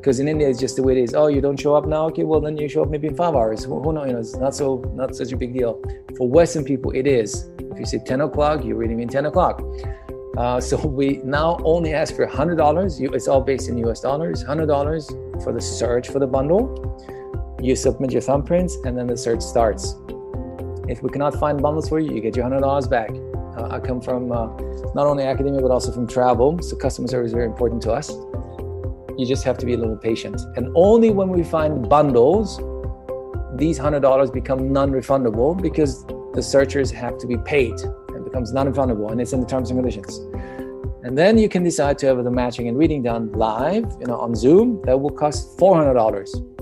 because 0.00 0.20
in 0.20 0.28
india 0.28 0.48
it's 0.48 0.58
just 0.58 0.76
the 0.76 0.82
way 0.82 0.92
it 0.98 1.02
is. 1.02 1.14
Oh 1.14 1.26
you 1.26 1.40
don't 1.40 1.58
show 1.58 1.74
up 1.74 1.86
now? 1.86 2.06
Okay 2.06 2.24
well 2.24 2.40
then 2.40 2.56
you 2.56 2.68
show 2.68 2.82
up 2.82 2.90
maybe 2.90 3.08
in 3.08 3.16
five 3.16 3.34
hours. 3.34 3.64
Who, 3.64 3.80
who 3.82 3.92
knows? 3.92 4.06
You 4.06 4.12
know 4.14 4.20
it's 4.20 4.36
not 4.36 4.54
so 4.54 4.82
not 4.94 5.14
such 5.14 5.32
a 5.32 5.36
big 5.36 5.52
deal. 5.54 5.82
For 6.16 6.28
western 6.28 6.64
people 6.64 6.92
it 6.92 7.06
is. 7.06 7.50
If 7.58 7.78
you 7.78 7.86
say 7.86 7.98
10 8.04 8.22
o'clock 8.22 8.64
you 8.64 8.74
really 8.74 8.94
mean 8.94 9.08
10 9.08 9.26
o'clock 9.26 9.62
uh, 10.38 10.60
so 10.60 10.76
we 10.86 11.20
now 11.24 11.58
only 11.64 11.92
ask 11.92 12.14
for 12.14 12.24
$100. 12.24 13.12
It's 13.12 13.26
all 13.26 13.40
based 13.40 13.68
in 13.68 13.76
US 13.88 14.00
dollars. 14.00 14.44
$100 14.44 15.42
for 15.42 15.52
the 15.52 15.60
search 15.60 16.10
for 16.10 16.20
the 16.20 16.28
bundle. 16.28 16.62
You 17.60 17.74
submit 17.74 18.12
your 18.12 18.22
thumbprints 18.22 18.74
and 18.86 18.96
then 18.96 19.08
the 19.08 19.16
search 19.16 19.42
starts. 19.42 19.96
If 20.86 21.02
we 21.02 21.10
cannot 21.10 21.34
find 21.34 21.60
bundles 21.60 21.88
for 21.88 21.98
you, 21.98 22.14
you 22.14 22.20
get 22.20 22.36
your 22.36 22.48
$100 22.48 22.88
back. 22.88 23.10
Uh, 23.58 23.74
I 23.74 23.80
come 23.80 24.00
from 24.00 24.30
uh, 24.30 24.46
not 24.94 25.08
only 25.08 25.24
academia, 25.24 25.60
but 25.60 25.72
also 25.72 25.90
from 25.90 26.06
travel. 26.06 26.62
So 26.62 26.76
customer 26.76 27.08
service 27.08 27.30
is 27.30 27.34
very 27.34 27.46
important 27.46 27.82
to 27.82 27.92
us. 27.92 28.08
You 29.18 29.26
just 29.26 29.42
have 29.42 29.58
to 29.58 29.66
be 29.66 29.74
a 29.74 29.76
little 29.76 29.96
patient. 29.96 30.40
And 30.54 30.70
only 30.76 31.10
when 31.10 31.30
we 31.30 31.42
find 31.42 31.88
bundles, 31.88 32.58
these 33.56 33.80
$100 33.80 34.32
become 34.32 34.72
non 34.72 34.92
refundable 34.92 35.60
because 35.60 36.06
the 36.32 36.42
searchers 36.44 36.92
have 36.92 37.18
to 37.18 37.26
be 37.26 37.36
paid 37.38 37.74
becomes 38.38 38.52
non-refundable 38.52 39.10
and 39.10 39.20
it's 39.20 39.32
in 39.32 39.40
the 39.40 39.46
terms 39.46 39.70
and 39.70 39.78
conditions. 39.78 40.18
And 41.02 41.18
then 41.18 41.38
you 41.38 41.48
can 41.48 41.64
decide 41.64 41.98
to 41.98 42.06
have 42.06 42.22
the 42.22 42.30
matching 42.30 42.68
and 42.68 42.78
reading 42.78 43.02
done 43.02 43.32
live, 43.32 43.84
you 43.98 44.06
know, 44.06 44.18
on 44.18 44.34
Zoom. 44.34 44.80
That 44.84 45.00
will 45.00 45.10
cost 45.10 45.58
$400. 45.58 46.54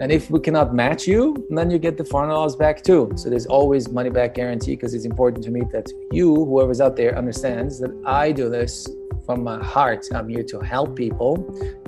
And 0.00 0.10
if 0.10 0.30
we 0.30 0.40
cannot 0.40 0.74
match 0.74 1.06
you, 1.06 1.46
then 1.50 1.70
you 1.70 1.78
get 1.78 1.98
the 1.98 2.04
$400 2.04 2.58
back 2.58 2.82
too. 2.82 3.12
So 3.16 3.28
there's 3.28 3.46
always 3.46 3.90
money 3.90 4.10
back 4.10 4.34
guarantee 4.34 4.76
because 4.76 4.94
it's 4.94 5.04
important 5.04 5.44
to 5.44 5.50
me 5.50 5.62
that 5.72 5.92
you, 6.10 6.34
whoever's 6.34 6.80
out 6.80 6.96
there, 6.96 7.16
understands 7.16 7.78
that 7.80 7.92
I 8.06 8.32
do 8.32 8.48
this 8.48 8.88
from 9.26 9.42
my 9.44 9.62
heart. 9.62 10.06
I'm 10.14 10.28
here 10.28 10.44
to 10.44 10.60
help 10.60 10.96
people. 10.96 11.32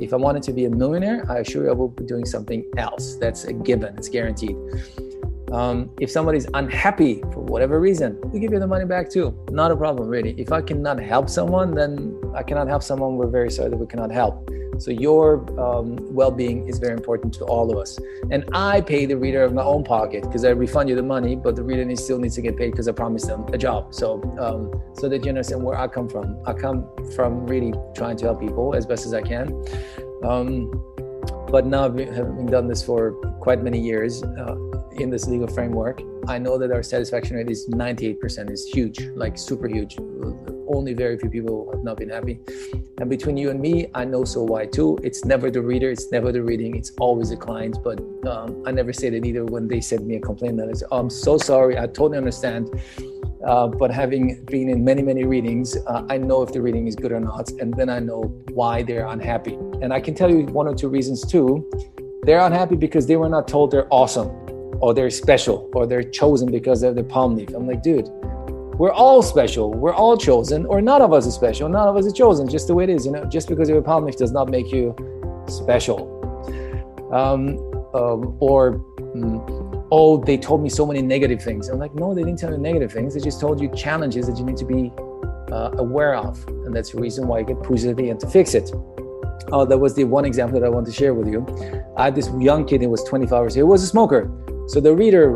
If 0.00 0.12
I 0.12 0.16
wanted 0.16 0.42
to 0.44 0.52
be 0.52 0.66
a 0.66 0.70
millionaire, 0.70 1.24
I 1.30 1.38
assure 1.38 1.64
you 1.64 1.70
I 1.70 1.72
will 1.72 1.88
be 1.88 2.04
doing 2.04 2.26
something 2.26 2.64
else. 2.76 3.16
That's 3.16 3.44
a 3.44 3.52
given, 3.52 3.96
it's 3.96 4.08
guaranteed. 4.08 4.56
Um, 5.52 5.90
if 6.00 6.10
somebody's 6.10 6.46
unhappy 6.54 7.22
for 7.32 7.40
whatever 7.40 7.80
reason, 7.80 8.20
we 8.32 8.40
give 8.40 8.52
you 8.52 8.58
the 8.58 8.66
money 8.66 8.84
back 8.84 9.08
too. 9.08 9.36
Not 9.50 9.70
a 9.70 9.76
problem, 9.76 10.08
really. 10.08 10.34
If 10.38 10.52
I 10.52 10.60
cannot 10.60 10.98
help 11.00 11.28
someone, 11.28 11.74
then 11.74 12.20
I 12.34 12.42
cannot 12.42 12.68
help 12.68 12.82
someone. 12.82 13.16
We're 13.16 13.28
very 13.28 13.50
sorry 13.50 13.70
that 13.70 13.76
we 13.76 13.86
cannot 13.86 14.10
help. 14.10 14.50
So 14.78 14.90
your 14.90 15.38
um, 15.58 15.96
well-being 16.14 16.68
is 16.68 16.78
very 16.78 16.92
important 16.92 17.32
to 17.34 17.44
all 17.44 17.70
of 17.70 17.78
us. 17.78 17.98
And 18.30 18.44
I 18.52 18.80
pay 18.80 19.06
the 19.06 19.16
reader 19.16 19.42
of 19.42 19.54
my 19.54 19.62
own 19.62 19.84
pocket 19.84 20.22
because 20.22 20.44
I 20.44 20.50
refund 20.50 20.88
you 20.88 20.96
the 20.96 21.02
money, 21.02 21.34
but 21.34 21.56
the 21.56 21.62
reader 21.62 21.84
needs, 21.84 22.04
still 22.04 22.18
needs 22.18 22.34
to 22.34 22.42
get 22.42 22.56
paid 22.56 22.72
because 22.72 22.88
I 22.88 22.92
promised 22.92 23.26
them 23.26 23.46
a 23.52 23.58
job. 23.58 23.94
So 23.94 24.22
um, 24.38 24.82
so 24.94 25.08
that 25.08 25.24
you 25.24 25.30
understand 25.30 25.62
where 25.62 25.78
I 25.78 25.86
come 25.88 26.08
from. 26.08 26.38
I 26.46 26.52
come 26.52 26.88
from 27.14 27.46
really 27.46 27.72
trying 27.94 28.16
to 28.18 28.26
help 28.26 28.40
people 28.40 28.74
as 28.74 28.84
best 28.84 29.06
as 29.06 29.14
I 29.14 29.22
can. 29.22 29.64
Um, 30.24 30.70
but 31.50 31.64
now 31.64 31.84
having 31.84 32.46
done 32.46 32.66
this 32.66 32.82
for 32.82 33.12
quite 33.40 33.62
many 33.62 33.80
years, 33.80 34.22
uh, 34.22 34.56
in 35.00 35.10
this 35.10 35.26
legal 35.26 35.46
framework. 35.46 36.02
I 36.28 36.38
know 36.38 36.58
that 36.58 36.72
our 36.72 36.82
satisfaction 36.82 37.36
rate 37.36 37.50
is 37.50 37.68
98%, 37.68 38.50
is 38.50 38.66
huge, 38.66 39.00
like 39.14 39.38
super 39.38 39.68
huge. 39.68 39.96
Only 40.68 40.94
very 40.94 41.16
few 41.18 41.30
people 41.30 41.70
have 41.72 41.84
not 41.84 41.98
been 41.98 42.10
happy. 42.10 42.40
And 42.98 43.08
between 43.08 43.36
you 43.36 43.50
and 43.50 43.60
me, 43.60 43.88
I 43.94 44.04
know 44.04 44.24
so 44.24 44.42
why 44.42 44.66
too. 44.66 44.98
It's 45.04 45.24
never 45.24 45.50
the 45.50 45.62
reader, 45.62 45.90
it's 45.90 46.10
never 46.10 46.32
the 46.32 46.42
reading, 46.42 46.74
it's 46.74 46.92
always 46.98 47.30
the 47.30 47.36
client. 47.36 47.78
But 47.84 48.00
um, 48.26 48.62
I 48.66 48.72
never 48.72 48.92
said 48.92 49.14
it 49.14 49.24
either 49.24 49.44
when 49.44 49.68
they 49.68 49.80
send 49.80 50.06
me 50.06 50.16
a 50.16 50.20
complaint 50.20 50.60
oh, 50.90 50.98
I'm 50.98 51.10
so 51.10 51.38
sorry, 51.38 51.78
I 51.78 51.86
totally 51.86 52.18
understand. 52.18 52.68
Uh, 53.46 53.68
but 53.68 53.92
having 53.92 54.44
been 54.46 54.68
in 54.68 54.84
many, 54.84 55.02
many 55.02 55.24
readings, 55.24 55.76
uh, 55.86 56.04
I 56.08 56.18
know 56.18 56.42
if 56.42 56.52
the 56.52 56.60
reading 56.60 56.88
is 56.88 56.96
good 56.96 57.12
or 57.12 57.20
not. 57.20 57.50
And 57.60 57.72
then 57.74 57.88
I 57.88 58.00
know 58.00 58.22
why 58.50 58.82
they're 58.82 59.06
unhappy. 59.06 59.54
And 59.82 59.92
I 59.92 60.00
can 60.00 60.14
tell 60.14 60.30
you 60.30 60.46
one 60.46 60.66
or 60.66 60.74
two 60.74 60.88
reasons 60.88 61.24
too. 61.24 61.70
They're 62.24 62.40
unhappy 62.40 62.74
because 62.74 63.06
they 63.06 63.14
were 63.14 63.28
not 63.28 63.46
told 63.46 63.70
they're 63.70 63.86
awesome 63.92 64.46
or 64.80 64.94
they're 64.94 65.10
special 65.10 65.70
or 65.74 65.86
they're 65.86 66.02
chosen 66.02 66.50
because 66.50 66.82
of 66.82 66.94
the 66.94 67.04
palm 67.04 67.36
leaf. 67.36 67.50
I'm 67.54 67.66
like, 67.66 67.82
dude, 67.82 68.08
we're 68.78 68.92
all 68.92 69.22
special. 69.22 69.72
We're 69.72 69.94
all 69.94 70.16
chosen, 70.18 70.66
or 70.66 70.82
none 70.82 71.00
of 71.00 71.12
us 71.12 71.24
is 71.26 71.34
special. 71.34 71.68
None 71.68 71.88
of 71.88 71.96
us 71.96 72.04
is 72.04 72.12
chosen, 72.12 72.46
just 72.48 72.66
the 72.66 72.74
way 72.74 72.84
it 72.84 72.90
is. 72.90 73.06
You 73.06 73.12
know, 73.12 73.24
just 73.24 73.48
because 73.48 73.68
you're 73.68 73.78
a 73.78 73.82
palm 73.82 74.04
leaf 74.04 74.16
does 74.16 74.32
not 74.32 74.50
make 74.50 74.70
you 74.70 74.94
special. 75.48 76.12
Um, 77.12 77.56
um, 77.94 78.36
or 78.40 78.74
mm, 78.98 79.86
oh, 79.90 80.22
they 80.22 80.36
told 80.36 80.62
me 80.62 80.68
so 80.68 80.84
many 80.84 81.00
negative 81.00 81.42
things. 81.42 81.68
I'm 81.68 81.78
like, 81.78 81.94
no, 81.94 82.14
they 82.14 82.22
didn't 82.22 82.38
tell 82.38 82.52
you 82.52 82.58
negative 82.58 82.92
things. 82.92 83.14
They 83.14 83.20
just 83.20 83.40
told 83.40 83.60
you 83.60 83.70
challenges 83.74 84.26
that 84.26 84.36
you 84.36 84.44
need 84.44 84.58
to 84.58 84.66
be 84.66 84.92
uh, 85.50 85.70
aware 85.78 86.14
of, 86.14 86.46
and 86.48 86.76
that's 86.76 86.90
the 86.90 87.00
reason 87.00 87.26
why 87.26 87.38
you 87.38 87.46
get 87.46 87.62
pushed 87.62 87.86
at 87.86 87.96
the 87.96 88.10
end 88.10 88.20
to 88.20 88.28
fix 88.28 88.54
it. 88.54 88.70
Oh, 89.52 89.64
that 89.64 89.78
was 89.78 89.94
the 89.94 90.04
one 90.04 90.24
example 90.24 90.60
that 90.60 90.66
I 90.66 90.68
want 90.68 90.86
to 90.86 90.92
share 90.92 91.14
with 91.14 91.28
you. 91.28 91.46
I 91.96 92.04
had 92.04 92.14
this 92.14 92.28
young 92.38 92.66
kid, 92.66 92.80
he 92.80 92.88
was 92.88 93.04
25 93.04 93.30
years 93.30 93.52
old. 93.52 93.56
He 93.56 93.62
was 93.62 93.82
a 93.82 93.86
smoker. 93.86 94.30
So 94.68 94.80
the 94.80 94.94
reader, 94.94 95.30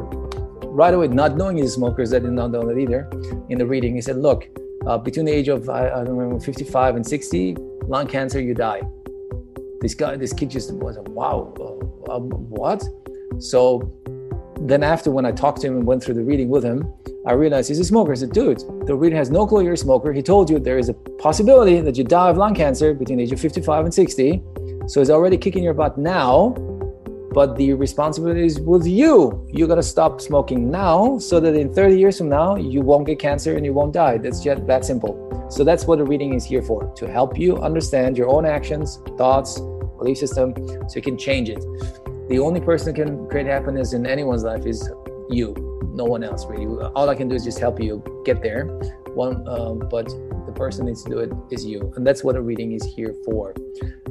right 0.67 0.93
away, 0.93 1.07
not 1.09 1.37
knowing 1.37 1.57
he's 1.57 1.67
a 1.67 1.75
smoker, 1.75 2.05
that 2.07 2.23
did 2.23 2.33
not 2.33 2.51
know 2.51 2.67
that 2.67 2.77
either. 2.77 3.09
In 3.49 3.59
the 3.59 3.67
reading, 3.67 3.95
he 3.95 4.01
said, 4.01 4.17
"Look, 4.17 4.49
uh, 4.87 4.99
between 4.99 5.27
the 5.27 5.33
age 5.33 5.49
of 5.49 5.69
I, 5.69 5.89
I, 5.89 6.05
don't 6.05 6.17
remember 6.17 6.41
55 6.45 6.97
and 6.97 7.07
60, 7.07 7.57
lung 7.87 8.07
cancer, 8.07 8.41
you 8.41 8.55
die." 8.55 8.83
This 9.81 9.95
guy, 9.95 10.17
this 10.17 10.33
kid, 10.33 10.51
just 10.51 10.73
was 10.75 10.97
like, 10.99 11.09
wow, 11.09 11.55
uh, 11.59 12.17
um, 12.17 12.31
what? 12.51 12.83
So 13.39 13.91
then 14.61 14.83
after 14.83 15.11
when 15.11 15.25
I 15.25 15.33
talked 15.33 15.61
to 15.63 15.69
him 15.69 15.77
and 15.77 15.87
went 15.87 16.03
through 16.03 16.15
the 16.15 16.23
reading 16.23 16.49
with 16.49 16.65
him, 16.65 16.93
I 17.27 17.33
realized 17.33 17.69
he's 17.69 17.79
a 17.79 17.85
smoker. 17.85 18.13
I 18.13 18.17
said, 18.17 18.33
dude, 18.33 18.59
the 18.87 18.95
reader 18.95 19.17
has 19.17 19.31
no 19.31 19.47
clue 19.47 19.63
you're 19.63 19.75
a 19.75 19.77
smoker. 19.77 20.13
He 20.13 20.23
told 20.23 20.51
you 20.51 20.59
there 20.59 20.79
is 20.79 20.89
a 20.89 20.95
possibility 20.95 21.81
that 21.81 21.97
you 21.97 22.05
die 22.05 22.29
of 22.29 22.37
lung 22.37 22.55
cancer 22.55 22.93
between 22.93 23.19
the 23.19 23.25
age 23.25 23.33
of 23.33 23.41
55 23.41 23.85
and 23.87 23.95
60. 23.95 24.43
So 24.87 25.01
he's 25.01 25.11
already 25.11 25.39
kicking 25.39 25.63
your 25.63 25.75
butt 25.75 25.97
now 25.97 26.55
but 27.33 27.57
the 27.57 27.73
responsibility 27.75 28.45
is 28.45 28.59
with 28.61 28.87
you. 28.87 29.47
You 29.53 29.67
got 29.67 29.77
to 29.77 29.83
stop 29.83 30.21
smoking 30.21 30.71
now 30.71 31.19
so 31.19 31.41
that 31.41 31.55
in 31.55 31.73
30 31.73 31.99
years 31.99 32.19
from 32.19 32.29
now, 32.29 32.57
you 32.57 32.81
won't 32.81 33.07
get 33.07 33.19
cancer 33.19 33.57
and 33.57 33.65
you 33.65 33.73
won't 33.73 33.93
die. 33.93 34.19
That's 34.19 34.43
just 34.43 34.67
that 34.67 34.85
simple. 34.85 35.47
So 35.51 35.65
that's 35.65 35.85
what 35.85 35.99
the 35.99 36.05
reading 36.05 36.35
is 36.35 36.45
here 36.45 36.63
for 36.63 36.93
to 36.95 37.11
help 37.11 37.39
you 37.39 37.57
understand 37.59 38.17
your 38.17 38.29
own 38.29 38.47
actions, 38.47 39.01
thoughts, 39.17 39.61
belief 39.99 40.19
system, 40.19 40.55
so 40.89 40.97
you 40.97 41.03
can 41.03 41.19
change 41.19 41.49
it. 41.49 41.65
The 42.29 42.39
only 42.39 42.61
person 42.61 42.95
can 42.95 43.29
create 43.29 43.47
happiness 43.47 43.93
in 43.93 44.07
anyone's 44.07 44.45
life 44.45 44.65
is 44.67 44.89
you, 45.29 45.55
no 45.93 46.05
one 46.05 46.23
else 46.23 46.47
really. 46.47 46.67
All 46.95 47.09
I 47.09 47.15
can 47.15 47.29
do 47.29 47.35
is 47.35 47.45
just 47.45 47.59
help 47.59 47.81
you 47.81 48.03
get 48.25 48.43
there. 48.43 48.67
One, 49.15 49.47
um, 49.49 49.81
but 49.91 50.09
the 50.53 50.59
person 50.59 50.87
needs 50.87 51.03
to 51.05 51.11
do 51.11 51.19
it 51.19 51.31
is 51.51 51.65
you, 51.65 51.93
and 51.97 52.07
that's 52.07 52.25
what 52.25 52.37
a 52.37 52.41
reading 52.41 52.73
is 52.73 52.85
here 52.85 53.15
for. 53.25 53.55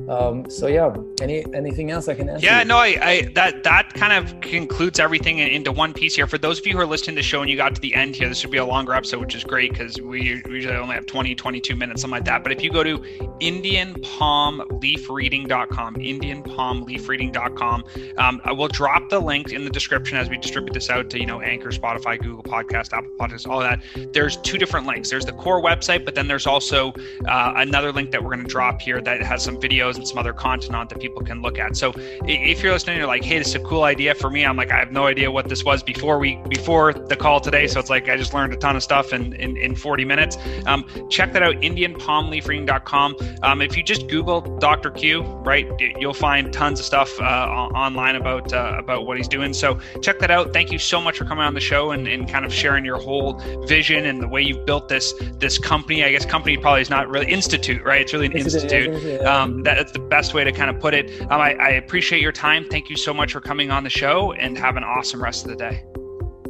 Um, 0.08 0.50
so 0.50 0.68
yeah, 0.68 0.94
any 1.22 1.46
anything 1.54 1.92
else 1.92 2.08
I 2.08 2.16
can 2.16 2.30
answer? 2.30 2.46
Yeah, 2.46 2.64
no, 2.64 2.78
I, 2.78 2.98
I 3.02 3.30
that 3.36 3.64
that 3.64 3.94
kind 3.94 4.14
of 4.14 4.40
concludes 4.42 5.00
everything 5.00 5.40
into 5.40 5.72
one 5.72 5.94
piece 5.94 6.16
here. 6.16 6.26
For 6.26 6.38
those 6.38 6.60
of 6.60 6.66
you 6.66 6.74
who 6.74 6.80
are 6.80 6.86
listening 6.86 7.16
to 7.16 7.20
the 7.20 7.28
show 7.28 7.42
and 7.42 7.50
you 7.50 7.58
got 7.58 7.76
to 7.76 7.82
the 7.82 7.94
end 7.94 8.16
here, 8.16 8.30
this 8.30 8.42
would 8.44 8.52
be 8.52 8.58
a 8.58 8.66
longer 8.66 8.94
episode, 8.94 9.20
which 9.20 9.36
is 9.36 9.44
great 9.44 9.72
because 9.72 10.02
we 10.02 10.42
usually 10.50 10.76
only 10.76 10.96
have 10.96 11.06
20, 11.06 11.36
22 11.36 11.76
minutes, 11.76 12.02
something 12.02 12.18
like 12.18 12.26
that. 12.26 12.42
But 12.44 12.54
if 12.54 12.64
you 12.64 12.72
go 12.72 12.84
to 12.84 12.98
IndianPalmLeafReading.com, 12.98 15.96
IndianPalmLeafReading.com, 15.96 17.84
um, 18.18 18.42
I 18.44 18.52
will 18.52 18.68
drop 18.68 19.10
the 19.10 19.20
link 19.20 19.52
in 19.52 19.64
the 19.64 19.70
description 19.70 20.18
as 20.18 20.28
we 20.30 20.38
distribute 20.38 20.74
this 20.74 20.90
out 20.90 21.10
to 21.12 21.20
you 21.20 21.26
know 21.26 21.42
Anchor, 21.42 21.70
Spotify, 21.70 22.20
Google 22.20 22.44
Podcast, 22.44 22.94
Apple 22.94 23.12
Podcasts, 23.20 23.48
all 23.48 23.60
that. 23.60 23.82
There's 24.14 24.38
two 24.38 24.58
different 24.58 24.88
links. 24.88 25.10
There's 25.10 25.26
the 25.26 25.34
core 25.34 25.62
website, 25.62 26.06
but 26.06 26.16
then 26.16 26.29
there's 26.30 26.48
also 26.48 26.94
uh, 27.28 27.54
another 27.56 27.92
link 27.92 28.12
that 28.12 28.24
we're 28.24 28.36
going 28.36 28.46
to 28.46 28.50
drop 28.50 28.82
here 28.82 29.02
that 29.02 29.22
has 29.22 29.44
some 29.44 29.58
videos 29.60 29.96
and 29.96 30.08
some 30.08 30.18
other 30.18 30.34
content 30.34 30.76
on 30.76 30.88
that 30.88 31.00
people 31.00 31.22
can 31.22 31.42
look 31.42 31.60
at. 31.60 31.76
So 31.76 31.94
if 32.24 32.64
you're 32.64 32.74
listening, 32.74 32.98
you're 32.98 33.08
like, 33.08 33.24
hey, 33.24 33.38
this 33.40 33.50
is 33.50 33.56
a 33.56 33.60
cool 33.60 33.84
idea 33.84 34.16
for 34.16 34.30
me. 34.30 34.46
I'm 34.46 34.58
like, 34.58 34.72
I 34.72 34.78
have 34.78 34.92
no 34.92 35.08
idea 35.08 35.32
what 35.32 35.50
this 35.50 35.64
was 35.64 35.84
before 35.84 36.20
we 36.20 36.36
before 36.50 36.94
the 36.94 37.16
call 37.16 37.40
today. 37.40 37.68
So 37.68 37.80
it's 37.80 37.90
like 37.90 38.10
I 38.10 38.18
just 38.18 38.34
learned 38.34 38.54
a 38.54 38.58
ton 38.58 38.76
of 38.76 38.84
stuff 38.84 39.14
in 39.14 39.34
in, 39.34 39.58
in 39.58 39.76
40 39.76 40.06
minutes. 40.06 40.38
Um, 40.66 40.86
check 41.10 41.34
that 41.34 41.44
out, 41.44 41.56
IndianPalmLeafReading.com. 41.56 43.16
Um, 43.44 43.62
if 43.62 43.78
you 43.78 43.84
just 43.84 44.08
Google 44.08 44.42
Dr. 44.60 44.92
Q, 44.92 45.22
right, 45.22 45.68
you'll 45.80 46.14
find 46.14 46.52
tons 46.52 46.80
of 46.80 46.86
stuff 46.86 47.10
uh, 47.20 47.24
online 47.24 48.16
about 48.16 48.54
uh, 48.54 48.76
about 48.78 49.06
what 49.06 49.18
he's 49.18 49.28
doing. 49.28 49.54
So 49.54 49.80
check 50.02 50.20
that 50.20 50.32
out. 50.32 50.54
Thank 50.54 50.72
you 50.72 50.80
so 50.80 51.02
much 51.02 51.18
for 51.18 51.26
coming 51.26 51.44
on 51.44 51.54
the 51.54 51.60
show 51.60 51.92
and, 51.92 52.08
and 52.08 52.30
kind 52.30 52.46
of 52.46 52.54
sharing 52.54 52.86
your 52.86 52.98
whole 52.98 53.34
vision 53.66 54.06
and 54.06 54.22
the 54.22 54.28
way 54.28 54.42
you've 54.42 54.66
built 54.66 54.90
this 54.90 55.14
this 55.40 55.58
company. 55.58 56.04
I 56.04 56.12
guess 56.12 56.19
company 56.26 56.58
probably 56.58 56.82
is 56.82 56.90
not 56.90 57.08
really 57.10 57.28
institute, 57.28 57.84
right? 57.84 58.02
It's 58.02 58.14
really 58.14 58.28
an 58.28 58.38
institute. 58.38 58.94
institute. 58.94 59.26
Um, 59.26 59.64
that's 59.64 59.92
the 59.92 60.00
best 60.00 60.34
way 60.34 60.44
to 60.44 60.52
kind 60.52 60.70
of 60.70 60.80
put 60.80 60.94
it. 60.94 61.22
Um, 61.24 61.42
I, 61.42 61.54
I 61.56 61.70
appreciate 61.70 62.22
your 62.22 62.32
time. 62.32 62.66
Thank 62.70 62.90
you 62.90 62.96
so 62.96 63.14
much 63.14 63.34
for 63.34 63.42
coming 63.42 63.72
on 63.72 63.84
the 63.84 63.90
show 63.90 64.34
and 64.34 64.58
have 64.58 64.78
an 64.78 64.84
awesome 64.84 65.22
rest 65.22 65.46
of 65.46 65.52
the 65.52 65.58
day. 65.58 65.84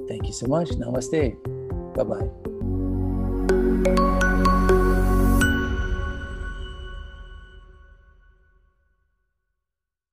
Thank 0.07 0.27
you 0.27 0.33
so 0.33 0.47
much. 0.47 0.69
Namaste. 0.69 1.35
Bye 1.95 2.03
bye. 4.19 4.28